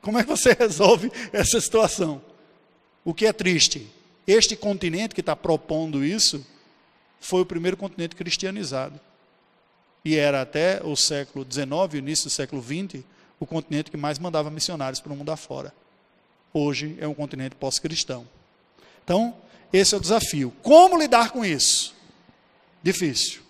Como 0.00 0.16
é 0.16 0.22
que 0.22 0.30
você 0.30 0.52
resolve 0.58 1.10
essa 1.32 1.60
situação? 1.60 2.22
O 3.04 3.12
que 3.12 3.26
é 3.26 3.32
triste? 3.32 3.90
Este 4.26 4.54
continente 4.54 5.14
que 5.14 5.20
está 5.20 5.34
propondo 5.34 6.04
isso 6.04 6.46
foi 7.20 7.42
o 7.42 7.46
primeiro 7.46 7.76
continente 7.76 8.14
cristianizado. 8.14 8.98
E 10.04 10.16
era 10.16 10.40
até 10.40 10.80
o 10.84 10.94
século 10.96 11.44
XIX, 11.48 11.94
início 11.94 12.26
do 12.26 12.30
século 12.30 12.62
XX, 12.62 13.04
o 13.40 13.46
continente 13.46 13.90
que 13.90 13.96
mais 13.96 14.20
mandava 14.20 14.50
missionários 14.50 15.00
para 15.00 15.12
o 15.12 15.16
mundo 15.16 15.32
afora. 15.32 15.74
Hoje 16.54 16.96
é 17.00 17.08
um 17.08 17.14
continente 17.14 17.56
pós-cristão. 17.56 18.26
Então, 19.04 19.36
esse 19.72 19.94
é 19.94 19.98
o 19.98 20.00
desafio. 20.00 20.52
Como 20.62 20.98
lidar 20.98 21.30
com 21.30 21.44
isso? 21.44 21.94
Difícil 22.82 23.41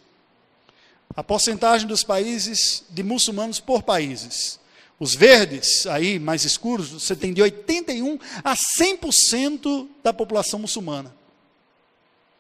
a 1.15 1.23
porcentagem 1.23 1.87
dos 1.87 2.03
países 2.03 2.85
de 2.91 3.03
muçulmanos 3.03 3.61
por 3.61 3.83
países. 3.83 4.61
Os 4.99 5.15
verdes, 5.15 5.87
aí 5.87 6.19
mais 6.19 6.45
escuros, 6.45 6.91
você 6.91 7.17
tem 7.17 7.33
de 7.33 7.43
81 7.43 8.19
a 8.45 8.55
100% 8.55 9.89
da 10.03 10.13
população 10.13 10.61
muçulmana. 10.61 11.13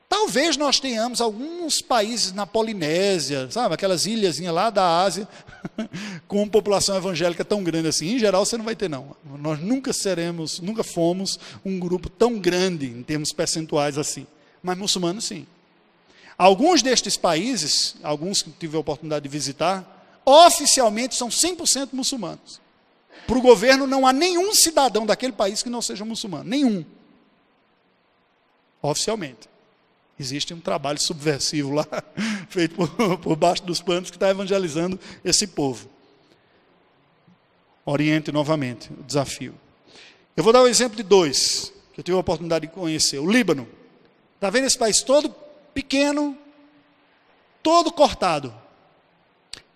Talvez 0.08 0.58
nós 0.58 0.78
tenhamos 0.78 1.22
alguns 1.22 1.80
países 1.80 2.32
na 2.32 2.46
Polinésia, 2.46 3.50
sabe, 3.50 3.74
aquelas 3.74 4.04
ilhas 4.04 4.38
lá 4.38 4.68
da 4.68 5.00
Ásia, 5.00 5.26
com 6.28 6.46
população 6.46 6.94
evangélica 6.96 7.42
tão 7.42 7.64
grande 7.64 7.88
assim. 7.88 8.14
Em 8.14 8.18
geral, 8.18 8.44
você 8.44 8.58
não 8.58 8.64
vai 8.64 8.76
ter, 8.76 8.90
não. 8.90 9.16
Nós 9.38 9.58
nunca 9.58 9.90
seremos, 9.92 10.60
nunca 10.60 10.84
fomos 10.84 11.40
um 11.64 11.80
grupo 11.80 12.10
tão 12.10 12.38
grande 12.38 12.86
em 12.86 13.02
termos 13.02 13.32
percentuais 13.32 13.96
assim. 13.96 14.26
Mas 14.62 14.76
muçulmanos, 14.76 15.24
sim. 15.24 15.46
Alguns 16.37 16.83
destes 16.83 17.16
países, 17.16 17.97
alguns 18.03 18.43
que 18.43 18.51
tive 18.51 18.76
a 18.76 18.80
oportunidade 18.80 19.22
de 19.22 19.28
visitar, 19.28 20.20
oficialmente 20.24 21.14
são 21.14 21.28
100% 21.28 21.91
muçulmanos. 21.93 22.61
Para 23.26 23.39
o 23.39 23.43
governo 23.43 23.87
não 23.87 24.07
há 24.07 24.12
nenhum 24.12 24.55
cidadão 24.55 25.07
daquele 25.07 25.33
país 25.33 25.62
que 25.62 25.70
não 25.70 25.83
seja 25.83 26.05
muçulmano, 26.05 26.45
nenhum. 26.45 26.85
Oficialmente. 28.80 29.49
Existe 30.18 30.53
um 30.53 30.61
trabalho 30.61 31.01
subversivo 31.01 31.72
lá, 31.72 31.87
feito 32.49 32.74
por, 32.74 33.18
por 33.18 33.37
baixo 33.37 33.62
dos 33.62 33.80
panos, 33.80 34.11
que 34.11 34.16
está 34.16 34.30
evangelizando 34.30 34.99
esse 35.24 35.47
povo. 35.47 35.89
Oriente 37.85 38.30
novamente 38.30 38.91
o 38.93 39.03
desafio. 39.03 39.55
Eu 40.37 40.45
vou 40.45 40.53
dar 40.53 40.61
o 40.61 40.64
um 40.64 40.68
exemplo 40.68 40.97
de 40.97 41.03
dois, 41.03 41.72
que 41.93 42.01
eu 42.01 42.05
tive 42.05 42.16
a 42.16 42.20
oportunidade 42.20 42.66
de 42.66 42.72
conhecer. 42.72 43.18
O 43.18 43.30
Líbano. 43.30 43.68
Está 44.37 44.51
vendo 44.51 44.66
esse 44.66 44.78
país 44.78 45.03
todo 45.03 45.33
pequeno, 45.74 46.36
todo 47.62 47.92
cortado. 47.92 48.54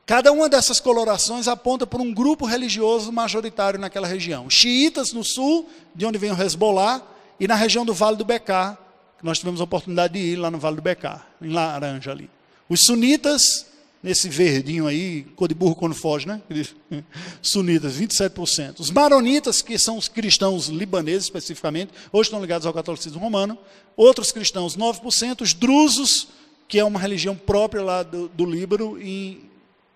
Cada 0.07 0.31
uma 0.31 0.49
dessas 0.49 0.79
colorações 0.79 1.49
aponta 1.49 1.85
para 1.85 2.01
um 2.01 2.15
grupo 2.15 2.47
religioso 2.47 3.11
majoritário 3.13 3.79
naquela 3.79 4.07
região. 4.07 4.49
Xiitas 4.49 5.13
no 5.13 5.25
sul, 5.25 5.69
de 5.95 6.07
onde 6.07 6.17
vem 6.17 6.31
o 6.31 6.41
Hezbollah, 6.41 7.03
e 7.41 7.49
na 7.49 7.57
região 7.57 7.85
do 7.85 7.93
Vale 7.93 8.17
do 8.17 8.25
Becar, 8.25 8.79
que 9.19 9.25
nós 9.25 9.39
tivemos 9.39 9.61
a 9.61 9.65
oportunidade 9.65 10.15
de 10.15 10.21
ir 10.21 10.37
lá 10.37 10.49
no 10.49 10.59
Vale 10.59 10.77
do 10.77 10.83
Becar, 10.83 11.27
em 11.43 11.51
laranja 11.51 12.13
ali. 12.13 12.31
Os 12.69 12.85
sunitas, 12.85 13.66
nesse 14.03 14.29
verdinho 14.29 14.87
aí, 14.87 15.25
cor 15.35 15.49
de 15.49 15.55
burro 15.55 15.75
quando 15.75 15.95
foge, 15.95 16.27
né? 16.27 16.41
Sunitas, 17.43 17.99
27%. 17.99 18.81
Os 18.81 18.91
maronitas, 18.91 19.63
que 19.63 19.79
são 19.79 19.97
os 19.97 20.09
cristãos 20.09 20.69
libaneses 20.69 21.25
especificamente, 21.25 21.93
hoje 22.13 22.29
estão 22.29 22.41
ligados 22.41 22.67
ao 22.67 22.73
catolicismo 22.73 23.19
romano. 23.19 23.59
Outros 23.97 24.33
cristãos, 24.33 24.77
9%. 24.77 25.41
Os 25.41 25.55
drusos, 25.55 26.29
que 26.69 26.79
é 26.79 26.85
uma 26.85 27.01
religião 27.01 27.37
própria 27.37 27.83
lá 27.83 28.03
do, 28.03 28.29
do 28.29 28.45
Líbano, 28.45 29.01
em 29.01 29.41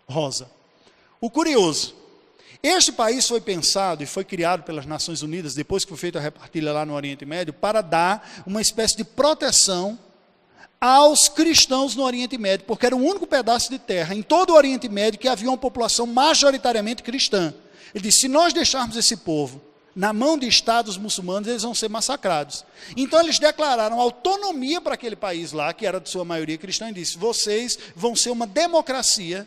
rosa. 0.08 0.50
O 1.20 1.30
curioso, 1.30 1.94
este 2.62 2.92
país 2.92 3.26
foi 3.26 3.40
pensado 3.40 4.02
e 4.02 4.06
foi 4.06 4.24
criado 4.24 4.64
pelas 4.64 4.84
Nações 4.84 5.22
Unidas, 5.22 5.54
depois 5.54 5.84
que 5.84 5.88
foi 5.88 5.98
feita 5.98 6.18
a 6.18 6.22
repartilha 6.22 6.72
lá 6.72 6.84
no 6.84 6.94
Oriente 6.94 7.24
Médio, 7.24 7.54
para 7.54 7.80
dar 7.80 8.42
uma 8.46 8.60
espécie 8.60 8.96
de 8.96 9.04
proteção 9.04 9.98
aos 10.80 11.28
cristãos 11.28 11.94
no 11.94 12.02
Oriente 12.02 12.38
Médio, 12.38 12.64
porque 12.66 12.86
era 12.86 12.96
o 12.96 13.04
único 13.04 13.26
pedaço 13.26 13.68
de 13.70 13.78
terra 13.78 14.14
em 14.14 14.22
todo 14.22 14.50
o 14.50 14.56
Oriente 14.56 14.88
Médio 14.88 15.20
que 15.20 15.28
havia 15.28 15.50
uma 15.50 15.58
população 15.58 16.06
majoritariamente 16.06 17.02
cristã. 17.02 17.52
Ele 17.94 18.04
disse: 18.04 18.20
se 18.20 18.28
nós 18.28 18.52
deixarmos 18.54 18.96
esse 18.96 19.16
povo 19.18 19.60
na 19.94 20.12
mão 20.12 20.38
de 20.38 20.46
estados 20.46 20.96
muçulmanos, 20.96 21.48
eles 21.48 21.62
vão 21.62 21.74
ser 21.74 21.90
massacrados. 21.90 22.64
Então 22.96 23.20
eles 23.20 23.38
declararam 23.38 24.00
autonomia 24.00 24.80
para 24.80 24.94
aquele 24.94 25.16
país 25.16 25.52
lá, 25.52 25.72
que 25.74 25.84
era 25.84 26.00
de 26.00 26.08
sua 26.08 26.24
maioria 26.24 26.56
cristã, 26.56 26.88
e 26.88 26.94
disse: 26.94 27.18
vocês 27.18 27.78
vão 27.94 28.16
ser 28.16 28.30
uma 28.30 28.46
democracia 28.46 29.46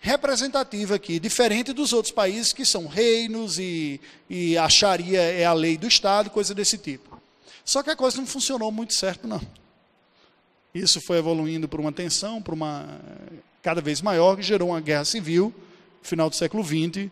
representativa 0.00 0.96
aqui, 0.96 1.20
diferente 1.20 1.72
dos 1.72 1.92
outros 1.92 2.12
países 2.12 2.52
que 2.52 2.66
são 2.66 2.88
reinos 2.88 3.58
e, 3.58 4.00
e 4.28 4.58
a 4.58 4.68
Sharia 4.68 5.20
é 5.20 5.44
a 5.44 5.52
lei 5.52 5.78
do 5.78 5.86
Estado, 5.86 6.28
coisa 6.28 6.52
desse 6.52 6.76
tipo. 6.76 7.22
Só 7.64 7.84
que 7.84 7.90
a 7.90 7.96
coisa 7.96 8.18
não 8.18 8.26
funcionou 8.26 8.72
muito 8.72 8.94
certo, 8.94 9.28
não. 9.28 9.40
Isso 10.74 11.00
foi 11.00 11.18
evoluindo 11.18 11.68
para 11.68 11.80
uma 11.80 11.92
tensão, 11.92 12.40
para 12.40 12.54
uma 12.54 13.00
cada 13.62 13.80
vez 13.80 14.00
maior, 14.00 14.36
que 14.36 14.42
gerou 14.42 14.70
uma 14.70 14.80
guerra 14.80 15.04
civil, 15.04 15.54
no 16.00 16.08
final 16.08 16.28
do 16.28 16.36
século 16.36 16.64
XX, 16.64 17.10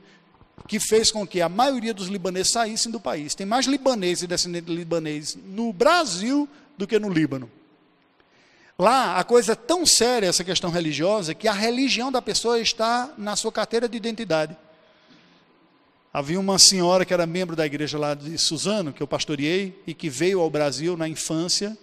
que 0.67 0.81
fez 0.81 1.11
com 1.11 1.27
que 1.27 1.41
a 1.41 1.49
maioria 1.49 1.95
dos 1.95 2.09
libaneses 2.09 2.53
saíssem 2.53 2.91
do 2.91 3.01
país. 3.01 3.35
Tem 3.35 3.47
mais 3.47 3.67
libaneses 3.67 4.25
e 4.25 4.27
descendentes 4.27 4.69
de 4.69 4.77
libaneses 4.77 5.39
no 5.47 5.73
Brasil 5.73 6.49
do 6.77 6.87
que 6.87 6.99
no 6.99 7.11
Líbano. 7.11 7.51
Lá, 8.79 9.19
a 9.19 9.25
coisa 9.25 9.53
é 9.53 9.55
tão 9.55 9.85
séria, 9.85 10.27
essa 10.27 10.43
questão 10.43 10.71
religiosa, 10.71 11.35
que 11.35 11.47
a 11.47 11.53
religião 11.53 12.11
da 12.11 12.23
pessoa 12.23 12.59
está 12.59 13.13
na 13.19 13.37
sua 13.37 13.53
carteira 13.53 13.87
de 13.87 13.97
identidade. 13.97 14.57
Havia 16.13 16.41
uma 16.41 16.59
senhora 16.59 17.05
que 17.05 17.13
era 17.13 17.27
membro 17.27 17.55
da 17.55 17.67
igreja 17.67 17.99
lá 17.99 18.15
de 18.15 18.37
Suzano, 18.39 18.93
que 18.93 19.03
eu 19.03 19.07
pastoreei, 19.07 19.79
e 19.87 19.93
que 19.93 20.09
veio 20.09 20.41
ao 20.41 20.49
Brasil 20.49 20.97
na 20.97 21.07
infância, 21.07 21.77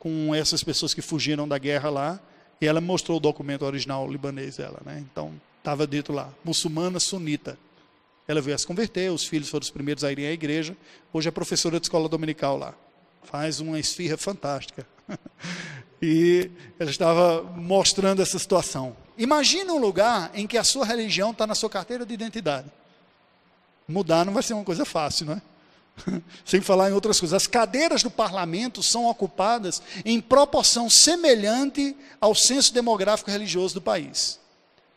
com 0.00 0.34
essas 0.34 0.64
pessoas 0.64 0.92
que 0.92 1.02
fugiram 1.02 1.46
da 1.46 1.58
guerra 1.58 1.90
lá, 1.90 2.20
e 2.60 2.66
ela 2.66 2.80
mostrou 2.80 3.18
o 3.18 3.20
documento 3.20 3.64
original 3.64 4.10
libanês 4.10 4.56
dela. 4.56 4.80
Né? 4.84 5.04
Então, 5.10 5.32
estava 5.58 5.86
dito 5.86 6.12
lá, 6.12 6.30
muçulmana 6.42 6.98
sunita. 6.98 7.56
Ela 8.26 8.40
veio 8.40 8.54
a 8.54 8.58
se 8.58 8.66
converter, 8.66 9.12
os 9.12 9.24
filhos 9.24 9.48
foram 9.48 9.62
os 9.62 9.70
primeiros 9.70 10.02
a 10.02 10.10
irem 10.10 10.26
à 10.26 10.32
igreja, 10.32 10.76
hoje 11.12 11.28
é 11.28 11.30
professora 11.30 11.78
de 11.78 11.84
escola 11.84 12.08
dominical 12.08 12.56
lá. 12.56 12.74
Faz 13.22 13.60
uma 13.60 13.78
esfirra 13.78 14.16
fantástica. 14.16 14.84
E 16.02 16.50
ela 16.78 16.90
estava 16.90 17.42
mostrando 17.42 18.22
essa 18.22 18.38
situação. 18.38 18.96
Imagina 19.18 19.70
um 19.74 19.78
lugar 19.78 20.30
em 20.32 20.46
que 20.46 20.56
a 20.56 20.64
sua 20.64 20.86
religião 20.86 21.30
está 21.30 21.46
na 21.46 21.54
sua 21.54 21.68
carteira 21.68 22.06
de 22.06 22.14
identidade. 22.14 22.70
Mudar 23.86 24.24
não 24.24 24.32
vai 24.32 24.42
ser 24.42 24.54
uma 24.54 24.64
coisa 24.64 24.86
fácil, 24.86 25.26
não 25.26 25.34
é? 25.34 25.42
Sem 26.44 26.60
falar 26.60 26.90
em 26.90 26.92
outras 26.92 27.18
coisas. 27.18 27.34
As 27.34 27.46
cadeiras 27.46 28.02
do 28.02 28.10
parlamento 28.10 28.82
são 28.82 29.06
ocupadas 29.06 29.82
em 30.04 30.20
proporção 30.20 30.88
semelhante 30.88 31.96
ao 32.20 32.34
censo 32.34 32.72
demográfico 32.72 33.30
religioso 33.30 33.74
do 33.74 33.80
país. 33.80 34.38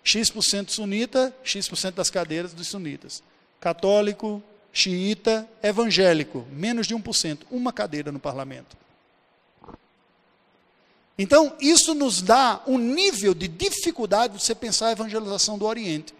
X% 0.03 0.69
sunita, 0.69 1.35
X% 1.43 1.93
das 1.93 2.09
cadeiras 2.09 2.53
dos 2.53 2.67
sunitas. 2.67 3.23
Católico, 3.59 4.43
xiita, 4.71 5.47
evangélico, 5.61 6.45
menos 6.51 6.87
de 6.87 6.95
1%, 6.95 7.39
uma 7.49 7.71
cadeira 7.71 8.11
no 8.11 8.19
parlamento. 8.19 8.75
Então, 11.17 11.55
isso 11.61 11.93
nos 11.93 12.21
dá 12.21 12.61
um 12.65 12.77
nível 12.77 13.35
de 13.35 13.47
dificuldade 13.47 14.33
de 14.33 14.41
você 14.41 14.55
pensar 14.55 14.87
a 14.87 14.91
evangelização 14.93 15.57
do 15.59 15.65
Oriente. 15.65 16.13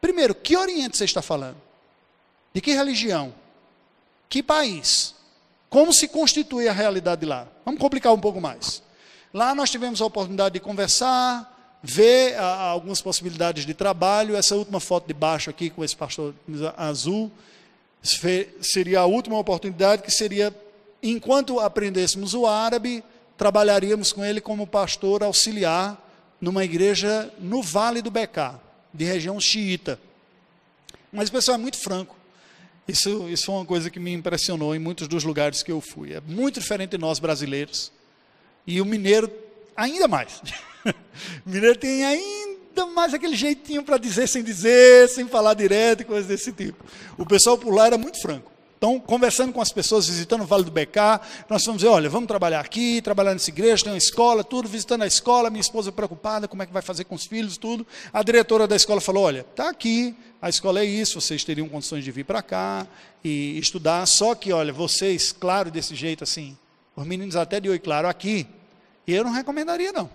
Primeiro, 0.00 0.34
que 0.34 0.56
Oriente 0.56 0.96
você 0.96 1.04
está 1.04 1.20
falando? 1.20 1.56
De 2.54 2.60
que 2.60 2.72
religião? 2.72 3.34
Que 4.28 4.42
país? 4.42 5.14
Como 5.70 5.92
se 5.92 6.08
constitui 6.08 6.68
a 6.68 6.72
realidade 6.72 7.24
lá? 7.24 7.46
Vamos 7.64 7.80
complicar 7.80 8.12
um 8.12 8.20
pouco 8.20 8.40
mais. 8.40 8.82
Lá 9.32 9.54
nós 9.54 9.70
tivemos 9.70 10.00
a 10.00 10.06
oportunidade 10.06 10.54
de 10.54 10.60
conversar, 10.60 11.78
ver 11.82 12.34
a, 12.36 12.44
a, 12.44 12.62
algumas 12.68 13.00
possibilidades 13.00 13.64
de 13.66 13.74
trabalho. 13.74 14.36
Essa 14.36 14.56
última 14.56 14.80
foto 14.80 15.06
de 15.06 15.14
baixo 15.14 15.50
aqui 15.50 15.70
com 15.70 15.84
esse 15.84 15.96
pastor 15.96 16.34
azul 16.76 17.30
seria 18.60 19.00
a 19.00 19.06
última 19.06 19.38
oportunidade 19.38 20.02
que 20.02 20.10
seria 20.10 20.54
enquanto 21.02 21.60
aprendêssemos 21.60 22.34
o 22.34 22.46
árabe, 22.46 23.04
trabalharíamos 23.36 24.12
com 24.12 24.24
ele 24.24 24.40
como 24.40 24.66
pastor 24.66 25.22
auxiliar 25.22 26.04
numa 26.40 26.64
igreja 26.64 27.32
no 27.38 27.62
Vale 27.62 28.02
do 28.02 28.10
Becá, 28.10 28.58
de 28.92 29.04
região 29.04 29.40
xiita. 29.40 29.98
Mas 31.12 31.28
o 31.28 31.32
pessoal 31.32 31.56
é 31.56 31.58
muito 31.58 31.76
franco. 31.76 32.17
Isso, 32.88 33.28
isso 33.28 33.44
foi 33.44 33.54
uma 33.56 33.66
coisa 33.66 33.90
que 33.90 34.00
me 34.00 34.14
impressionou 34.14 34.74
em 34.74 34.78
muitos 34.78 35.06
dos 35.06 35.22
lugares 35.22 35.62
que 35.62 35.70
eu 35.70 35.78
fui. 35.78 36.14
É 36.14 36.22
muito 36.22 36.58
diferente 36.58 36.92
de 36.92 36.98
nós 36.98 37.18
brasileiros. 37.18 37.92
E 38.66 38.80
o 38.80 38.86
mineiro, 38.86 39.30
ainda 39.76 40.08
mais. 40.08 40.40
o 41.46 41.50
mineiro 41.50 41.78
tem 41.78 42.02
ainda 42.02 42.86
mais 42.86 43.12
aquele 43.12 43.36
jeitinho 43.36 43.82
para 43.82 43.98
dizer 43.98 44.26
sem 44.26 44.42
dizer, 44.42 45.06
sem 45.10 45.28
falar 45.28 45.52
direto 45.52 46.00
e 46.00 46.04
coisas 46.04 46.26
desse 46.26 46.50
tipo. 46.50 46.82
O 47.18 47.26
pessoal 47.26 47.58
por 47.58 47.74
lá 47.74 47.86
era 47.86 47.98
muito 47.98 48.22
franco. 48.22 48.50
Então, 48.78 49.00
conversando 49.00 49.52
com 49.52 49.60
as 49.60 49.72
pessoas, 49.72 50.06
visitando 50.06 50.42
o 50.42 50.46
Vale 50.46 50.62
do 50.62 50.70
Becá, 50.70 51.20
nós 51.50 51.64
vamos 51.64 51.82
dizer, 51.82 51.92
olha, 51.92 52.08
vamos 52.08 52.28
trabalhar 52.28 52.60
aqui, 52.60 53.02
trabalhar 53.02 53.32
nessa 53.32 53.50
igreja, 53.50 53.82
tem 53.82 53.92
uma 53.92 53.98
escola, 53.98 54.44
tudo, 54.44 54.68
visitando 54.68 55.02
a 55.02 55.06
escola, 55.06 55.50
minha 55.50 55.60
esposa 55.60 55.90
preocupada, 55.90 56.46
como 56.46 56.62
é 56.62 56.66
que 56.66 56.72
vai 56.72 56.80
fazer 56.80 57.02
com 57.02 57.16
os 57.16 57.26
filhos, 57.26 57.56
tudo. 57.56 57.84
A 58.12 58.22
diretora 58.22 58.68
da 58.68 58.76
escola 58.76 59.00
falou, 59.00 59.24
olha, 59.24 59.40
está 59.40 59.68
aqui, 59.68 60.14
a 60.40 60.48
escola 60.48 60.78
é 60.78 60.84
isso, 60.84 61.20
vocês 61.20 61.42
teriam 61.42 61.68
condições 61.68 62.04
de 62.04 62.12
vir 62.12 62.22
para 62.22 62.40
cá 62.40 62.86
e 63.24 63.58
estudar, 63.58 64.06
só 64.06 64.32
que, 64.36 64.52
olha, 64.52 64.72
vocês, 64.72 65.32
claro, 65.32 65.72
desse 65.72 65.96
jeito 65.96 66.22
assim, 66.22 66.56
os 66.94 67.04
meninos 67.04 67.34
até 67.34 67.58
de 67.58 67.68
oi 67.68 67.80
claro 67.80 68.06
aqui, 68.06 68.46
eu 69.08 69.24
não 69.24 69.32
recomendaria 69.32 69.90
não. 69.90 70.08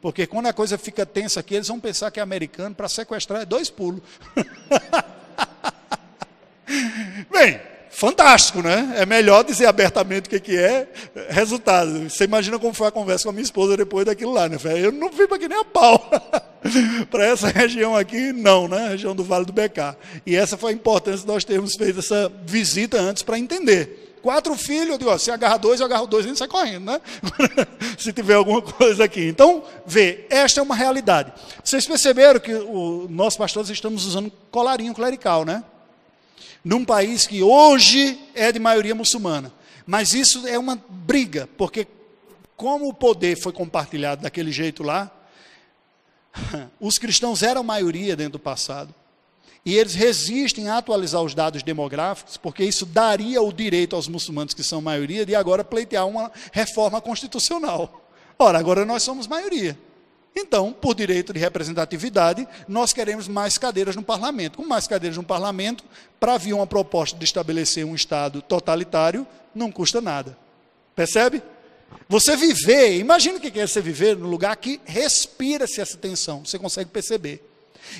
Porque 0.00 0.28
quando 0.28 0.46
a 0.46 0.52
coisa 0.52 0.78
fica 0.78 1.04
tensa 1.04 1.40
aqui, 1.40 1.56
eles 1.56 1.66
vão 1.66 1.80
pensar 1.80 2.12
que 2.12 2.20
é 2.20 2.22
americano 2.22 2.72
para 2.72 2.88
sequestrar 2.88 3.42
é 3.42 3.44
dois 3.44 3.68
pulos. 3.68 4.00
Bem, 7.28 7.60
fantástico, 7.90 8.62
né? 8.62 8.94
É 8.96 9.04
melhor 9.04 9.44
dizer 9.44 9.66
abertamente 9.66 10.26
o 10.26 10.30
que, 10.30 10.40
que 10.40 10.56
é 10.56 10.88
resultado. 11.28 12.08
Você 12.08 12.24
imagina 12.24 12.58
como 12.58 12.72
foi 12.72 12.88
a 12.88 12.90
conversa 12.90 13.24
com 13.24 13.30
a 13.30 13.32
minha 13.32 13.42
esposa 13.42 13.76
depois 13.76 14.06
daquilo 14.06 14.32
lá, 14.32 14.48
né? 14.48 14.56
Eu 14.76 14.92
não 14.92 15.10
vim 15.10 15.26
para 15.26 15.36
aqui 15.36 15.48
nem 15.48 15.58
a 15.58 15.64
pau. 15.64 16.10
para 17.10 17.24
essa 17.24 17.48
região 17.48 17.96
aqui, 17.96 18.32
não, 18.32 18.68
né? 18.68 18.88
região 18.88 19.14
do 19.14 19.24
Vale 19.24 19.44
do 19.44 19.52
Becá. 19.52 19.96
E 20.24 20.36
essa 20.36 20.56
foi 20.56 20.72
a 20.72 20.74
importância 20.74 21.20
de 21.20 21.26
nós 21.26 21.44
termos 21.44 21.74
feito 21.74 21.98
essa 21.98 22.30
visita 22.46 23.00
antes 23.00 23.22
para 23.22 23.38
entender. 23.38 24.08
Quatro 24.22 24.54
filhos, 24.54 24.90
eu 24.90 24.98
digo, 24.98 25.10
ó, 25.10 25.16
se 25.16 25.30
agarra 25.30 25.56
dois, 25.56 25.80
eu 25.80 25.86
agarro 25.86 26.06
dois, 26.06 26.26
a 26.26 26.28
gente 26.28 26.38
sai 26.38 26.46
correndo, 26.46 26.84
né? 26.84 27.00
se 27.96 28.12
tiver 28.12 28.34
alguma 28.34 28.60
coisa 28.60 29.04
aqui. 29.04 29.26
Então, 29.26 29.64
vê, 29.86 30.26
esta 30.28 30.60
é 30.60 30.62
uma 30.62 30.74
realidade. 30.74 31.32
Vocês 31.64 31.86
perceberam 31.86 32.38
que 32.38 32.52
o, 32.52 33.06
nós 33.08 33.34
pastores 33.34 33.70
estamos 33.70 34.04
usando 34.04 34.30
colarinho 34.50 34.92
clerical, 34.92 35.44
né? 35.46 35.64
Num 36.64 36.84
país 36.84 37.26
que 37.26 37.42
hoje 37.42 38.18
é 38.34 38.52
de 38.52 38.58
maioria 38.58 38.94
muçulmana. 38.94 39.52
Mas 39.86 40.14
isso 40.14 40.46
é 40.46 40.58
uma 40.58 40.76
briga, 40.88 41.48
porque 41.56 41.86
como 42.56 42.88
o 42.88 42.94
poder 42.94 43.36
foi 43.36 43.52
compartilhado 43.52 44.22
daquele 44.22 44.52
jeito 44.52 44.82
lá, 44.82 45.10
os 46.78 46.98
cristãos 46.98 47.42
eram 47.42 47.62
maioria 47.62 48.14
dentro 48.14 48.32
do 48.32 48.38
passado. 48.38 48.94
E 49.64 49.76
eles 49.76 49.94
resistem 49.94 50.68
a 50.68 50.78
atualizar 50.78 51.22
os 51.22 51.34
dados 51.34 51.62
demográficos, 51.62 52.36
porque 52.36 52.64
isso 52.64 52.86
daria 52.86 53.42
o 53.42 53.52
direito 53.52 53.94
aos 53.94 54.08
muçulmanos, 54.08 54.54
que 54.54 54.62
são 54.62 54.80
maioria, 54.80 55.26
de 55.26 55.34
agora 55.34 55.62
pleitear 55.62 56.06
uma 56.06 56.32
reforma 56.50 57.00
constitucional. 57.00 58.06
Ora, 58.38 58.58
agora 58.58 58.86
nós 58.86 59.02
somos 59.02 59.26
maioria. 59.26 59.78
Então, 60.34 60.72
por 60.72 60.94
direito 60.94 61.32
de 61.32 61.40
representatividade, 61.40 62.46
nós 62.68 62.92
queremos 62.92 63.26
mais 63.26 63.58
cadeiras 63.58 63.96
no 63.96 64.02
parlamento. 64.02 64.58
Com 64.58 64.66
mais 64.66 64.86
cadeiras 64.86 65.16
no 65.16 65.24
parlamento, 65.24 65.84
para 66.18 66.38
vir 66.38 66.52
uma 66.52 66.66
proposta 66.66 67.18
de 67.18 67.24
estabelecer 67.24 67.84
um 67.84 67.94
Estado 67.94 68.40
totalitário, 68.40 69.26
não 69.54 69.70
custa 69.72 70.00
nada. 70.00 70.36
Percebe? 70.94 71.42
Você 72.08 72.36
viver, 72.36 72.98
imagina 72.98 73.38
o 73.38 73.40
que 73.40 73.58
é 73.58 73.66
você 73.66 73.80
viver 73.80 74.16
no 74.16 74.28
lugar 74.28 74.56
que 74.56 74.80
respira-se 74.84 75.80
essa 75.80 75.96
tensão, 75.96 76.44
você 76.44 76.58
consegue 76.58 76.90
perceber. 76.90 77.44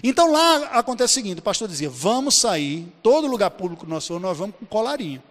Então 0.02 0.30
lá 0.30 0.78
acontece 0.78 1.12
o 1.12 1.14
seguinte: 1.14 1.38
o 1.38 1.42
pastor 1.42 1.68
dizia, 1.68 1.90
vamos 1.90 2.40
sair, 2.40 2.86
todo 3.02 3.26
lugar 3.26 3.50
público 3.50 3.84
que 3.84 3.90
nós 3.90 4.06
formos, 4.06 4.22
nós 4.22 4.38
vamos 4.38 4.56
com 4.56 4.66
colarinho. 4.66 5.22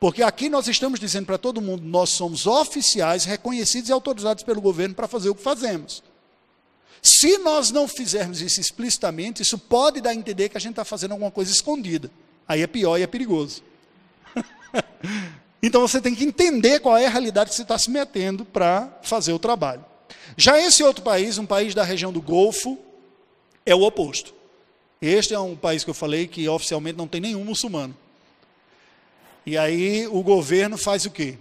Porque 0.00 0.22
aqui 0.22 0.48
nós 0.48 0.66
estamos 0.66 0.98
dizendo 0.98 1.26
para 1.26 1.36
todo 1.36 1.60
mundo, 1.60 1.84
nós 1.84 2.08
somos 2.08 2.46
oficiais, 2.46 3.26
reconhecidos 3.26 3.90
e 3.90 3.92
autorizados 3.92 4.42
pelo 4.42 4.58
governo 4.58 4.94
para 4.94 5.06
fazer 5.06 5.28
o 5.28 5.34
que 5.34 5.42
fazemos. 5.42 6.02
Se 7.02 7.36
nós 7.38 7.70
não 7.70 7.86
fizermos 7.86 8.40
isso 8.40 8.62
explicitamente, 8.62 9.42
isso 9.42 9.58
pode 9.58 10.00
dar 10.00 10.10
a 10.10 10.14
entender 10.14 10.48
que 10.48 10.56
a 10.56 10.60
gente 10.60 10.72
está 10.72 10.86
fazendo 10.86 11.12
alguma 11.12 11.30
coisa 11.30 11.52
escondida. 11.52 12.10
Aí 12.48 12.62
é 12.62 12.66
pior 12.66 12.96
e 12.96 13.02
é 13.02 13.06
perigoso. 13.06 13.62
então 15.62 15.82
você 15.82 16.00
tem 16.00 16.14
que 16.14 16.24
entender 16.24 16.80
qual 16.80 16.96
é 16.96 17.04
a 17.04 17.10
realidade 17.10 17.50
que 17.50 17.56
você 17.56 17.62
está 17.62 17.78
se 17.78 17.90
metendo 17.90 18.46
para 18.46 18.98
fazer 19.02 19.34
o 19.34 19.38
trabalho. 19.38 19.84
Já 20.34 20.58
esse 20.58 20.82
outro 20.82 21.04
país, 21.04 21.36
um 21.36 21.46
país 21.46 21.74
da 21.74 21.84
região 21.84 22.10
do 22.10 22.22
Golfo, 22.22 22.78
é 23.66 23.74
o 23.74 23.82
oposto. 23.82 24.34
Este 25.00 25.34
é 25.34 25.38
um 25.38 25.54
país 25.54 25.84
que 25.84 25.90
eu 25.90 25.94
falei 25.94 26.26
que 26.26 26.48
oficialmente 26.48 26.96
não 26.96 27.06
tem 27.06 27.20
nenhum 27.20 27.44
muçulmano. 27.44 27.94
E 29.44 29.56
aí 29.56 30.06
o 30.06 30.22
governo 30.22 30.76
faz 30.76 31.04
o 31.04 31.10
quê? 31.10 31.38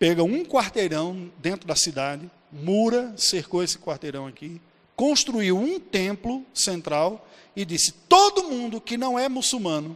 pega 0.00 0.24
um 0.24 0.42
quarteirão 0.46 1.30
dentro 1.36 1.68
da 1.68 1.76
cidade, 1.76 2.28
mura, 2.50 3.12
cercou 3.18 3.62
esse 3.62 3.78
quarteirão 3.78 4.26
aqui, 4.26 4.58
construiu 4.96 5.58
um 5.58 5.78
templo 5.78 6.42
central 6.54 7.28
e 7.54 7.66
disse: 7.66 7.92
todo 8.08 8.44
mundo 8.44 8.80
que 8.80 8.96
não 8.96 9.18
é 9.18 9.28
muçulmano, 9.28 9.94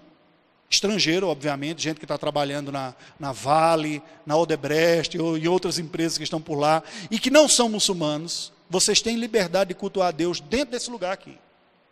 estrangeiro, 0.69 1.27
obviamente, 1.27 1.83
gente 1.83 1.99
que 1.99 2.05
está 2.05 2.19
trabalhando 2.19 2.71
na, 2.71 2.95
na 3.19 3.33
Vale, 3.33 4.03
na 4.27 4.37
Odebrecht 4.37 5.19
ou 5.19 5.39
em 5.39 5.49
outras 5.49 5.79
empresas 5.79 6.19
que 6.19 6.25
estão 6.25 6.41
por 6.41 6.57
lá 6.57 6.83
e 7.11 7.19
que 7.19 7.31
não 7.31 7.49
são 7.49 7.71
muçulmanos, 7.71 8.53
vocês 8.69 9.01
têm 9.01 9.17
liberdade 9.17 9.69
de 9.69 9.75
cultuar 9.75 10.09
a 10.09 10.13
Deus 10.13 10.39
dentro 10.39 10.73
desse 10.73 10.91
lugar 10.91 11.13
aqui. 11.13 11.39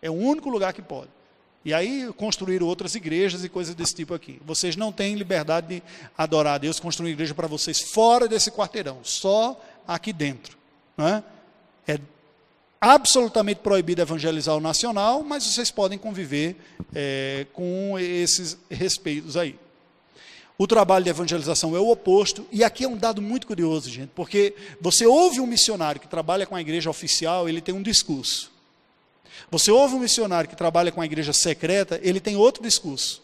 É 0.03 0.11
o 0.11 0.15
único 0.15 0.51
lugar 0.51 0.75
que 0.75 0.83
pode. 0.83 1.09
E 1.65 1.73
aí 1.73 2.13
construíram 2.17 2.67
outras 2.67 2.95
igrejas 2.95 3.45
e 3.45 3.49
coisas 3.49 3.75
desse 3.75 3.95
tipo 3.95 4.15
aqui. 4.15 4.41
Vocês 4.45 4.75
não 4.75 4.91
têm 4.91 5.15
liberdade 5.15 5.69
de 5.69 5.83
adorar 6.19 6.55
a 6.55 6.59
Deus, 6.59 6.81
construir 6.81 7.13
igreja 7.13 7.35
para 7.35 7.47
vocês 7.47 7.81
fora 7.81 8.27
desse 8.27 8.51
quarteirão, 8.51 8.99
só 9.03 9.61
aqui 9.87 10.13
dentro. 10.13 10.59
Não 10.97 11.07
é? 11.07 11.23
é 11.87 12.01
absolutamente 12.81 13.61
proibido 13.61 14.03
evangelizar 14.03 14.57
o 14.57 14.61
nacional, 14.61 15.23
mas 15.23 15.45
vocês 15.45 15.71
podem 15.71 15.97
conviver 15.97 16.57
é, 16.93 17.47
com 17.53 17.97
esses 17.99 18.59
respeitos 18.69 19.37
aí. 19.37 19.57
O 20.59 20.67
trabalho 20.67 21.05
de 21.05 21.11
evangelização 21.11 21.75
é 21.77 21.81
o 21.81 21.91
oposto, 21.91 22.47
e 22.53 22.63
aqui 22.63 22.85
é 22.85 22.89
um 22.89 22.97
dado 22.97 23.23
muito 23.23 23.47
curioso, 23.47 23.89
gente, 23.89 24.11
porque 24.15 24.55
você 24.81 25.07
ouve 25.07 25.41
um 25.41 25.47
missionário 25.47 26.01
que 26.01 26.07
trabalha 26.07 26.47
com 26.47 26.55
a 26.55 26.61
igreja 26.61 26.91
oficial, 26.91 27.49
ele 27.49 27.61
tem 27.61 27.75
um 27.75 27.83
discurso. 27.83 28.52
Você 29.51 29.71
ouve 29.71 29.95
um 29.95 30.01
missionário 30.01 30.49
que 30.49 30.57
trabalha 30.57 30.93
com 30.93 31.01
a 31.01 31.05
igreja 31.05 31.33
secreta, 31.33 32.01
ele 32.03 32.21
tem 32.21 32.37
outro 32.37 32.63
discurso. 32.63 33.23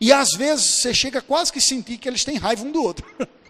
E 0.00 0.12
às 0.12 0.30
vezes 0.30 0.82
você 0.82 0.94
chega 0.94 1.20
quase 1.20 1.52
que 1.52 1.60
sentir 1.60 1.98
que 1.98 2.08
eles 2.08 2.24
têm 2.24 2.36
raiva 2.36 2.64
um 2.64 2.72
do 2.72 2.82
outro. 2.82 3.06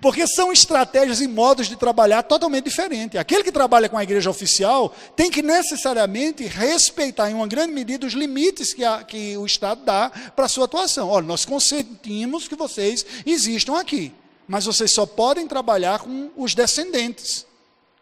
Porque 0.00 0.26
são 0.26 0.52
estratégias 0.52 1.20
e 1.20 1.26
modos 1.26 1.66
de 1.66 1.76
trabalhar 1.76 2.22
totalmente 2.22 2.64
diferentes. 2.64 3.18
Aquele 3.18 3.42
que 3.42 3.50
trabalha 3.50 3.88
com 3.88 3.96
a 3.96 4.02
igreja 4.02 4.28
oficial 4.28 4.94
tem 5.16 5.30
que 5.30 5.42
necessariamente 5.42 6.44
respeitar, 6.44 7.30
em 7.30 7.34
uma 7.34 7.46
grande 7.46 7.72
medida, 7.72 8.06
os 8.06 8.12
limites 8.12 8.74
que, 8.74 8.84
a, 8.84 9.02
que 9.02 9.36
o 9.36 9.46
Estado 9.46 9.82
dá 9.84 10.10
para 10.36 10.44
a 10.44 10.48
sua 10.48 10.66
atuação. 10.66 11.08
Olha, 11.08 11.26
nós 11.26 11.44
consentimos 11.44 12.46
que 12.46 12.54
vocês 12.54 13.06
existam 13.24 13.78
aqui, 13.78 14.12
mas 14.46 14.66
vocês 14.66 14.92
só 14.92 15.06
podem 15.06 15.46
trabalhar 15.46 16.00
com 16.00 16.30
os 16.36 16.54
descendentes, 16.54 17.46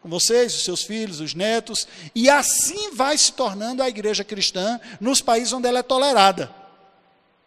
com 0.02 0.08
vocês, 0.08 0.54
os 0.54 0.64
seus 0.64 0.82
filhos, 0.82 1.20
os 1.20 1.34
netos, 1.34 1.86
e 2.14 2.28
assim 2.28 2.94
vai 2.94 3.16
se 3.16 3.32
tornando 3.32 3.82
a 3.82 3.88
igreja 3.88 4.24
cristã 4.24 4.80
nos 5.00 5.20
países 5.20 5.52
onde 5.52 5.68
ela 5.68 5.78
é 5.78 5.82
tolerada 5.82 6.52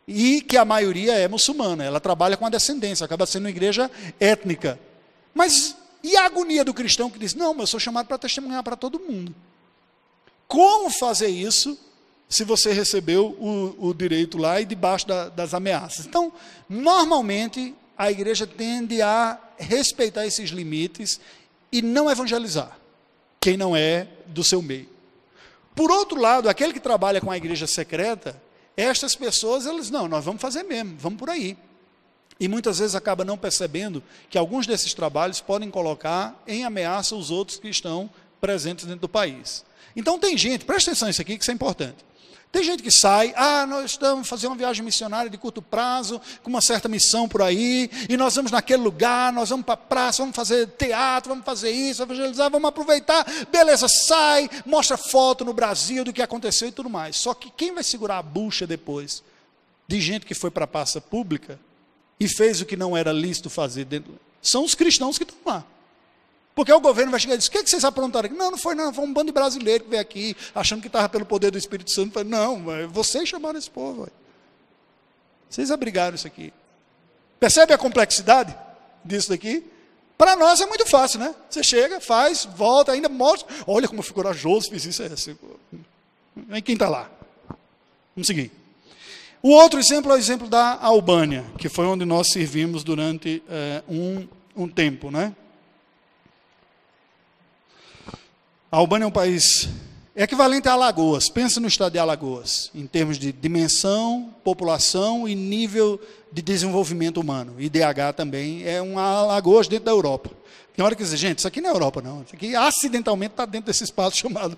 e 0.08 0.42
que 0.42 0.56
a 0.56 0.64
maioria 0.64 1.16
é 1.16 1.28
muçulmana, 1.28 1.84
ela 1.84 2.00
trabalha 2.00 2.38
com 2.38 2.46
a 2.46 2.50
descendência, 2.50 3.04
acaba 3.04 3.26
sendo 3.26 3.44
uma 3.44 3.50
igreja 3.50 3.90
étnica. 4.20 4.80
Mas 5.34 5.76
e 6.04 6.16
a 6.16 6.26
agonia 6.26 6.64
do 6.64 6.74
cristão 6.74 7.10
que 7.10 7.18
diz: 7.18 7.34
Não, 7.34 7.54
mas 7.54 7.62
eu 7.62 7.68
sou 7.68 7.80
chamado 7.80 8.06
para 8.06 8.18
testemunhar 8.18 8.64
para 8.64 8.76
todo 8.76 9.00
mundo. 9.00 9.34
Como 10.48 10.90
fazer 10.92 11.30
isso 11.30 11.78
se 12.30 12.44
você 12.44 12.72
recebeu 12.72 13.36
o, 13.40 13.90
o 13.90 13.94
direito 13.94 14.38
lá 14.38 14.62
e 14.62 14.66
debaixo 14.66 15.08
da, 15.08 15.30
das 15.30 15.56
ameaças? 15.56 16.06
Então, 16.06 16.32
normalmente, 16.70 17.74
a 17.98 18.12
igreja 18.12 18.46
tende 18.46 19.02
a 19.02 19.40
respeitar 19.58 20.28
esses 20.28 20.52
limites 20.52 21.20
e 21.76 21.82
não 21.82 22.10
evangelizar 22.10 22.78
quem 23.38 23.58
não 23.58 23.76
é 23.76 24.08
do 24.28 24.46
seu 24.46 24.62
meio. 24.62 24.88
Por 25.76 25.92
outro 25.92 26.18
lado, 26.18 26.48
aquele 26.48 26.72
que 26.72 26.80
trabalha 26.80 27.20
com 27.20 27.30
a 27.30 27.36
igreja 27.36 27.68
secreta, 27.68 28.42
estas 28.78 29.14
pessoas, 29.14 29.66
elas, 29.66 29.90
não, 29.90 30.08
nós 30.08 30.24
vamos 30.24 30.42
fazer 30.42 30.64
mesmo, 30.64 30.96
vamos 30.98 31.20
por 31.20 31.30
aí. 31.30 31.58
E 32.40 32.48
muitas 32.48 32.80
vezes 32.80 32.96
acaba 32.96 33.26
não 33.26 33.38
percebendo 33.38 34.02
que 34.30 34.38
alguns 34.38 34.66
desses 34.66 34.94
trabalhos 34.94 35.42
podem 35.42 35.70
colocar 35.70 36.42
em 36.48 36.64
ameaça 36.64 37.14
os 37.14 37.30
outros 37.30 37.60
que 37.60 37.68
estão 37.68 38.10
presentes 38.40 38.86
dentro 38.86 39.02
do 39.02 39.10
país. 39.10 39.66
Então 39.98 40.18
tem 40.18 40.38
gente, 40.38 40.64
presta 40.64 40.92
atenção 40.92 41.10
nisso 41.10 41.22
aqui, 41.22 41.38
que 41.38 41.44
isso 41.44 41.52
é 41.52 41.54
importante. 41.54 42.06
Tem 42.56 42.64
gente 42.64 42.82
que 42.82 42.90
sai, 42.90 43.34
ah, 43.36 43.68
nós 43.68 43.92
estamos 43.92 44.30
fazendo 44.30 44.52
uma 44.52 44.56
viagem 44.56 44.82
missionária 44.82 45.30
de 45.30 45.38
curto 45.38 45.62
prazo, 45.62 46.22
com 46.42 46.50
uma 46.50 46.62
certa 46.62 46.88
missão 46.88 47.28
por 47.28 47.42
aí, 47.42 47.92
e 48.08 48.16
nós 48.16 48.34
vamos 48.34 48.50
naquele 48.50 48.82
lugar, 48.82 49.34
nós 49.34 49.50
vamos 49.50 49.66
para 49.66 49.74
a 49.74 49.78
praça, 49.78 50.24
vamos 50.24 50.38
fazer 50.38 50.66
teatro, 50.68 51.32
vamos 51.32 51.44
fazer 51.44 51.70
isso, 51.72 52.02
evangelizar, 52.02 52.50
vamos 52.50 52.70
aproveitar, 52.70 53.26
beleza, 53.52 53.90
sai, 53.90 54.50
mostra 54.66 54.96
foto 54.96 55.44
no 55.44 55.52
Brasil 55.52 56.06
do 56.06 56.14
que 56.14 56.22
aconteceu 56.22 56.70
e 56.70 56.72
tudo 56.72 56.90
mais. 56.90 57.18
Só 57.18 57.34
que 57.34 57.52
quem 57.52 57.74
vai 57.74 57.84
segurar 57.84 58.20
a 58.20 58.24
bucha 58.24 58.66
depois 58.66 59.22
de 59.86 60.00
gente 60.00 60.26
que 60.26 60.34
foi 60.34 60.50
para 60.50 60.64
a 60.64 60.68
praça 60.68 61.02
pública 61.02 61.60
e 62.18 62.26
fez 62.26 62.62
o 62.62 62.66
que 62.66 62.78
não 62.78 62.96
era 62.96 63.12
lícito 63.12 63.50
fazer 63.50 63.84
dentro, 63.84 64.18
são 64.42 64.64
os 64.64 64.74
cristãos 64.74 65.18
que 65.18 65.26
estão 65.26 65.38
lá. 65.46 65.66
Porque 66.56 66.72
o 66.72 66.80
governo 66.80 67.12
vai 67.12 67.20
chegar 67.20 67.36
e 67.36 67.38
dizer: 67.38 67.50
o 67.50 67.52
que, 67.52 67.58
é 67.58 67.64
que 67.64 67.70
vocês 67.70 67.84
aprontaram 67.84 68.28
aqui? 68.28 68.36
Não, 68.36 68.50
não 68.50 68.58
foi, 68.58 68.74
não. 68.74 68.94
Foi 68.94 69.04
um 69.04 69.14
bando 69.14 69.28
de 69.28 69.34
brasileiro 69.34 69.84
que 69.84 69.90
veio 69.90 70.02
aqui, 70.02 70.36
achando 70.56 70.80
que 70.82 70.88
estava 70.88 71.10
pelo 71.10 71.26
poder 71.26 71.52
do 71.52 71.58
Espírito 71.58 71.92
Santo. 71.92 72.14
Falei, 72.14 72.30
não, 72.30 72.64
vocês 72.90 73.28
chamaram 73.28 73.60
esse 73.60 73.70
povo. 73.70 74.04
Véio. 74.04 74.14
Vocês 75.50 75.70
abrigaram 75.70 76.16
isso 76.16 76.26
aqui. 76.26 76.54
Percebe 77.40 77.74
a 77.74 77.78
complexidade 77.78 78.56
disso 79.04 79.30
daqui? 79.30 79.64
Para 80.18 80.38
nós 80.38 80.62
é 80.62 80.66
muito 80.66 80.86
fácil, 80.86 81.20
né? 81.20 81.36
Você 81.50 81.62
chega, 81.62 82.00
faz, 82.00 82.46
volta, 82.56 82.94
ainda 82.94 83.10
mostra. 83.10 83.54
Olha 83.68 83.86
como 83.86 84.00
eu 84.00 84.04
fui 84.04 84.14
corajoso, 84.14 84.70
fiz 84.70 84.86
isso. 84.86 85.04
É, 85.04 85.08
assim. 85.08 85.38
Quem 86.64 86.74
está 86.74 86.88
lá? 86.88 87.12
Vamos 88.16 88.28
seguir. 88.28 88.50
O 89.42 89.50
outro 89.50 89.78
exemplo 89.78 90.12
é 90.12 90.16
o 90.16 90.18
exemplo 90.18 90.48
da 90.48 90.80
Albânia, 90.82 91.44
que 91.60 91.68
foi 91.68 91.86
onde 91.86 92.06
nós 92.06 92.30
servimos 92.32 92.84
durante 92.84 93.44
é, 93.50 93.84
um, 93.90 94.26
um 94.56 94.70
tempo, 94.70 95.12
né? 95.12 95.36
A 98.76 98.78
Albânia 98.78 99.06
é 99.06 99.08
um 99.08 99.12
país 99.12 99.70
equivalente 100.14 100.68
a 100.68 100.74
Alagoas. 100.74 101.30
Pensa 101.30 101.62
no 101.62 101.68
estado 101.70 101.94
de 101.94 101.98
Alagoas, 101.98 102.70
em 102.76 102.86
termos 102.86 103.18
de 103.18 103.32
dimensão, 103.32 104.36
população 104.44 105.26
e 105.30 105.34
nível 105.34 105.98
de 106.30 106.42
desenvolvimento 106.42 107.22
humano. 107.22 107.56
IDH 107.58 108.12
também 108.18 108.68
é 108.68 108.82
uma 108.82 109.02
Alagoas 109.02 109.70
dentro 109.70 109.86
da 109.86 109.92
Europa. 109.92 110.30
Tem 110.76 110.84
hora 110.84 110.94
que 110.94 111.02
dizer, 111.02 111.16
gente, 111.16 111.38
isso 111.38 111.48
aqui 111.48 111.62
não 111.62 111.70
é 111.70 111.74
Europa, 111.74 112.02
não. 112.02 112.24
Isso 112.24 112.36
aqui 112.36 112.54
acidentalmente 112.54 113.32
está 113.32 113.46
dentro 113.46 113.68
desse 113.68 113.86
espaço 113.86 114.18
chamado 114.20 114.58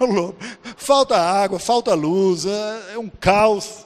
Europa. 0.00 0.46
Falta 0.76 1.16
água, 1.16 1.58
falta 1.58 1.92
luz, 1.92 2.46
é, 2.46 2.94
é 2.94 2.98
um 3.00 3.08
caos 3.08 3.84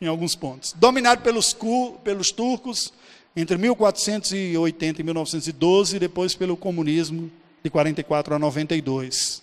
em 0.00 0.06
alguns 0.06 0.34
pontos. 0.34 0.72
Dominado 0.72 1.20
pelos, 1.20 1.54
pelos 2.02 2.30
turcos 2.30 2.94
entre 3.36 3.58
1480 3.58 5.02
e 5.02 5.04
1912, 5.04 5.96
e 5.96 5.98
depois 5.98 6.34
pelo 6.34 6.56
comunismo 6.56 7.30
de 7.66 7.70
44 7.70 8.34
a 8.34 8.38
92. 8.38 9.42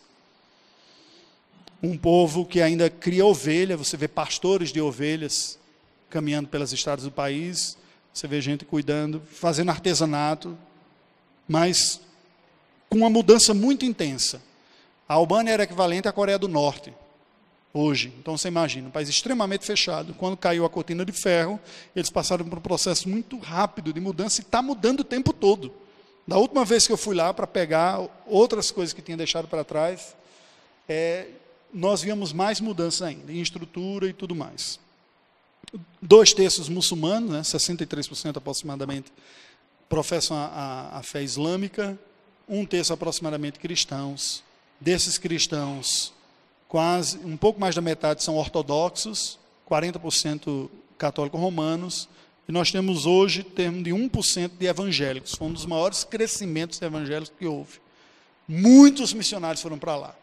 Um 1.82 1.98
povo 1.98 2.46
que 2.46 2.62
ainda 2.62 2.90
cria 2.90 3.26
ovelha, 3.26 3.76
você 3.76 3.98
vê 3.98 4.08
pastores 4.08 4.72
de 4.72 4.80
ovelhas 4.80 5.60
caminhando 6.10 6.48
pelas 6.48 6.72
estradas 6.72 7.04
do 7.04 7.12
país, 7.12 7.78
você 8.14 8.26
vê 8.26 8.40
gente 8.40 8.64
cuidando, 8.64 9.22
fazendo 9.30 9.72
artesanato, 9.72 10.58
mas 11.48 12.00
com 12.90 13.00
uma 13.00 13.10
mudança 13.10 13.54
muito 13.54 13.84
intensa. 13.84 14.42
A 15.10 15.16
Albânia 15.16 15.52
era 15.52 15.64
equivalente 15.64 16.08
à 16.08 16.14
Coreia 16.14 16.40
do 16.40 16.48
Norte, 16.48 16.94
hoje. 17.74 18.14
Então 18.20 18.38
você 18.38 18.48
imagina, 18.48 18.88
um 18.88 18.92
país 18.92 19.10
extremamente 19.10 19.66
fechado. 19.66 20.14
Quando 20.14 20.38
caiu 20.38 20.64
a 20.64 20.70
cortina 20.70 21.04
de 21.04 21.12
ferro, 21.12 21.60
eles 21.94 22.10
passaram 22.10 22.46
por 22.46 22.60
um 22.60 22.62
processo 22.62 23.10
muito 23.10 23.38
rápido 23.38 23.92
de 23.92 24.00
mudança 24.00 24.40
e 24.40 24.46
está 24.46 24.62
mudando 24.62 25.02
o 25.02 25.04
tempo 25.04 25.34
todo. 25.34 25.83
Da 26.26 26.38
última 26.38 26.64
vez 26.64 26.88
que 26.88 26.94
eu 26.94 26.98
fui 26.98 27.16
lá 27.16 27.34
para 27.34 27.46
pegar 27.46 28.00
outras 28.26 28.72
coisas 28.72 28.94
que 28.94 29.02
tinha 29.02 29.18
deixado 29.18 29.48
para 29.48 29.64
trás, 29.64 30.16
é, 30.88 31.28
nós 31.74 32.02
víamos 32.02 32.32
mais 32.32 32.62
mudanças 32.62 33.02
ainda, 33.02 33.32
em 33.32 33.42
estrutura 33.42 34.08
e 34.08 34.14
tudo 34.14 34.34
mais. 34.34 34.80
Dois 36.02 36.34
terços 36.34 36.70
muçulmanos, 36.70 37.30
né, 37.30 37.42
63% 37.42 38.38
aproximadamente, 38.38 39.12
professam 39.90 40.38
a, 40.38 40.46
a, 40.46 41.00
a 41.00 41.04
fé 41.04 41.22
islâmica, 41.22 42.00
um 42.48 42.66
terço 42.66 42.94
aproximadamente 42.94 43.60
cristãos. 43.60 44.44
Desses 44.80 45.18
cristãos, 45.18 46.14
quase 46.68 47.18
um 47.20 47.38
pouco 47.38 47.60
mais 47.60 47.76
da 47.76 47.82
metade 47.82 48.24
são 48.24 48.36
ortodoxos, 48.38 49.40
40% 49.70 50.70
católicos 50.98 51.40
romanos, 51.40 52.08
e 52.48 52.52
nós 52.52 52.72
temos 52.72 53.06
hoje 53.06 53.44
termo 53.44 53.82
de 53.82 53.92
1% 53.92 54.52
de 54.60 54.66
evangélicos. 54.66 55.34
Foi 55.36 55.48
um 55.48 55.54
dos 55.54 55.66
maiores 55.66 56.04
crescimentos 56.04 56.82
evangélicos 56.82 57.32
que 57.38 57.46
houve. 57.46 57.80
Muitos 58.48 59.14
missionários 59.14 59.62
foram 59.62 59.78
para 59.78 59.96
lá. 59.96 60.16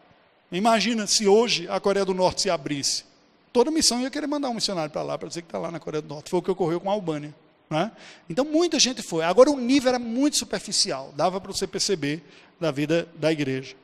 Imagina 0.51 1.07
se 1.07 1.27
hoje 1.27 1.67
a 1.69 1.79
Coreia 1.79 2.05
do 2.05 2.13
Norte 2.13 2.43
se 2.43 2.49
abrisse. 2.49 3.05
Toda 3.51 3.71
missão 3.71 4.01
ia 4.01 4.11
querer 4.11 4.27
mandar 4.27 4.49
um 4.49 4.53
missionário 4.53 4.91
para 4.91 5.01
lá, 5.01 5.17
para 5.17 5.27
dizer 5.27 5.41
que 5.41 5.47
está 5.47 5.57
lá 5.57 5.71
na 5.71 5.79
Coreia 5.79 6.01
do 6.01 6.07
Norte. 6.07 6.29
Foi 6.29 6.39
o 6.39 6.43
que 6.43 6.51
ocorreu 6.51 6.79
com 6.79 6.89
a 6.89 6.93
Albânia. 6.93 7.33
Né? 7.69 7.91
Então 8.29 8.45
muita 8.45 8.77
gente 8.77 9.01
foi. 9.01 9.23
Agora 9.23 9.49
o 9.49 9.57
nível 9.57 9.89
era 9.89 9.99
muito 9.99 10.37
superficial, 10.37 11.13
dava 11.15 11.39
para 11.39 11.51
você 11.51 11.65
perceber 11.65 12.21
da 12.59 12.69
vida 12.69 13.07
da 13.15 13.31
igreja. 13.31 13.75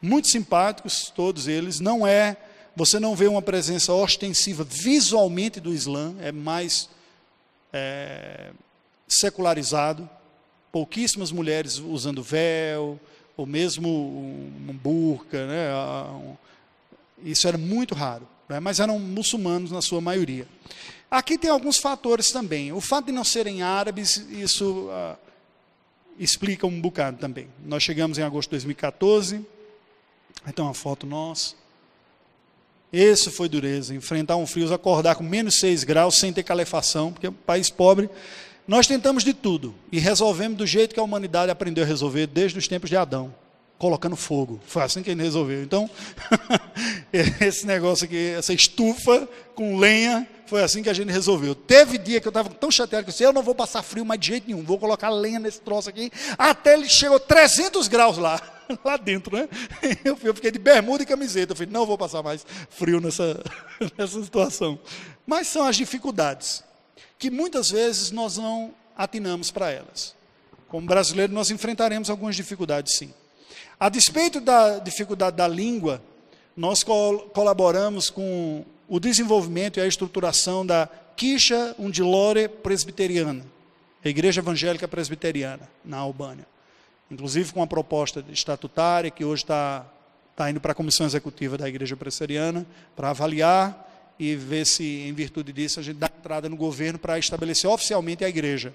Muito 0.00 0.28
simpáticos, 0.28 1.12
todos 1.14 1.46
eles. 1.46 1.78
Não 1.80 2.06
é, 2.06 2.36
você 2.74 2.98
não 2.98 3.14
vê 3.14 3.26
uma 3.26 3.42
presença 3.42 3.92
ostensiva 3.92 4.64
visualmente 4.64 5.60
do 5.60 5.74
Islã, 5.74 6.14
é 6.20 6.32
mais 6.32 6.88
é, 7.72 8.50
secularizado. 9.08 10.08
pouquíssimas 10.70 11.30
mulheres 11.30 11.78
usando 11.78 12.22
véu, 12.22 12.98
ou 13.36 13.46
mesmo 13.46 13.88
um 13.88 14.78
burca, 14.82 15.46
né? 15.46 15.68
Isso 17.22 17.46
era 17.46 17.58
muito 17.58 17.94
raro, 17.94 18.26
né? 18.48 18.58
mas 18.58 18.80
eram 18.80 18.98
muçulmanos 18.98 19.70
na 19.70 19.80
sua 19.80 20.00
maioria. 20.00 20.46
Aqui 21.10 21.36
tem 21.36 21.50
alguns 21.50 21.76
fatores 21.76 22.30
também. 22.30 22.72
O 22.72 22.80
fato 22.80 23.06
de 23.06 23.12
não 23.12 23.22
serem 23.22 23.62
árabes, 23.62 24.16
isso 24.30 24.88
ah, 24.90 25.16
explica 26.18 26.66
um 26.66 26.80
bocado 26.80 27.18
também. 27.18 27.48
Nós 27.64 27.82
chegamos 27.82 28.18
em 28.18 28.22
agosto 28.22 28.48
de 28.48 28.52
2014, 28.52 29.44
aí 30.44 30.52
tem 30.52 30.64
uma 30.64 30.74
foto 30.74 31.06
nossa. 31.06 31.54
Isso 32.92 33.30
foi 33.30 33.48
dureza, 33.48 33.94
enfrentar 33.94 34.36
um 34.36 34.46
frio, 34.46 34.72
acordar 34.72 35.14
com 35.14 35.24
menos 35.24 35.58
6 35.60 35.84
graus 35.84 36.18
sem 36.18 36.32
ter 36.32 36.42
calefação, 36.42 37.12
porque 37.12 37.26
é 37.26 37.30
um 37.30 37.32
país 37.32 37.70
pobre. 37.70 38.10
Nós 38.68 38.86
tentamos 38.86 39.24
de 39.24 39.32
tudo 39.32 39.74
e 39.90 39.98
resolvemos 39.98 40.58
do 40.58 40.66
jeito 40.66 40.94
que 40.94 41.00
a 41.00 41.02
humanidade 41.02 41.50
aprendeu 41.50 41.84
a 41.84 41.86
resolver 41.86 42.26
desde 42.26 42.58
os 42.58 42.68
tempos 42.68 42.90
de 42.90 42.96
Adão 42.96 43.34
colocando 43.82 44.14
fogo. 44.14 44.60
Foi 44.64 44.80
assim 44.80 45.02
que 45.02 45.10
ele 45.10 45.20
resolveu. 45.20 45.60
Então, 45.60 45.90
esse 47.12 47.66
negócio 47.66 48.04
aqui, 48.04 48.28
essa 48.38 48.52
estufa 48.52 49.28
com 49.56 49.76
lenha, 49.76 50.24
foi 50.46 50.62
assim 50.62 50.82
que 50.82 50.90
a 50.90 50.92
gente 50.92 51.10
resolveu. 51.10 51.54
Teve 51.54 51.98
dia 51.98 52.20
que 52.20 52.26
eu 52.26 52.30
estava 52.30 52.48
tão 52.50 52.70
chateado 52.70 53.04
que 53.04 53.10
eu 53.10 53.12
disse, 53.12 53.22
eu 53.22 53.32
não 53.32 53.42
vou 53.42 53.54
passar 53.54 53.82
frio 53.82 54.04
mais 54.04 54.20
de 54.20 54.28
jeito 54.28 54.46
nenhum, 54.46 54.62
vou 54.62 54.78
colocar 54.78 55.08
lenha 55.08 55.38
nesse 55.38 55.60
troço 55.60 55.88
aqui, 55.88 56.10
até 56.36 56.74
ele 56.74 56.88
chegou 56.88 57.18
300 57.18 57.88
graus 57.88 58.18
lá, 58.18 58.40
lá 58.84 58.96
dentro, 58.96 59.36
né? 59.36 59.48
Eu, 60.04 60.16
fiquei 60.34 60.50
de 60.50 60.58
bermuda 60.58 61.02
e 61.02 61.06
camiseta, 61.06 61.52
eu 61.52 61.56
falei, 61.56 61.72
não 61.72 61.86
vou 61.86 61.96
passar 61.96 62.22
mais 62.22 62.44
frio 62.70 63.00
nessa, 63.00 63.42
nessa 63.96 64.22
situação. 64.22 64.78
Mas 65.26 65.48
são 65.48 65.66
as 65.66 65.76
dificuldades, 65.76 66.64
que 67.18 67.30
muitas 67.30 67.70
vezes 67.70 68.10
nós 68.10 68.36
não 68.36 68.74
atinamos 68.96 69.50
para 69.50 69.70
elas. 69.70 70.14
Como 70.68 70.86
brasileiro, 70.86 71.32
nós 71.32 71.50
enfrentaremos 71.50 72.08
algumas 72.08 72.34
dificuldades, 72.34 72.96
sim. 72.96 73.12
A 73.78 73.88
despeito 73.88 74.40
da 74.40 74.78
dificuldade 74.78 75.36
da 75.36 75.46
língua, 75.46 76.02
nós 76.56 76.82
col 76.82 77.20
colaboramos 77.30 78.10
com 78.10 78.64
o 78.92 79.00
desenvolvimento 79.00 79.78
e 79.78 79.80
a 79.80 79.86
estruturação 79.86 80.66
da 80.66 80.86
Quicha 81.16 81.74
Undilore 81.78 82.46
Presbiteriana, 82.46 83.42
a 84.04 84.08
Igreja 84.10 84.42
Evangélica 84.42 84.86
Presbiteriana, 84.86 85.66
na 85.82 85.96
Albânia. 85.96 86.44
Inclusive 87.10 87.54
com 87.54 87.60
uma 87.60 87.66
proposta 87.66 88.22
estatutária 88.30 89.10
que 89.10 89.24
hoje 89.24 89.44
está 89.44 89.86
tá 90.36 90.50
indo 90.50 90.60
para 90.60 90.72
a 90.72 90.74
Comissão 90.74 91.06
Executiva 91.06 91.56
da 91.56 91.66
Igreja 91.66 91.96
Presbiteriana 91.96 92.66
para 92.94 93.08
avaliar 93.08 94.14
e 94.18 94.36
ver 94.36 94.66
se, 94.66 94.84
em 94.84 95.14
virtude 95.14 95.54
disso, 95.54 95.80
a 95.80 95.82
gente 95.82 95.96
dá 95.96 96.10
entrada 96.14 96.46
no 96.50 96.56
governo 96.56 96.98
para 96.98 97.18
estabelecer 97.18 97.70
oficialmente 97.70 98.26
a 98.26 98.28
igreja. 98.28 98.74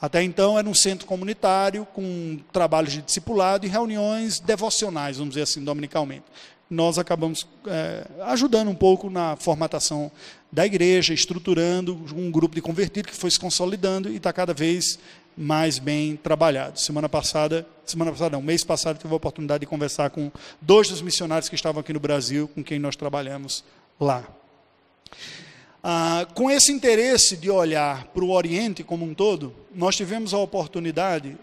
Até 0.00 0.22
então 0.22 0.56
era 0.56 0.68
um 0.68 0.74
centro 0.74 1.08
comunitário 1.08 1.84
com 1.86 2.38
trabalhos 2.52 2.92
de 2.92 3.02
discipulado 3.02 3.66
e 3.66 3.68
reuniões 3.68 4.38
devocionais, 4.38 5.16
vamos 5.16 5.30
dizer 5.30 5.42
assim, 5.42 5.64
dominicalmente. 5.64 6.24
Nós 6.70 6.98
acabamos 6.98 7.46
é, 7.66 8.06
ajudando 8.22 8.68
um 8.68 8.74
pouco 8.74 9.10
na 9.10 9.34
formatação 9.36 10.10
da 10.52 10.64
igreja, 10.64 11.12
estruturando 11.12 11.94
um 12.14 12.30
grupo 12.30 12.54
de 12.54 12.62
convertidos 12.62 13.10
que 13.10 13.16
foi 13.16 13.30
se 13.30 13.40
consolidando 13.40 14.08
e 14.08 14.16
está 14.16 14.32
cada 14.32 14.54
vez 14.54 14.98
mais 15.36 15.78
bem 15.78 16.16
trabalhado. 16.16 16.78
Semana 16.78 17.08
passada, 17.08 17.66
semana 17.84 18.10
passada 18.10 18.36
não, 18.36 18.42
mês 18.42 18.62
passado 18.62 18.98
tive 18.98 19.12
a 19.12 19.16
oportunidade 19.16 19.60
de 19.60 19.66
conversar 19.66 20.10
com 20.10 20.30
dois 20.60 20.88
dos 20.88 21.02
missionários 21.02 21.48
que 21.48 21.54
estavam 21.54 21.80
aqui 21.80 21.92
no 21.92 22.00
Brasil, 22.00 22.48
com 22.48 22.62
quem 22.62 22.78
nós 22.78 22.94
trabalhamos 22.94 23.64
lá. 23.98 24.24
Ah, 25.82 26.26
com 26.34 26.50
esse 26.50 26.70
interesse 26.70 27.36
de 27.36 27.50
olhar 27.50 28.04
para 28.08 28.22
o 28.22 28.30
Oriente 28.30 28.84
como 28.84 29.04
um 29.04 29.14
todo, 29.14 29.54
nós 29.74 29.96
tivemos 29.96 30.34
a 30.34 30.38
oportunidade 30.38 31.36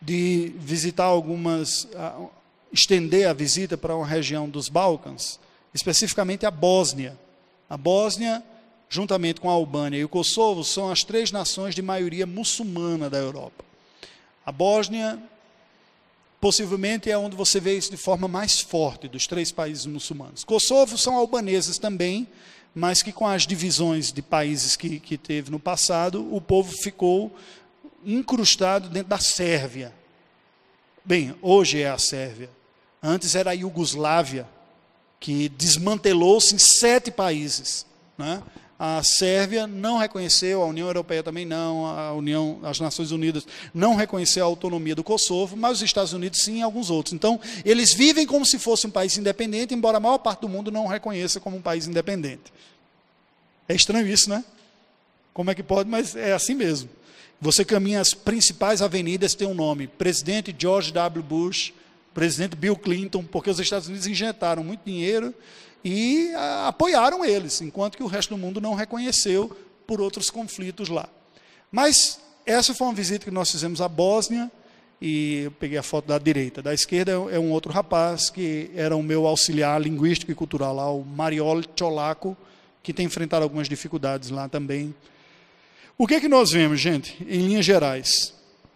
de 0.00 0.52
visitar 0.58 1.04
algumas, 1.04 1.86
ah, 1.94 2.26
estender 2.72 3.28
a 3.28 3.32
visita 3.32 3.76
para 3.76 3.94
uma 3.94 4.06
região 4.06 4.48
dos 4.48 4.68
Balcãs, 4.68 5.38
especificamente 5.74 6.46
a 6.46 6.50
Bósnia. 6.50 7.18
A 7.68 7.76
Bósnia, 7.76 8.42
juntamente 8.88 9.40
com 9.40 9.50
a 9.50 9.52
Albânia 9.52 9.98
e 9.98 10.04
o 10.04 10.08
Kosovo, 10.08 10.64
são 10.64 10.90
as 10.90 11.04
três 11.04 11.30
nações 11.30 11.74
de 11.74 11.82
maioria 11.82 12.26
muçulmana 12.26 13.10
da 13.10 13.18
Europa. 13.18 13.64
A 14.44 14.50
Bósnia, 14.50 15.22
possivelmente, 16.40 17.10
é 17.10 17.16
onde 17.16 17.36
você 17.36 17.60
vê 17.60 17.76
isso 17.76 17.90
de 17.90 17.96
forma 17.96 18.26
mais 18.26 18.60
forte 18.60 19.06
dos 19.06 19.26
três 19.26 19.52
países 19.52 19.86
muçulmanos. 19.86 20.44
Kosovo 20.44 20.96
são 20.96 21.16
albaneses 21.16 21.78
também, 21.78 22.26
mas 22.74 23.02
que 23.02 23.12
com 23.12 23.26
as 23.26 23.46
divisões 23.46 24.12
de 24.12 24.22
países 24.22 24.76
que, 24.76 24.98
que 24.98 25.18
teve 25.18 25.50
no 25.50 25.60
passado, 25.60 26.34
o 26.34 26.40
povo 26.40 26.72
ficou 26.82 27.34
incrustado 28.04 28.88
dentro 28.88 29.10
da 29.10 29.18
Sérvia. 29.18 29.94
Bem, 31.04 31.34
hoje 31.42 31.80
é 31.80 31.90
a 31.90 31.98
Sérvia. 31.98 32.48
Antes 33.02 33.34
era 33.34 33.50
a 33.50 33.54
Iugoslávia, 33.54 34.46
que 35.18 35.48
desmantelou-se 35.48 36.54
em 36.54 36.58
sete 36.58 37.10
países. 37.10 37.84
Né? 38.16 38.42
A 38.78 39.02
Sérvia 39.02 39.66
não 39.66 39.96
reconheceu, 39.96 40.62
a 40.62 40.66
União 40.66 40.86
Europeia 40.88 41.22
também 41.22 41.44
não, 41.44 41.86
a 41.86 42.12
União, 42.12 42.58
as 42.64 42.80
Nações 42.80 43.12
Unidas 43.12 43.46
não 43.72 43.94
reconheceu 43.94 44.44
a 44.44 44.48
autonomia 44.48 44.94
do 44.94 45.04
Kosovo, 45.04 45.56
mas 45.56 45.78
os 45.78 45.82
Estados 45.82 46.12
Unidos 46.12 46.42
sim 46.42 46.58
e 46.58 46.62
alguns 46.62 46.90
outros. 46.90 47.12
Então, 47.12 47.40
eles 47.64 47.94
vivem 47.94 48.26
como 48.26 48.44
se 48.44 48.58
fosse 48.58 48.86
um 48.86 48.90
país 48.90 49.16
independente, 49.16 49.74
embora 49.74 49.98
a 49.98 50.00
maior 50.00 50.18
parte 50.18 50.40
do 50.40 50.48
mundo 50.48 50.70
não 50.70 50.86
reconheça 50.86 51.38
como 51.38 51.56
um 51.56 51.62
país 51.62 51.86
independente. 51.86 52.52
É 53.68 53.74
estranho 53.74 54.06
isso, 54.08 54.28
né? 54.28 54.44
Como 55.32 55.50
é 55.50 55.54
que 55.54 55.62
pode? 55.62 55.88
Mas 55.88 56.14
é 56.14 56.32
assim 56.32 56.54
mesmo. 56.54 56.90
Você 57.40 57.64
caminha 57.64 58.00
as 58.00 58.14
principais 58.14 58.82
avenidas, 58.82 59.34
tem 59.34 59.46
um 59.46 59.54
nome: 59.54 59.86
Presidente 59.86 60.54
George 60.56 60.92
W. 60.92 61.22
Bush, 61.22 61.72
Presidente 62.14 62.56
Bill 62.56 62.76
Clinton, 62.76 63.24
porque 63.24 63.50
os 63.50 63.58
Estados 63.58 63.88
Unidos 63.88 64.06
injetaram 64.06 64.62
muito 64.62 64.82
dinheiro 64.84 65.34
e 65.84 66.32
a, 66.34 66.68
apoiaram 66.68 67.24
eles, 67.24 67.60
enquanto 67.60 67.96
que 67.96 68.02
o 68.02 68.06
resto 68.06 68.30
do 68.30 68.38
mundo 68.38 68.60
não 68.60 68.74
reconheceu 68.74 69.56
por 69.86 70.00
outros 70.00 70.30
conflitos 70.30 70.88
lá. 70.88 71.08
Mas 71.70 72.20
essa 72.44 72.74
foi 72.74 72.86
uma 72.86 72.94
visita 72.94 73.24
que 73.24 73.30
nós 73.30 73.50
fizemos 73.50 73.80
à 73.80 73.88
Bósnia, 73.88 74.50
e 75.00 75.42
eu 75.44 75.50
peguei 75.50 75.76
a 75.76 75.82
foto 75.82 76.06
da 76.06 76.16
direita. 76.16 76.62
Da 76.62 76.72
esquerda 76.72 77.10
é 77.10 77.38
um 77.38 77.50
outro 77.50 77.72
rapaz 77.72 78.30
que 78.30 78.70
era 78.72 78.94
o 78.94 79.02
meu 79.02 79.26
auxiliar 79.26 79.80
linguístico 79.82 80.30
e 80.30 80.34
cultural 80.34 80.74
lá, 80.74 80.90
o 80.92 81.04
Mariol 81.04 81.60
Cholaco, 81.76 82.36
que 82.82 82.92
tem 82.92 83.06
enfrentado 83.06 83.42
algumas 83.42 83.68
dificuldades 83.68 84.30
lá 84.30 84.48
também. 84.48 84.94
O 85.98 86.06
que 86.06 86.14
é 86.14 86.20
que 86.20 86.28
nós 86.28 86.52
vemos, 86.52 86.80
gente, 86.80 87.16
em 87.28 87.46
linhas 87.46 87.64
gerais? 87.64 88.32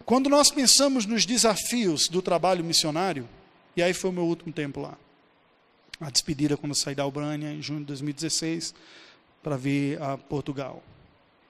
Quando 0.07 0.29
nós 0.29 0.49
pensamos 0.49 1.05
nos 1.05 1.25
desafios 1.25 2.07
do 2.07 2.21
trabalho 2.21 2.63
missionário, 2.63 3.27
e 3.75 3.83
aí 3.83 3.93
foi 3.93 4.09
o 4.09 4.13
meu 4.13 4.23
último 4.23 4.53
tempo 4.53 4.79
lá, 4.79 4.97
a 5.99 6.09
despedida 6.09 6.55
quando 6.55 6.73
saí 6.73 6.95
da 6.95 7.03
Albânia 7.03 7.51
em 7.51 7.61
junho 7.61 7.81
de 7.81 7.87
2016 7.87 8.73
para 9.43 9.57
vir 9.57 10.01
a 10.01 10.17
Portugal. 10.17 10.81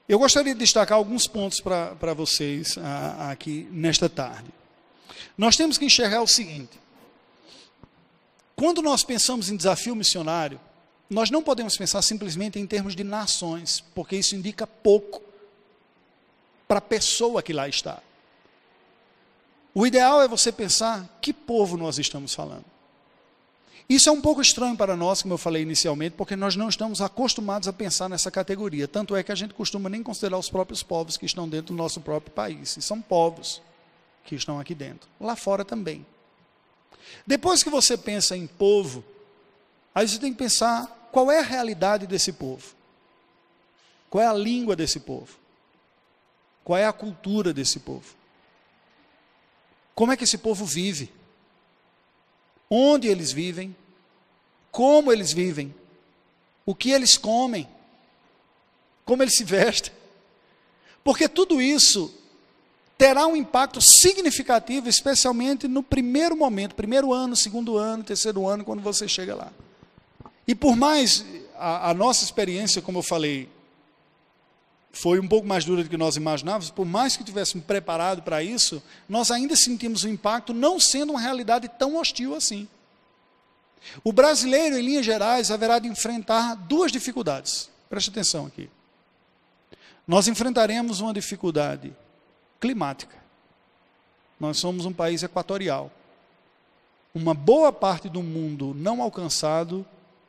Eu 0.09 0.17
gostaria 0.17 0.55
de 0.55 0.59
destacar 0.59 0.97
alguns 0.97 1.27
pontos 1.27 1.61
para 1.61 2.15
vocês 2.15 2.79
a, 2.79 3.29
aqui 3.29 3.67
nesta 3.69 4.09
tarde. 4.09 4.49
Nós 5.37 5.55
temos 5.55 5.77
que 5.77 5.85
enxergar 5.85 6.23
o 6.23 6.27
seguinte: 6.27 6.79
quando 8.55 8.81
nós 8.81 9.03
pensamos 9.03 9.51
em 9.51 9.55
desafio 9.55 9.95
missionário, 9.95 10.59
nós 11.07 11.29
não 11.29 11.43
podemos 11.43 11.77
pensar 11.77 12.01
simplesmente 12.01 12.57
em 12.57 12.65
termos 12.65 12.95
de 12.95 13.03
nações, 13.03 13.83
porque 13.93 14.15
isso 14.15 14.35
indica 14.35 14.65
pouco 14.65 15.21
para 16.67 16.79
a 16.79 16.81
pessoa 16.81 17.43
que 17.43 17.53
lá 17.53 17.69
está. 17.69 18.01
O 19.77 19.85
ideal 19.85 20.23
é 20.23 20.27
você 20.27 20.51
pensar 20.51 21.07
que 21.21 21.31
povo 21.31 21.77
nós 21.77 21.99
estamos 21.99 22.33
falando. 22.33 22.65
Isso 23.87 24.09
é 24.09 24.11
um 24.11 24.19
pouco 24.19 24.41
estranho 24.41 24.75
para 24.75 24.97
nós, 24.97 25.21
como 25.21 25.35
eu 25.35 25.37
falei 25.37 25.61
inicialmente, 25.61 26.15
porque 26.15 26.35
nós 26.35 26.55
não 26.55 26.67
estamos 26.67 26.99
acostumados 26.99 27.67
a 27.67 27.73
pensar 27.73 28.09
nessa 28.09 28.31
categoria. 28.31 28.87
Tanto 28.87 29.15
é 29.15 29.21
que 29.21 29.31
a 29.31 29.35
gente 29.35 29.53
costuma 29.53 29.87
nem 29.87 30.01
considerar 30.01 30.39
os 30.39 30.49
próprios 30.49 30.81
povos 30.81 31.15
que 31.15 31.27
estão 31.27 31.47
dentro 31.47 31.75
do 31.75 31.77
nosso 31.77 32.01
próprio 32.01 32.31
país. 32.33 32.75
E 32.75 32.81
são 32.81 32.99
povos 32.99 33.61
que 34.23 34.33
estão 34.33 34.59
aqui 34.59 34.73
dentro. 34.73 35.07
Lá 35.21 35.35
fora 35.35 35.63
também. 35.63 36.03
Depois 37.27 37.61
que 37.61 37.69
você 37.69 37.95
pensa 37.95 38.35
em 38.35 38.47
povo, 38.47 39.03
aí 39.93 40.07
você 40.07 40.17
tem 40.17 40.31
que 40.31 40.39
pensar 40.39 40.87
qual 41.11 41.29
é 41.29 41.37
a 41.37 41.43
realidade 41.43 42.07
desse 42.07 42.33
povo. 42.33 42.73
Qual 44.09 44.23
é 44.23 44.25
a 44.25 44.33
língua 44.33 44.75
desse 44.75 44.99
povo? 44.99 45.37
Qual 46.63 46.79
é 46.79 46.87
a 46.87 46.91
cultura 46.91 47.53
desse 47.53 47.79
povo? 47.79 48.16
Como 49.97 50.13
é 50.13 50.15
que 50.15 50.23
esse 50.23 50.37
povo 50.37 50.65
vive? 50.65 51.11
onde 52.69 53.07
eles 53.07 53.31
vivem, 53.31 53.75
como 54.71 55.11
eles 55.11 55.31
vivem, 55.31 55.73
o 56.65 56.75
que 56.75 56.91
eles 56.91 57.17
comem, 57.17 57.67
como 59.05 59.23
eles 59.23 59.35
se 59.35 59.43
vestem. 59.43 59.93
Porque 61.03 61.29
tudo 61.29 61.61
isso 61.61 62.13
terá 62.97 63.25
um 63.25 63.35
impacto 63.35 63.79
significativo, 63.81 64.89
especialmente 64.89 65.67
no 65.67 65.81
primeiro 65.81 66.35
momento, 66.35 66.75
primeiro 66.75 67.13
ano, 67.13 67.35
segundo 67.35 67.77
ano, 67.77 68.03
terceiro 68.03 68.47
ano, 68.47 68.65
quando 68.65 68.81
você 68.81 69.07
chega 69.07 69.33
lá. 69.33 69.51
E 70.45 70.53
por 70.53 70.75
mais 70.75 71.25
a, 71.55 71.91
a 71.91 71.93
nossa 71.93 72.25
experiência, 72.25 72.81
como 72.81 72.99
eu 72.99 73.03
falei, 73.03 73.47
foi 74.97 75.19
um 75.19 75.27
pouco 75.27 75.47
mais 75.47 75.63
dura 75.63 75.83
do 75.83 75.89
que 75.89 75.97
nós 75.97 76.15
imaginávamos, 76.15 76.71
por 76.71 76.85
mais 76.85 77.15
que 77.15 77.23
tivéssemos 77.23 77.65
preparado 77.65 78.23
para 78.23 78.41
isso, 78.41 78.81
nós 79.07 79.29
ainda 79.29 79.55
sentimos 79.55 80.03
o 80.03 80.09
impacto 80.09 80.53
não 80.53 80.79
sendo 80.79 81.11
uma 81.11 81.21
realidade 81.21 81.69
tão 81.77 81.97
hostil 81.97 82.33
assim. 82.33 82.67
O 84.03 84.11
brasileiro, 84.11 84.75
em 84.75 84.81
linhas 84.81 85.05
gerais, 85.05 85.51
haverá 85.51 85.77
de 85.77 85.87
enfrentar 85.87 86.55
duas 86.55 86.91
dificuldades. 86.91 87.69
Preste 87.87 88.09
atenção 88.09 88.47
aqui. 88.47 88.69
Nós 90.07 90.27
enfrentaremos 90.27 90.99
uma 90.99 91.13
dificuldade 91.13 91.93
climática. 92.59 93.15
Nós 94.39 94.57
somos 94.57 94.85
um 94.85 94.93
país 94.93 95.21
equatorial. 95.21 95.91
Uma 97.13 97.35
boa 97.35 97.71
parte 97.71 98.09
do 98.09 98.23
mundo 98.23 98.73
não 98.75 99.01
alcançado 99.01 99.85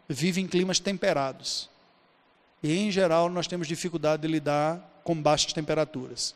vive 0.06 0.42
em 0.42 0.46
climas 0.46 0.78
temperados. 0.78 1.70
E, 2.62 2.76
em 2.76 2.90
geral, 2.90 3.28
nós 3.28 3.46
temos 3.46 3.68
dificuldade 3.68 4.22
de 4.22 4.28
lidar 4.28 5.00
com 5.04 5.14
baixas 5.14 5.52
temperaturas. 5.52 6.34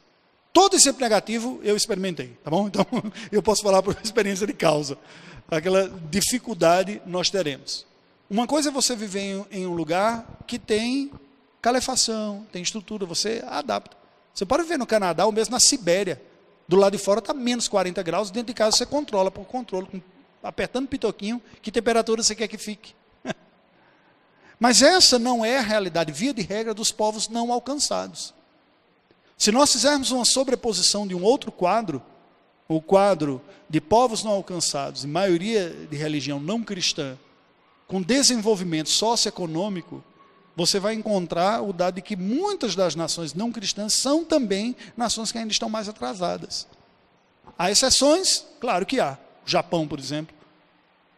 Todo 0.53 0.77
esse 0.77 0.93
negativo 0.93 1.61
eu 1.63 1.77
experimentei, 1.77 2.37
tá 2.45 2.51
bom? 2.51 2.67
Então, 2.67 2.87
eu 3.33 3.43
posso 3.43 3.63
falar 3.63 3.83
por 3.83 3.97
experiência 4.05 4.47
de 4.47 4.53
causa. 4.53 4.99
Aquela 5.51 5.89
dificuldade 6.11 7.01
nós 7.07 7.31
teremos. 7.31 7.87
Uma 8.29 8.47
coisa 8.47 8.69
é 8.69 8.73
você 8.73 8.95
viver 8.95 9.21
em, 9.21 9.47
em 9.51 9.67
um 9.67 9.75
lugar 9.75 10.27
que 10.47 10.59
tem 10.59 11.11
calefação, 11.61 12.47
tem 12.51 12.63
estrutura, 12.63 13.05
você 13.07 13.43
adapta. 13.47 13.97
Você 14.35 14.47
pode 14.47 14.63
viver 14.63 14.79
no 14.79 14.87
Canadá 14.87 15.27
ou 15.27 15.33
mesmo 15.33 15.53
na 15.53 15.61
Sibéria. 15.61 16.21
Do 16.67 16.77
lado 16.77 16.97
de 16.97 17.03
fora 17.03 17.19
está 17.19 17.35
menos 17.35 17.69
40 17.69 18.03
graus, 18.03 18.31
dentro 18.31 18.49
de 18.49 18.55
casa 18.55 18.77
você 18.77 18.87
controla 18.87 19.31
por 19.31 19.45
controle, 19.45 20.03
apertando 20.43 20.87
o 20.87 20.89
pitoquinho, 20.89 21.43
que 21.61 21.71
temperatura 21.71 22.23
você 22.23 22.35
quer 22.35 22.49
que 22.49 22.57
fique. 22.57 22.95
Mas 24.63 24.81
essa 24.81 25.19
não 25.19 25.45
é 25.45 25.59
a 25.59 25.61
realidade, 25.61 26.13
via 26.13 26.33
de 26.33 26.41
regra, 26.41 26.73
dos 26.73 26.93
povos 26.93 27.29
não 27.29 27.51
alcançados. 27.51 28.33
Se 29.37 29.51
nós 29.51 29.73
fizermos 29.73 30.13
uma 30.13 30.25
sobreposição 30.25 31.05
de 31.05 31.17
um 31.17 31.25
outro 31.25 31.51
quadro, 31.51 32.01
o 32.69 32.81
quadro 32.81 33.43
de 33.69 33.81
povos 33.81 34.23
não 34.23 34.31
alcançados, 34.31 35.03
e 35.03 35.09
maioria 35.09 35.69
de 35.91 35.97
religião 35.97 36.39
não 36.39 36.63
cristã, 36.63 37.19
com 37.89 38.01
desenvolvimento 38.01 38.89
socioeconômico, 38.89 40.01
você 40.55 40.79
vai 40.79 40.95
encontrar 40.95 41.61
o 41.61 41.73
dado 41.73 41.97
de 41.97 42.03
que 42.03 42.15
muitas 42.15 42.77
das 42.77 42.95
nações 42.95 43.35
não 43.35 43.51
cristãs 43.51 43.95
são 43.95 44.25
também 44.25 44.77
nações 44.97 45.33
que 45.33 45.39
ainda 45.39 45.51
estão 45.51 45.69
mais 45.69 45.89
atrasadas. 45.89 46.69
Há 47.59 47.69
exceções? 47.69 48.47
Claro 48.61 48.87
que 48.87 49.01
há. 49.01 49.19
O 49.45 49.51
Japão, 49.51 49.89
por 49.89 49.99
exemplo, 49.99 50.37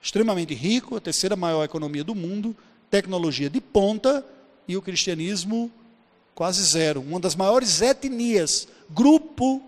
extremamente 0.01 0.55
rico, 0.55 0.97
a 0.97 1.01
terceira 1.01 1.36
maior 1.36 1.62
economia 1.62 2.03
do 2.03 2.14
mundo, 2.14 2.57
tecnologia 2.95 3.51
de 3.51 3.61
ponta 3.61 4.24
e 4.68 4.76
o 4.76 4.82
cristianismo 4.82 5.68
quase 6.32 6.62
zero. 6.62 7.01
Uma 7.01 7.18
das 7.18 7.34
maiores 7.34 7.82
etnias, 7.82 8.68
grupo 8.88 9.61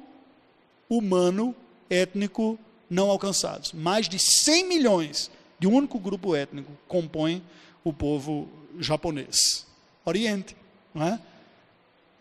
humano 0.88 1.52
étnico 1.90 2.56
não 2.88 3.10
alcançados. 3.10 3.72
Mais 3.72 4.08
de 4.08 4.16
100 4.16 4.68
milhões 4.68 5.28
de 5.58 5.66
um 5.66 5.74
único 5.74 5.98
grupo 5.98 6.36
étnico 6.36 6.70
compõem 6.86 7.42
o 7.82 7.92
povo 7.92 8.48
japonês. 8.78 9.66
Oriente, 10.04 10.54
não 10.94 11.04
é? 11.04 11.20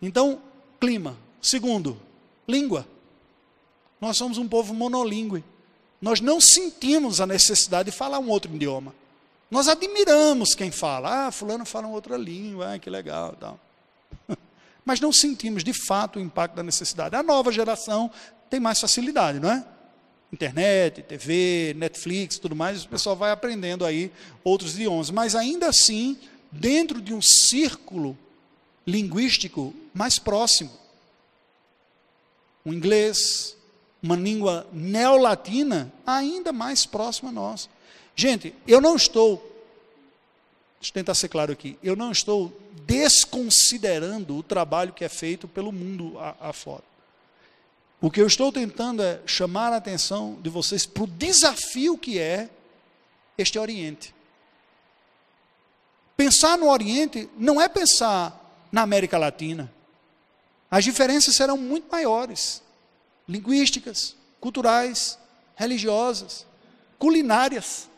Então, 0.02 0.42
clima. 0.80 1.16
Segundo, 1.40 2.02
língua. 2.48 2.84
Nós 4.00 4.16
somos 4.16 4.38
um 4.38 4.48
povo 4.48 4.74
monolíngue. 4.74 5.44
Nós 6.02 6.20
não 6.20 6.40
sentimos 6.40 7.20
a 7.20 7.26
necessidade 7.28 7.92
de 7.92 7.96
falar 7.96 8.18
um 8.18 8.28
outro 8.28 8.52
idioma. 8.52 8.92
Nós 9.50 9.68
admiramos 9.68 10.54
quem 10.54 10.70
fala, 10.70 11.26
ah, 11.26 11.32
fulano 11.32 11.64
fala 11.64 11.86
uma 11.86 11.94
outra 11.94 12.16
língua, 12.16 12.74
ah, 12.74 12.78
que 12.78 12.90
legal, 12.90 13.36
tal. 13.38 13.60
Mas 14.84 15.00
não 15.00 15.12
sentimos 15.12 15.62
de 15.62 15.72
fato 15.72 16.18
o 16.18 16.22
impacto 16.22 16.54
da 16.54 16.62
necessidade. 16.62 17.14
A 17.14 17.22
nova 17.22 17.52
geração 17.52 18.10
tem 18.50 18.58
mais 18.58 18.80
facilidade, 18.80 19.38
não 19.38 19.50
é? 19.50 19.64
Internet, 20.32 21.02
TV, 21.02 21.74
Netflix, 21.76 22.38
tudo 22.38 22.56
mais, 22.56 22.84
o 22.84 22.88
pessoal 22.88 23.14
vai 23.14 23.30
aprendendo 23.30 23.84
aí 23.84 24.10
outros 24.42 24.74
idiomas, 24.74 25.10
mas 25.10 25.36
ainda 25.36 25.68
assim, 25.68 26.18
dentro 26.50 27.00
de 27.00 27.14
um 27.14 27.22
círculo 27.22 28.18
linguístico 28.84 29.72
mais 29.94 30.18
próximo. 30.18 30.70
O 32.64 32.72
inglês, 32.72 33.56
uma 34.02 34.16
língua 34.16 34.66
neolatina, 34.72 35.92
ainda 36.04 36.52
mais 36.52 36.84
próxima 36.84 37.30
a 37.30 37.32
nós. 37.32 37.68
Gente, 38.18 38.54
eu 38.66 38.80
não 38.80 38.96
estou, 38.96 39.36
deixa 40.80 40.90
eu 40.90 40.94
tentar 40.94 41.14
ser 41.14 41.28
claro 41.28 41.52
aqui, 41.52 41.78
eu 41.82 41.94
não 41.94 42.10
estou 42.10 42.50
desconsiderando 42.86 44.38
o 44.38 44.42
trabalho 44.42 44.94
que 44.94 45.04
é 45.04 45.08
feito 45.08 45.46
pelo 45.46 45.70
mundo 45.70 46.18
afora. 46.40 46.82
O 48.00 48.10
que 48.10 48.20
eu 48.20 48.26
estou 48.26 48.50
tentando 48.50 49.02
é 49.02 49.20
chamar 49.26 49.70
a 49.70 49.76
atenção 49.76 50.38
de 50.40 50.48
vocês 50.48 50.86
para 50.86 51.02
o 51.02 51.06
desafio 51.06 51.98
que 51.98 52.18
é 52.18 52.48
este 53.36 53.58
Oriente. 53.58 54.14
Pensar 56.16 56.56
no 56.56 56.70
Oriente 56.70 57.28
não 57.36 57.60
é 57.60 57.68
pensar 57.68 58.66
na 58.72 58.80
América 58.80 59.18
Latina. 59.18 59.70
As 60.70 60.84
diferenças 60.84 61.34
serão 61.34 61.58
muito 61.58 61.90
maiores 61.90 62.62
linguísticas, 63.28 64.16
culturais, 64.40 65.18
religiosas, 65.54 66.46
culinárias 66.98 67.90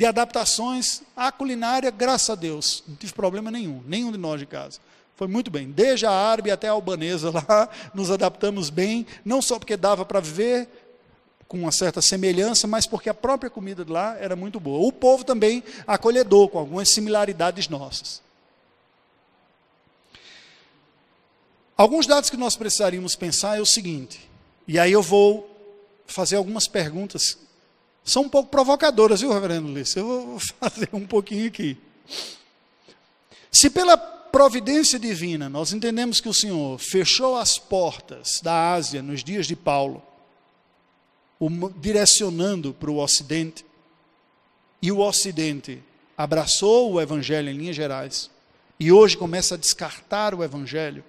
de 0.00 0.06
adaptações 0.06 1.02
à 1.14 1.30
culinária, 1.30 1.90
graças 1.90 2.30
a 2.30 2.34
Deus, 2.34 2.82
não 2.88 2.96
tive 2.96 3.12
problema 3.12 3.50
nenhum, 3.50 3.82
nenhum 3.86 4.10
de 4.10 4.16
nós 4.16 4.40
de 4.40 4.46
casa. 4.46 4.80
Foi 5.14 5.28
muito 5.28 5.50
bem, 5.50 5.70
desde 5.70 6.06
a 6.06 6.10
árabe 6.10 6.50
até 6.50 6.68
a 6.68 6.72
albanesa 6.72 7.30
lá, 7.30 7.68
nos 7.92 8.10
adaptamos 8.10 8.70
bem, 8.70 9.06
não 9.22 9.42
só 9.42 9.58
porque 9.58 9.76
dava 9.76 10.06
para 10.06 10.18
viver 10.18 10.66
com 11.46 11.58
uma 11.58 11.70
certa 11.70 12.00
semelhança, 12.00 12.66
mas 12.66 12.86
porque 12.86 13.10
a 13.10 13.14
própria 13.14 13.50
comida 13.50 13.84
de 13.84 13.92
lá 13.92 14.16
era 14.18 14.34
muito 14.34 14.58
boa. 14.58 14.88
O 14.88 14.90
povo 14.90 15.22
também 15.22 15.62
acolhedor, 15.86 16.48
com 16.48 16.58
algumas 16.58 16.88
similaridades 16.88 17.68
nossas. 17.68 18.22
Alguns 21.76 22.06
dados 22.06 22.30
que 22.30 22.38
nós 22.38 22.56
precisaríamos 22.56 23.14
pensar 23.14 23.58
é 23.58 23.60
o 23.60 23.66
seguinte, 23.66 24.30
e 24.66 24.78
aí 24.78 24.92
eu 24.92 25.02
vou 25.02 25.46
fazer 26.06 26.36
algumas 26.36 26.66
perguntas 26.66 27.36
são 28.04 28.22
um 28.22 28.28
pouco 28.28 28.50
provocadoras, 28.50 29.20
viu, 29.20 29.32
reverendo 29.32 29.68
Ulisses? 29.68 29.96
Eu 29.96 30.06
vou 30.06 30.38
fazer 30.60 30.88
um 30.92 31.06
pouquinho 31.06 31.46
aqui. 31.46 31.76
Se 33.50 33.68
pela 33.68 33.96
providência 33.96 34.98
divina 34.98 35.48
nós 35.48 35.72
entendemos 35.72 36.20
que 36.20 36.28
o 36.28 36.34
Senhor 36.34 36.78
fechou 36.78 37.36
as 37.36 37.58
portas 37.58 38.40
da 38.42 38.72
Ásia 38.72 39.02
nos 39.02 39.24
dias 39.24 39.46
de 39.46 39.56
Paulo, 39.56 40.02
direcionando 41.76 42.72
para 42.72 42.90
o 42.90 42.98
Ocidente, 42.98 43.64
e 44.82 44.92
o 44.92 45.00
Ocidente 45.00 45.82
abraçou 46.16 46.92
o 46.92 47.00
Evangelho 47.00 47.50
em 47.50 47.56
linhas 47.56 47.76
gerais, 47.76 48.30
e 48.78 48.92
hoje 48.92 49.16
começa 49.16 49.54
a 49.54 49.58
descartar 49.58 50.34
o 50.34 50.44
Evangelho, 50.44 51.04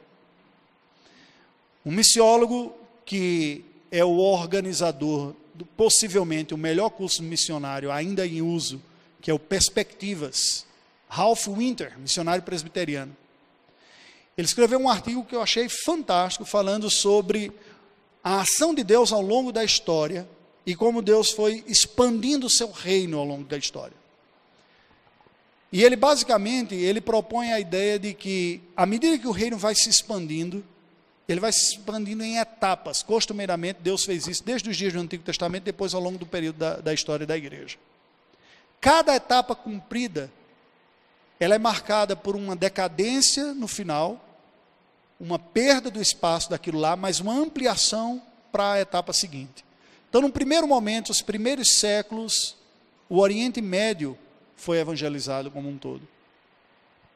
um 1.86 1.92
missiólogo 1.92 2.74
que 3.06 3.66
é 3.92 4.04
o 4.04 4.18
organizador 4.18 5.34
possivelmente 5.66 6.54
o 6.54 6.58
melhor 6.58 6.90
curso 6.90 7.24
missionário 7.24 7.92
ainda 7.92 8.26
em 8.26 8.42
uso, 8.42 8.82
que 9.22 9.30
é 9.30 9.34
o 9.34 9.40
Perspectivas, 9.40 10.66
Ralph 11.08 11.48
Winter, 11.48 11.98
missionário 12.00 12.44
presbiteriano. 12.44 13.16
Ele 14.38 14.48
escreveu 14.48 14.80
um 14.80 14.90
artigo 14.90 15.26
que 15.26 15.36
eu 15.36 15.42
achei 15.42 15.68
fantástico, 15.70 16.46
falando 16.46 16.90
sobre 16.90 17.52
a 18.24 18.42
ação 18.42 18.74
de 18.74 18.84
Deus 18.84 19.12
ao 19.12 19.22
longo 19.22 19.52
da 19.52 19.64
história 19.64 20.28
e 20.66 20.76
como 20.76 21.02
Deus 21.02 21.32
foi 21.32 21.64
expandindo 21.68 22.48
o 22.48 22.50
seu 22.50 22.72
reino 22.72 23.18
ao 23.18 23.26
longo 23.26 23.44
da 23.44 23.58
história. 23.58 23.96
E 25.72 25.84
ele 25.84 25.96
basicamente, 25.96 26.76
ele 26.76 27.00
propõe 27.00 27.52
a 27.52 27.60
ideia 27.60 27.98
de 27.98 28.14
que 28.14 28.62
à 28.76 28.86
medida 28.86 29.18
que 29.18 29.28
o 29.28 29.32
reino 29.32 29.58
vai 29.58 29.74
se 29.74 29.90
expandindo, 29.90 30.64
ele 31.32 31.40
vai 31.40 31.52
se 31.52 31.74
expandindo 31.74 32.24
em 32.24 32.38
etapas. 32.38 33.02
Costumeiramente, 33.02 33.80
Deus 33.82 34.04
fez 34.04 34.28
isso 34.28 34.44
desde 34.44 34.70
os 34.70 34.76
dias 34.76 34.92
do 34.92 35.00
Antigo 35.00 35.24
Testamento, 35.24 35.64
depois 35.64 35.94
ao 35.94 36.02
longo 36.02 36.18
do 36.18 36.26
período 36.26 36.58
da, 36.58 36.76
da 36.78 36.94
história 36.94 37.26
da 37.26 37.38
igreja. 37.38 37.78
Cada 38.82 39.16
etapa 39.16 39.56
cumprida, 39.56 40.32
ela 41.40 41.56
é 41.56 41.58
marcada 41.58 42.16
por 42.16 42.36
uma 42.36 42.56
decadência 42.56 43.54
no 43.54 43.68
final, 43.68 44.20
uma 45.20 45.40
perda 45.40 45.90
do 45.90 46.02
espaço 46.02 46.50
daquilo 46.50 46.80
lá, 46.80 46.96
mas 46.96 47.20
uma 47.20 47.34
ampliação 47.34 48.22
para 48.52 48.74
a 48.74 48.82
etapa 48.82 49.14
seguinte. 49.14 49.64
Então, 50.10 50.22
no 50.22 50.32
primeiro 50.32 50.68
momento, 50.68 51.12
os 51.12 51.22
primeiros 51.22 51.80
séculos, 51.80 52.58
o 53.08 53.20
Oriente 53.20 53.62
Médio 53.62 54.18
foi 54.58 54.80
evangelizado 54.80 55.50
como 55.50 55.70
um 55.70 55.78
todo. 55.78 56.06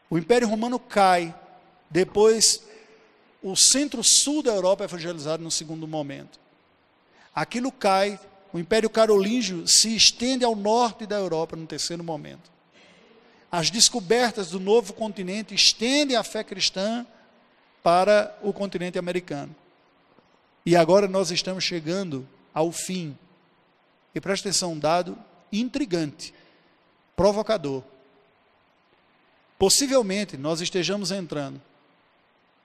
O 0.10 0.18
Império 0.18 0.48
Romano 0.48 0.80
cai, 0.80 1.36
depois 1.90 2.64
o 3.46 3.56
centro-sul 3.56 4.42
da 4.42 4.52
Europa 4.52 4.84
é 4.84 4.86
evangelizado 4.86 5.44
no 5.44 5.52
segundo 5.52 5.88
momento. 5.88 6.40
Aquilo 7.34 7.72
cai, 7.72 8.20
o 8.52 8.58
Império 8.58 8.90
Carolíngio 8.90 9.68
se 9.68 9.96
estende 9.96 10.44
ao 10.44 10.56
norte 10.56 11.06
da 11.06 11.16
Europa 11.16 11.56
no 11.56 11.68
terceiro 11.68 12.04
momento. 12.04 12.50
As 13.52 13.70
descobertas 13.70 14.50
do 14.50 14.60
novo 14.60 14.94
continente 14.94 15.54
estendem 15.54 16.18
a 16.18 16.24
fé 16.24 16.44
cristã 16.44 17.06
para 17.84 18.36
o 18.42 18.52
continente 18.52 18.98
americano. 18.98 19.56
E 20.66 20.76
agora 20.76 21.08
nós 21.08 21.30
estamos 21.30 21.64
chegando 21.64 22.28
ao 22.52 22.72
fim. 22.72 23.16
E 24.16 24.20
preste 24.20 24.48
atenção, 24.48 24.74
um 24.74 24.80
dado 24.80 25.16
intrigante, 25.52 26.34
provocador. 27.16 27.84
Possivelmente 29.60 30.36
nós 30.36 30.62
estejamos 30.62 31.12
entrando 31.12 31.62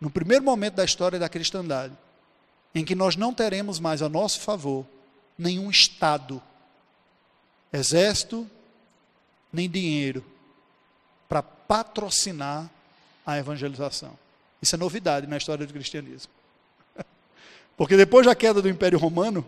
no 0.01 0.11
primeiro 0.11 0.45
momento 0.45 0.75
da 0.75 0.85
história 0.85 1.19
da 1.19 1.29
cristandade, 1.29 1.93
em 2.75 2.85
que 2.85 2.95
nós 2.95 3.17
não 3.17 3.35
teremos 3.35 3.79
mais 3.79 4.01
a 4.01 4.09
nosso 4.09 4.41
favor 4.41 4.87
nenhum 5.37 5.71
Estado, 5.71 6.41
exército, 7.73 8.49
nem 9.53 9.69
dinheiro 9.69 10.25
para 11.29 11.43
patrocinar 11.43 12.71
a 13.25 13.39
evangelização. 13.39 14.19
Isso 14.61 14.75
é 14.75 14.79
novidade 14.79 15.27
na 15.27 15.37
história 15.37 15.67
do 15.67 15.73
cristianismo. 15.73 16.33
Porque 17.77 17.97
depois 17.97 18.27
da 18.27 18.35
queda 18.35 18.61
do 18.61 18.69
Império 18.69 18.99
Romano, 18.99 19.47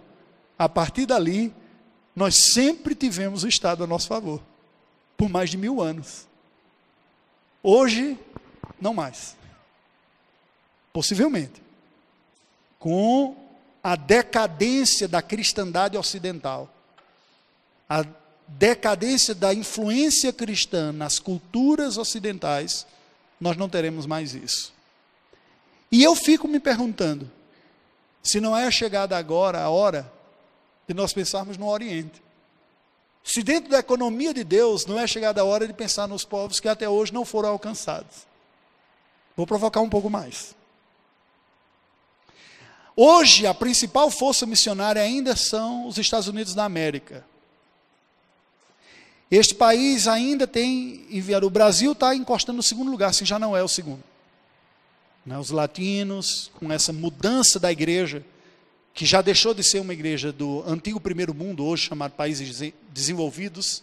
a 0.58 0.68
partir 0.68 1.06
dali, 1.06 1.52
nós 2.14 2.52
sempre 2.52 2.94
tivemos 2.94 3.42
o 3.44 3.48
Estado 3.48 3.84
a 3.84 3.86
nosso 3.86 4.08
favor, 4.08 4.40
por 5.16 5.28
mais 5.28 5.50
de 5.50 5.56
mil 5.56 5.80
anos. 5.80 6.26
Hoje, 7.62 8.18
não 8.80 8.94
mais. 8.94 9.36
Possivelmente. 10.92 11.62
Com 12.78 13.36
a 13.82 13.96
decadência 13.96 15.08
da 15.08 15.22
cristandade 15.22 15.96
ocidental, 15.96 16.72
a 17.88 18.04
decadência 18.46 19.34
da 19.34 19.52
influência 19.52 20.32
cristã 20.32 20.92
nas 20.92 21.18
culturas 21.18 21.96
ocidentais, 21.96 22.86
nós 23.40 23.56
não 23.56 23.68
teremos 23.68 24.06
mais 24.06 24.34
isso. 24.34 24.72
E 25.90 26.02
eu 26.02 26.14
fico 26.14 26.46
me 26.48 26.60
perguntando, 26.60 27.30
se 28.22 28.40
não 28.40 28.56
é 28.56 28.70
chegada 28.70 29.16
agora 29.16 29.60
a 29.60 29.68
hora 29.68 30.10
de 30.86 30.94
nós 30.94 31.12
pensarmos 31.12 31.56
no 31.56 31.68
Oriente. 31.68 32.22
Se 33.24 33.42
dentro 33.42 33.70
da 33.70 33.78
economia 33.78 34.34
de 34.34 34.42
Deus 34.42 34.86
não 34.86 34.98
é 34.98 35.06
chegada 35.06 35.40
a 35.40 35.44
hora 35.44 35.66
de 35.66 35.72
pensar 35.72 36.08
nos 36.08 36.24
povos 36.24 36.60
que 36.60 36.68
até 36.68 36.88
hoje 36.88 37.12
não 37.12 37.24
foram 37.24 37.50
alcançados. 37.50 38.26
Vou 39.36 39.46
provocar 39.46 39.80
um 39.80 39.88
pouco 39.88 40.10
mais. 40.10 40.54
Hoje, 42.94 43.46
a 43.46 43.54
principal 43.54 44.10
força 44.10 44.44
missionária 44.44 45.00
ainda 45.00 45.34
são 45.34 45.86
os 45.86 45.96
Estados 45.96 46.28
Unidos 46.28 46.54
da 46.54 46.64
América. 46.64 47.24
Este 49.30 49.54
país 49.54 50.06
ainda 50.06 50.46
tem 50.46 51.06
enviado. 51.10 51.46
O 51.46 51.50
Brasil 51.50 51.92
está 51.92 52.14
encostando 52.14 52.58
no 52.58 52.62
segundo 52.62 52.90
lugar, 52.90 53.14
se 53.14 53.24
já 53.24 53.38
não 53.38 53.56
é 53.56 53.62
o 53.62 53.68
segundo. 53.68 54.02
Né, 55.24 55.38
os 55.38 55.50
latinos, 55.50 56.50
com 56.58 56.70
essa 56.70 56.92
mudança 56.92 57.58
da 57.58 57.72
igreja, 57.72 58.22
que 58.92 59.06
já 59.06 59.22
deixou 59.22 59.54
de 59.54 59.64
ser 59.64 59.80
uma 59.80 59.94
igreja 59.94 60.30
do 60.30 60.62
antigo 60.66 61.00
primeiro 61.00 61.32
mundo, 61.32 61.64
hoje 61.64 61.86
chamado 61.86 62.12
países 62.12 62.74
desenvolvidos, 62.90 63.82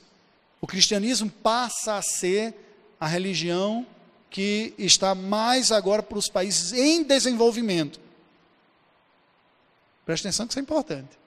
o 0.61 0.67
cristianismo 0.67 1.31
passa 1.31 1.95
a 1.95 2.01
ser 2.03 2.53
a 2.99 3.07
religião 3.07 3.87
que 4.29 4.75
está 4.77 5.15
mais 5.15 5.71
agora 5.71 6.03
para 6.03 6.19
os 6.19 6.29
países 6.29 6.73
em 6.73 7.03
desenvolvimento. 7.03 7.99
Preste 10.09 10.25
atenção 10.25 10.47
que 10.47 10.53
isso 10.53 10.59
é 10.59 10.63
importante. 10.63 11.19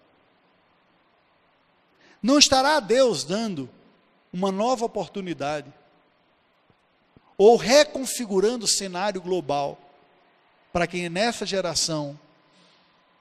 Não 2.21 2.37
estará 2.37 2.81
Deus 2.81 3.23
dando 3.23 3.71
uma 4.33 4.51
nova 4.51 4.85
oportunidade, 4.87 5.73
ou 7.39 7.55
reconfigurando 7.57 8.65
o 8.65 8.69
cenário 8.69 9.23
global, 9.23 9.79
para 10.73 10.89
que 10.89 11.09
nessa 11.09 11.47
geração 11.47 12.19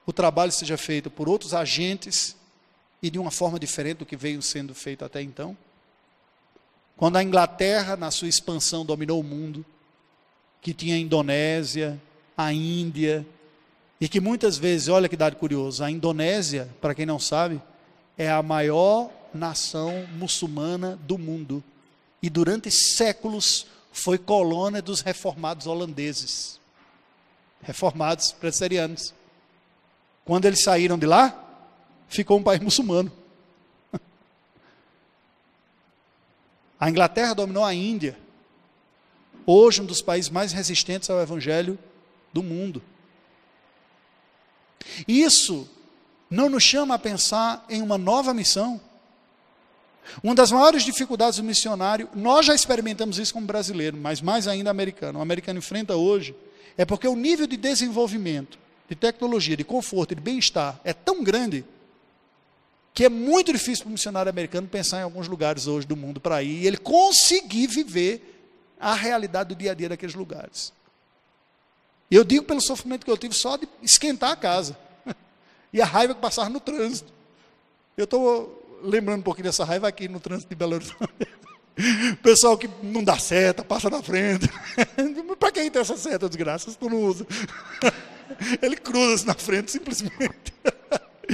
o 0.04 0.12
trabalho 0.12 0.50
seja 0.50 0.76
feito 0.76 1.08
por 1.08 1.28
outros 1.28 1.54
agentes 1.54 2.34
e 3.00 3.08
de 3.08 3.20
uma 3.20 3.30
forma 3.30 3.56
diferente 3.56 3.98
do 3.98 4.06
que 4.06 4.16
veio 4.16 4.42
sendo 4.42 4.74
feito 4.74 5.04
até 5.04 5.22
então? 5.22 5.56
Quando 6.96 7.18
a 7.18 7.22
Inglaterra, 7.22 7.96
na 7.96 8.10
sua 8.10 8.26
expansão, 8.26 8.84
dominou 8.84 9.20
o 9.20 9.22
mundo, 9.22 9.64
que 10.60 10.74
tinha 10.74 10.96
a 10.96 10.98
Indonésia, 10.98 12.02
a 12.36 12.52
Índia, 12.52 13.24
e 14.02 14.08
que 14.08 14.20
muitas 14.20 14.58
vezes, 14.58 14.88
olha 14.88 15.08
que 15.08 15.16
dado 15.16 15.36
curioso, 15.36 15.84
a 15.84 15.88
Indonésia, 15.88 16.68
para 16.80 16.92
quem 16.92 17.06
não 17.06 17.20
sabe, 17.20 17.62
é 18.18 18.28
a 18.28 18.42
maior 18.42 19.12
nação 19.32 20.08
muçulmana 20.18 20.98
do 21.04 21.16
mundo. 21.16 21.62
E 22.20 22.28
durante 22.28 22.68
séculos 22.68 23.64
foi 23.92 24.18
colônia 24.18 24.82
dos 24.82 25.02
reformados 25.02 25.68
holandeses. 25.68 26.58
Reformados 27.62 28.32
presbiterianos. 28.32 29.14
Quando 30.24 30.46
eles 30.46 30.64
saíram 30.64 30.98
de 30.98 31.06
lá, 31.06 31.40
ficou 32.08 32.40
um 32.40 32.42
país 32.42 32.60
muçulmano. 32.60 33.12
A 36.80 36.90
Inglaterra 36.90 37.34
dominou 37.34 37.64
a 37.64 37.72
Índia. 37.72 38.18
Hoje, 39.46 39.80
um 39.80 39.86
dos 39.86 40.02
países 40.02 40.28
mais 40.28 40.52
resistentes 40.52 41.08
ao 41.08 41.20
evangelho 41.20 41.78
do 42.32 42.42
mundo. 42.42 42.82
Isso 45.06 45.68
não 46.30 46.48
nos 46.48 46.62
chama 46.62 46.94
a 46.94 46.98
pensar 46.98 47.64
em 47.68 47.82
uma 47.82 47.98
nova 47.98 48.32
missão. 48.32 48.80
Uma 50.22 50.34
das 50.34 50.50
maiores 50.50 50.82
dificuldades 50.82 51.38
do 51.38 51.44
missionário, 51.44 52.08
nós 52.14 52.46
já 52.46 52.54
experimentamos 52.54 53.18
isso 53.18 53.32
como 53.32 53.46
brasileiro, 53.46 53.96
mas 53.96 54.20
mais 54.20 54.48
ainda 54.48 54.70
americano. 54.70 55.18
O 55.18 55.22
americano 55.22 55.58
enfrenta 55.58 55.94
hoje, 55.94 56.34
é 56.76 56.84
porque 56.84 57.06
o 57.06 57.14
nível 57.14 57.46
de 57.46 57.56
desenvolvimento, 57.56 58.58
de 58.88 58.96
tecnologia, 58.96 59.56
de 59.56 59.64
conforto, 59.64 60.14
de 60.14 60.20
bem-estar 60.20 60.80
é 60.84 60.92
tão 60.92 61.22
grande 61.22 61.64
que 62.94 63.04
é 63.04 63.08
muito 63.08 63.52
difícil 63.52 63.84
para 63.84 63.90
o 63.90 63.92
missionário 63.92 64.30
americano 64.30 64.68
pensar 64.68 64.98
em 65.00 65.02
alguns 65.02 65.28
lugares 65.28 65.66
hoje 65.66 65.86
do 65.86 65.96
mundo 65.96 66.20
para 66.20 66.42
ir 66.42 66.62
e 66.62 66.66
ele 66.66 66.76
conseguir 66.76 67.66
viver 67.66 68.76
a 68.78 68.94
realidade 68.94 69.50
do 69.50 69.54
dia 69.54 69.72
a 69.72 69.74
dia 69.74 69.88
daqueles 69.88 70.14
lugares. 70.14 70.72
Eu 72.14 72.24
digo 72.24 72.44
pelo 72.44 72.60
sofrimento 72.60 73.06
que 73.06 73.10
eu 73.10 73.16
tive 73.16 73.34
só 73.34 73.56
de 73.56 73.66
esquentar 73.82 74.32
a 74.32 74.36
casa 74.36 74.76
e 75.72 75.80
a 75.80 75.86
raiva 75.86 76.14
que 76.14 76.20
passava 76.20 76.50
no 76.50 76.60
trânsito. 76.60 77.10
Eu 77.96 78.04
estou 78.04 78.80
lembrando 78.82 79.20
um 79.20 79.22
pouquinho 79.22 79.44
dessa 79.44 79.64
raiva 79.64 79.88
aqui 79.88 80.08
no 80.08 80.20
trânsito 80.20 80.50
de 80.50 80.54
Belo 80.54 80.74
Horizonte. 80.74 81.26
Pessoal 82.22 82.58
que 82.58 82.68
não 82.82 83.02
dá 83.02 83.18
seta, 83.18 83.64
passa 83.64 83.88
na 83.88 84.02
frente. 84.02 84.46
Para 85.40 85.52
quem 85.52 85.70
tem 85.70 85.80
essa 85.80 85.96
seta, 85.96 86.28
desgraça, 86.28 86.70
tu 86.78 86.90
não 86.90 87.02
usa. 87.02 87.26
Ele 88.60 88.76
cruza-se 88.76 89.26
na 89.26 89.34
frente 89.34 89.72
simplesmente. 89.72 90.52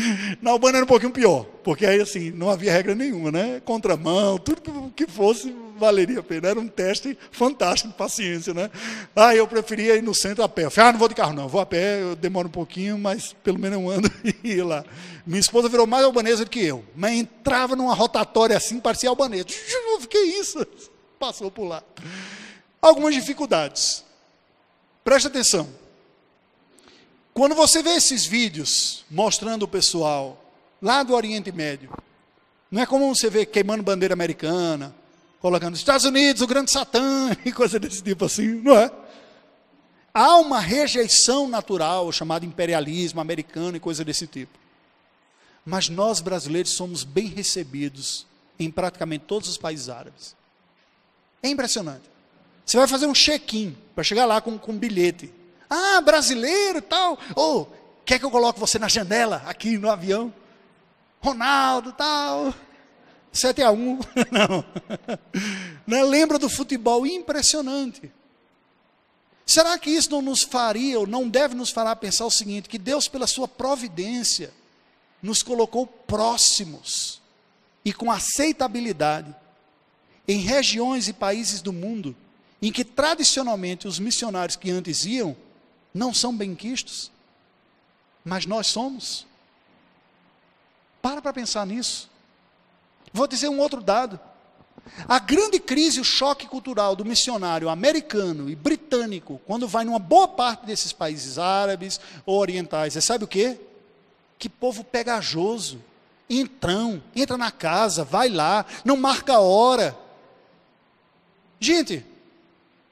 Na 0.40 0.50
Albânia 0.50 0.78
era 0.78 0.84
um 0.84 0.88
pouquinho 0.88 1.12
pior, 1.12 1.44
porque 1.62 1.86
aí 1.86 2.00
assim, 2.00 2.30
não 2.30 2.50
havia 2.50 2.72
regra 2.72 2.94
nenhuma, 2.94 3.30
né? 3.30 3.60
Contramão, 3.64 4.38
tudo 4.38 4.92
que 4.94 5.06
fosse 5.06 5.54
valeria 5.76 6.20
a 6.20 6.22
pena. 6.22 6.48
Era 6.48 6.60
um 6.60 6.68
teste 6.68 7.16
fantástico 7.30 7.90
de 7.90 7.94
paciência, 7.94 8.52
né? 8.52 8.70
Ah, 9.14 9.34
eu 9.34 9.46
preferia 9.46 9.96
ir 9.96 10.02
no 10.02 10.14
centro 10.14 10.42
a 10.42 10.48
pé. 10.48 10.64
Eu 10.64 10.70
falei, 10.70 10.90
ah, 10.90 10.92
não 10.92 10.98
vou 10.98 11.08
de 11.08 11.14
carro 11.14 11.32
não, 11.32 11.48
vou 11.48 11.60
a 11.60 11.66
pé, 11.66 12.02
eu 12.02 12.16
demoro 12.16 12.48
um 12.48 12.52
pouquinho, 12.52 12.98
mas 12.98 13.34
pelo 13.44 13.58
menos 13.58 13.78
um 13.78 13.88
ano 13.88 14.10
e 14.44 14.54
ia 14.54 14.64
lá. 14.64 14.84
Minha 15.26 15.40
esposa 15.40 15.68
virou 15.68 15.86
mais 15.86 16.04
albanesa 16.04 16.44
do 16.44 16.50
que 16.50 16.64
eu, 16.64 16.84
mas 16.96 17.12
entrava 17.12 17.76
numa 17.76 17.94
rotatória 17.94 18.56
assim, 18.56 18.80
parecia 18.80 19.08
albanesa. 19.08 19.46
Que 20.08 20.16
isso? 20.16 20.64
Passou 21.18 21.50
por 21.50 21.64
lá. 21.64 21.82
Algumas 22.80 23.12
dificuldades. 23.12 24.04
Preste 25.02 25.26
atenção. 25.26 25.68
Quando 27.38 27.54
você 27.54 27.84
vê 27.84 27.90
esses 27.90 28.26
vídeos 28.26 29.04
mostrando 29.08 29.62
o 29.62 29.68
pessoal 29.68 30.44
lá 30.82 31.04
do 31.04 31.14
Oriente 31.14 31.52
Médio, 31.52 31.88
não 32.68 32.82
é 32.82 32.84
como 32.84 33.14
você 33.14 33.30
vê 33.30 33.46
queimando 33.46 33.80
bandeira 33.80 34.12
americana, 34.12 34.92
colocando 35.38 35.76
Estados 35.76 36.04
Unidos, 36.04 36.42
o 36.42 36.48
grande 36.48 36.72
Satã, 36.72 37.30
e 37.46 37.52
coisa 37.52 37.78
desse 37.78 38.02
tipo 38.02 38.24
assim, 38.24 38.60
não 38.60 38.76
é? 38.76 38.90
Há 40.12 40.34
uma 40.38 40.58
rejeição 40.58 41.46
natural, 41.46 42.10
chamada 42.10 42.44
imperialismo 42.44 43.20
americano 43.20 43.76
e 43.76 43.80
coisa 43.80 44.04
desse 44.04 44.26
tipo. 44.26 44.58
Mas 45.64 45.88
nós 45.88 46.20
brasileiros 46.20 46.72
somos 46.72 47.04
bem 47.04 47.26
recebidos 47.28 48.26
em 48.58 48.68
praticamente 48.68 49.26
todos 49.28 49.48
os 49.48 49.56
países 49.56 49.88
árabes. 49.88 50.34
É 51.40 51.48
impressionante. 51.48 52.10
Você 52.66 52.76
vai 52.76 52.88
fazer 52.88 53.06
um 53.06 53.14
check-in 53.14 53.76
para 53.94 54.02
chegar 54.02 54.26
lá 54.26 54.40
com, 54.40 54.58
com 54.58 54.72
um 54.72 54.76
bilhete. 54.76 55.37
Ah, 55.68 56.00
brasileiro 56.00 56.80
tal. 56.80 57.18
Ou, 57.34 57.62
oh, 57.62 57.66
quer 58.04 58.18
que 58.18 58.24
eu 58.24 58.30
coloque 58.30 58.58
você 58.58 58.78
na 58.78 58.88
janela 58.88 59.42
aqui 59.46 59.76
no 59.76 59.90
avião? 59.90 60.32
Ronaldo 61.20 61.92
tal. 61.92 62.54
7 63.32 63.62
a 63.62 63.70
1. 63.70 63.98
Não. 64.30 64.64
Né? 65.86 66.02
Lembra 66.02 66.38
do 66.38 66.48
futebol 66.48 67.06
impressionante. 67.06 68.10
Será 69.44 69.78
que 69.78 69.88
isso 69.88 70.10
não 70.10 70.20
nos 70.20 70.42
faria, 70.42 71.00
ou 71.00 71.06
não 71.06 71.26
deve 71.26 71.54
nos 71.54 71.70
fazer 71.70 71.96
pensar 71.96 72.26
o 72.26 72.30
seguinte: 72.30 72.68
que 72.68 72.76
Deus, 72.76 73.08
pela 73.08 73.26
sua 73.26 73.48
providência, 73.48 74.52
nos 75.22 75.42
colocou 75.42 75.86
próximos 75.86 77.22
e 77.82 77.92
com 77.92 78.10
aceitabilidade 78.10 79.34
em 80.26 80.40
regiões 80.40 81.08
e 81.08 81.14
países 81.14 81.62
do 81.62 81.72
mundo 81.72 82.14
em 82.60 82.70
que 82.70 82.84
tradicionalmente 82.84 83.88
os 83.88 83.98
missionários 83.98 84.56
que 84.56 84.70
antes 84.70 85.06
iam 85.06 85.34
não 85.92 86.12
são 86.12 86.36
benquistos, 86.36 87.10
mas 88.24 88.46
nós 88.46 88.66
somos. 88.66 89.26
Para 91.00 91.22
para 91.22 91.32
pensar 91.32 91.66
nisso. 91.66 92.10
Vou 93.12 93.26
dizer 93.26 93.48
um 93.48 93.58
outro 93.58 93.80
dado. 93.80 94.20
A 95.08 95.18
grande 95.18 95.58
crise, 95.58 96.00
o 96.00 96.04
choque 96.04 96.46
cultural 96.46 96.96
do 96.96 97.04
missionário 97.04 97.68
americano 97.68 98.48
e 98.48 98.56
britânico, 98.56 99.40
quando 99.46 99.68
vai 99.68 99.84
numa 99.84 99.98
boa 99.98 100.28
parte 100.28 100.66
desses 100.66 100.92
países 100.92 101.38
árabes 101.38 102.00
ou 102.24 102.38
orientais, 102.38 102.96
é 102.96 103.00
sabe 103.00 103.24
o 103.24 103.28
quê? 103.28 103.60
Que 104.38 104.48
povo 104.48 104.84
pegajoso, 104.84 105.82
entrão, 106.28 107.02
entra 107.14 107.36
na 107.36 107.50
casa, 107.50 108.04
vai 108.04 108.28
lá, 108.28 108.64
não 108.84 108.96
marca 108.96 109.34
a 109.34 109.40
hora. 109.40 109.96
Gente, 111.60 112.04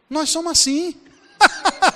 nós 0.09 0.30
somos 0.30 0.53
assim. 0.53 0.94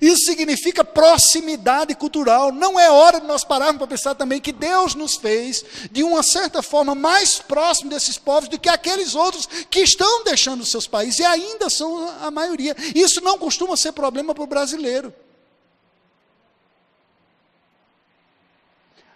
Isso 0.00 0.24
significa 0.26 0.84
proximidade 0.84 1.94
cultural. 1.94 2.52
Não 2.52 2.78
é 2.78 2.90
hora 2.90 3.20
de 3.20 3.26
nós 3.26 3.44
pararmos 3.44 3.78
para 3.78 3.86
pensar 3.86 4.14
também 4.14 4.40
que 4.40 4.52
Deus 4.52 4.94
nos 4.94 5.16
fez, 5.16 5.64
de 5.90 6.02
uma 6.02 6.22
certa 6.22 6.62
forma, 6.62 6.94
mais 6.94 7.38
próximo 7.38 7.90
desses 7.90 8.18
povos 8.18 8.48
do 8.48 8.58
que 8.58 8.68
aqueles 8.68 9.14
outros 9.14 9.46
que 9.70 9.80
estão 9.80 10.24
deixando 10.24 10.62
os 10.62 10.70
seus 10.70 10.86
países, 10.86 11.20
e 11.20 11.24
ainda 11.24 11.68
são 11.70 12.08
a 12.20 12.30
maioria. 12.30 12.76
Isso 12.94 13.20
não 13.20 13.38
costuma 13.38 13.76
ser 13.76 13.92
problema 13.92 14.34
para 14.34 14.44
o 14.44 14.46
brasileiro. 14.46 15.12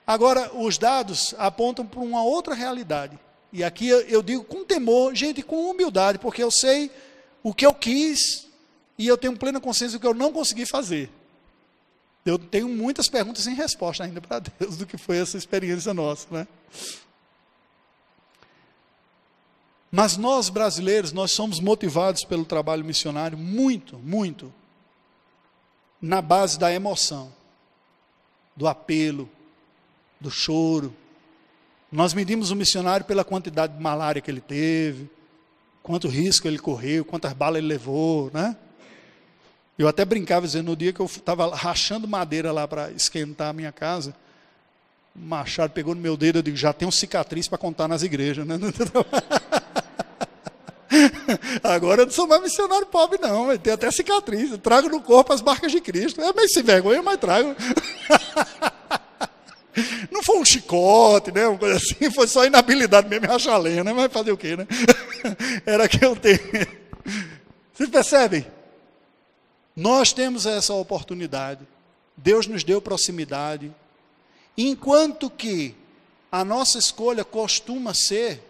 Agora, 0.07 0.51
os 0.57 0.77
dados 0.77 1.35
apontam 1.39 1.87
para 1.87 2.01
uma 2.01 2.25
outra 2.25 2.53
realidade. 2.53 3.17
E 3.53 3.63
aqui 3.63 3.89
eu 3.89 4.23
digo 4.23 4.43
com 4.45 4.65
temor, 4.65 5.15
gente, 5.15 5.43
com 5.43 5.71
humildade, 5.71 6.19
porque 6.19 6.43
eu 6.43 6.51
sei 6.51 6.91
o 7.43 7.55
que 7.55 7.65
eu 7.65 7.73
quis 7.73 8.50
e 9.01 9.07
eu 9.07 9.17
tenho 9.17 9.35
plena 9.35 9.59
consciência 9.59 9.99
do 9.99 10.03
que 10.03 10.07
eu 10.07 10.13
não 10.13 10.31
consegui 10.31 10.67
fazer. 10.67 11.11
Eu 12.23 12.39
tenho 12.39 12.69
muitas 12.69 13.09
perguntas 13.09 13.45
sem 13.45 13.55
resposta 13.55 14.05
ainda 14.05 14.21
para 14.21 14.41
Deus 14.61 14.77
do 14.77 14.85
que 14.85 14.99
foi 14.99 15.17
essa 15.17 15.39
experiência 15.39 15.95
nossa, 15.95 16.27
né? 16.31 16.47
Mas 19.91 20.19
nós 20.19 20.51
brasileiros, 20.51 21.13
nós 21.13 21.33
somos 21.33 21.61
motivados 21.61 22.25
pelo 22.25 22.45
trabalho 22.45 22.85
missionário 22.85 23.39
muito, 23.39 23.97
muito 23.97 24.53
na 26.01 26.21
base 26.21 26.59
da 26.59 26.71
emoção, 26.71 27.33
do 28.55 28.69
apelo, 28.69 29.31
do 30.21 30.31
choro. 30.31 30.95
Nós 31.91 32.13
medimos 32.13 32.51
o 32.51 32.57
missionário 32.57 33.07
pela 33.07 33.25
quantidade 33.25 33.73
de 33.75 33.83
malária 33.83 34.21
que 34.21 34.31
ele 34.31 34.43
teve, 34.43 35.09
quanto 35.83 36.07
risco 36.07 36.47
ele 36.47 36.59
correu, 36.59 37.03
quantas 37.03 37.33
balas 37.33 37.61
ele 37.61 37.67
levou, 37.67 38.31
né? 38.35 38.55
Eu 39.81 39.89
até 39.89 40.05
brincava 40.05 40.45
dizendo, 40.45 40.67
no 40.67 40.77
dia 40.77 40.93
que 40.93 41.01
eu 41.01 41.07
estava 41.07 41.55
rachando 41.55 42.07
madeira 42.07 42.53
lá 42.53 42.69
para 42.69 42.91
esquentar 42.91 43.49
a 43.49 43.53
minha 43.55 43.73
casa, 43.73 44.15
o 45.17 45.21
machado 45.21 45.73
pegou 45.73 45.95
no 45.95 46.03
meu 46.03 46.19
dedo, 46.19 46.41
eu 46.41 46.43
digo, 46.43 46.55
já 46.55 46.75
um 46.83 46.91
cicatriz 46.91 47.49
para 47.49 47.57
contar 47.57 47.89
nas 47.89 48.03
igrejas, 48.03 48.47
né? 48.47 48.59
Agora 51.65 52.03
eu 52.03 52.07
não 52.07 52.13
sou 52.13 52.27
mais 52.27 52.43
missionário 52.43 52.87
pobre, 52.89 53.19
não. 53.23 53.57
Tem 53.57 53.73
até 53.73 53.91
cicatriz. 53.91 54.51
Eu 54.51 54.59
trago 54.59 54.91
no 54.91 55.01
corpo 55.01 55.33
as 55.33 55.41
marcas 55.41 55.73
de 55.73 55.81
Cristo. 55.81 56.21
É 56.21 56.31
meio 56.35 56.51
sem 56.51 56.63
vergonha, 56.63 57.03
mas 57.03 57.19
trago. 57.19 57.57
Não 60.11 60.23
foi 60.23 60.37
um 60.37 60.45
chicote, 60.45 61.33
né? 61.33 61.47
Uma 61.47 61.57
coisa 61.57 61.77
assim, 61.77 62.11
foi 62.11 62.27
só 62.27 62.45
inabilidade 62.45 63.09
mesmo, 63.09 63.27
rachar 63.27 63.59
lenha, 63.59 63.85
né? 63.85 63.93
Mas 63.93 64.13
fazer 64.13 64.33
o 64.33 64.37
quê, 64.37 64.57
né? 64.57 64.67
Era 65.65 65.89
que 65.89 66.05
eu 66.05 66.17
tenho. 66.17 66.41
Vocês 67.73 67.89
percebem? 67.89 68.45
Nós 69.81 70.13
temos 70.13 70.45
essa 70.45 70.75
oportunidade. 70.75 71.67
Deus 72.15 72.47
nos 72.47 72.63
deu 72.63 72.83
proximidade. 72.83 73.75
Enquanto 74.55 75.31
que 75.31 75.75
a 76.31 76.45
nossa 76.45 76.79
escolha 76.79 77.25
costuma 77.25 77.95
ser 77.95 78.43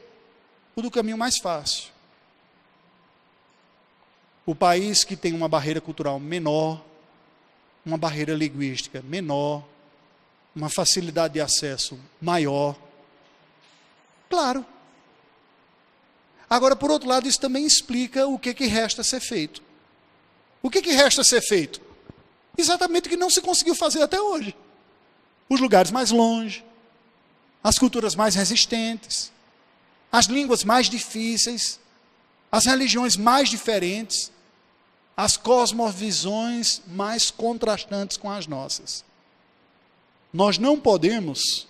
o 0.74 0.82
do 0.82 0.90
caminho 0.90 1.16
mais 1.16 1.38
fácil. 1.38 1.92
O 4.44 4.56
país 4.56 5.04
que 5.04 5.14
tem 5.14 5.32
uma 5.32 5.48
barreira 5.48 5.80
cultural 5.80 6.18
menor, 6.18 6.82
uma 7.86 7.96
barreira 7.96 8.34
linguística 8.34 9.00
menor, 9.00 9.62
uma 10.52 10.68
facilidade 10.68 11.34
de 11.34 11.40
acesso 11.40 11.96
maior. 12.20 12.76
Claro. 14.28 14.66
Agora, 16.48 16.74
por 16.74 16.90
outro 16.90 17.08
lado, 17.08 17.28
isso 17.28 17.38
também 17.38 17.64
explica 17.64 18.26
o 18.26 18.36
que, 18.36 18.52
que 18.52 18.66
resta 18.66 19.04
ser 19.04 19.20
feito. 19.20 19.69
O 20.62 20.70
que, 20.70 20.82
que 20.82 20.92
resta 20.92 21.24
ser 21.24 21.40
feito? 21.40 21.80
Exatamente 22.56 23.06
o 23.06 23.10
que 23.10 23.16
não 23.16 23.30
se 23.30 23.40
conseguiu 23.40 23.74
fazer 23.74 24.02
até 24.02 24.20
hoje. 24.20 24.54
Os 25.48 25.60
lugares 25.60 25.90
mais 25.90 26.10
longe, 26.10 26.64
as 27.62 27.78
culturas 27.78 28.14
mais 28.14 28.34
resistentes, 28.34 29.32
as 30.12 30.26
línguas 30.26 30.64
mais 30.64 30.88
difíceis, 30.88 31.80
as 32.50 32.66
religiões 32.66 33.16
mais 33.16 33.48
diferentes, 33.48 34.30
as 35.16 35.36
cosmovisões 35.36 36.82
mais 36.86 37.30
contrastantes 37.30 38.16
com 38.16 38.30
as 38.30 38.46
nossas. 38.46 39.04
Nós 40.32 40.58
não 40.58 40.78
podemos 40.78 41.66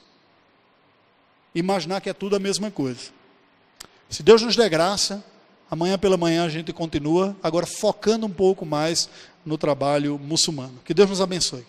imaginar 1.54 2.00
que 2.00 2.10
é 2.10 2.14
tudo 2.14 2.36
a 2.36 2.40
mesma 2.40 2.70
coisa. 2.70 3.10
Se 4.08 4.22
Deus 4.22 4.42
nos 4.42 4.56
der 4.56 4.68
graça, 4.68 5.24
amanhã 5.70 5.98
pela 5.98 6.16
manhã 6.16 6.44
a 6.44 6.48
gente 6.48 6.72
continua, 6.72 7.36
agora 7.42 7.66
focando 7.66 8.26
um 8.26 8.30
pouco 8.30 8.66
mais 8.66 9.08
no 9.44 9.56
trabalho 9.56 10.18
muçulmano. 10.18 10.74
Que 10.84 10.92
Deus 10.92 11.08
nos 11.08 11.20
abençoe. 11.20 11.64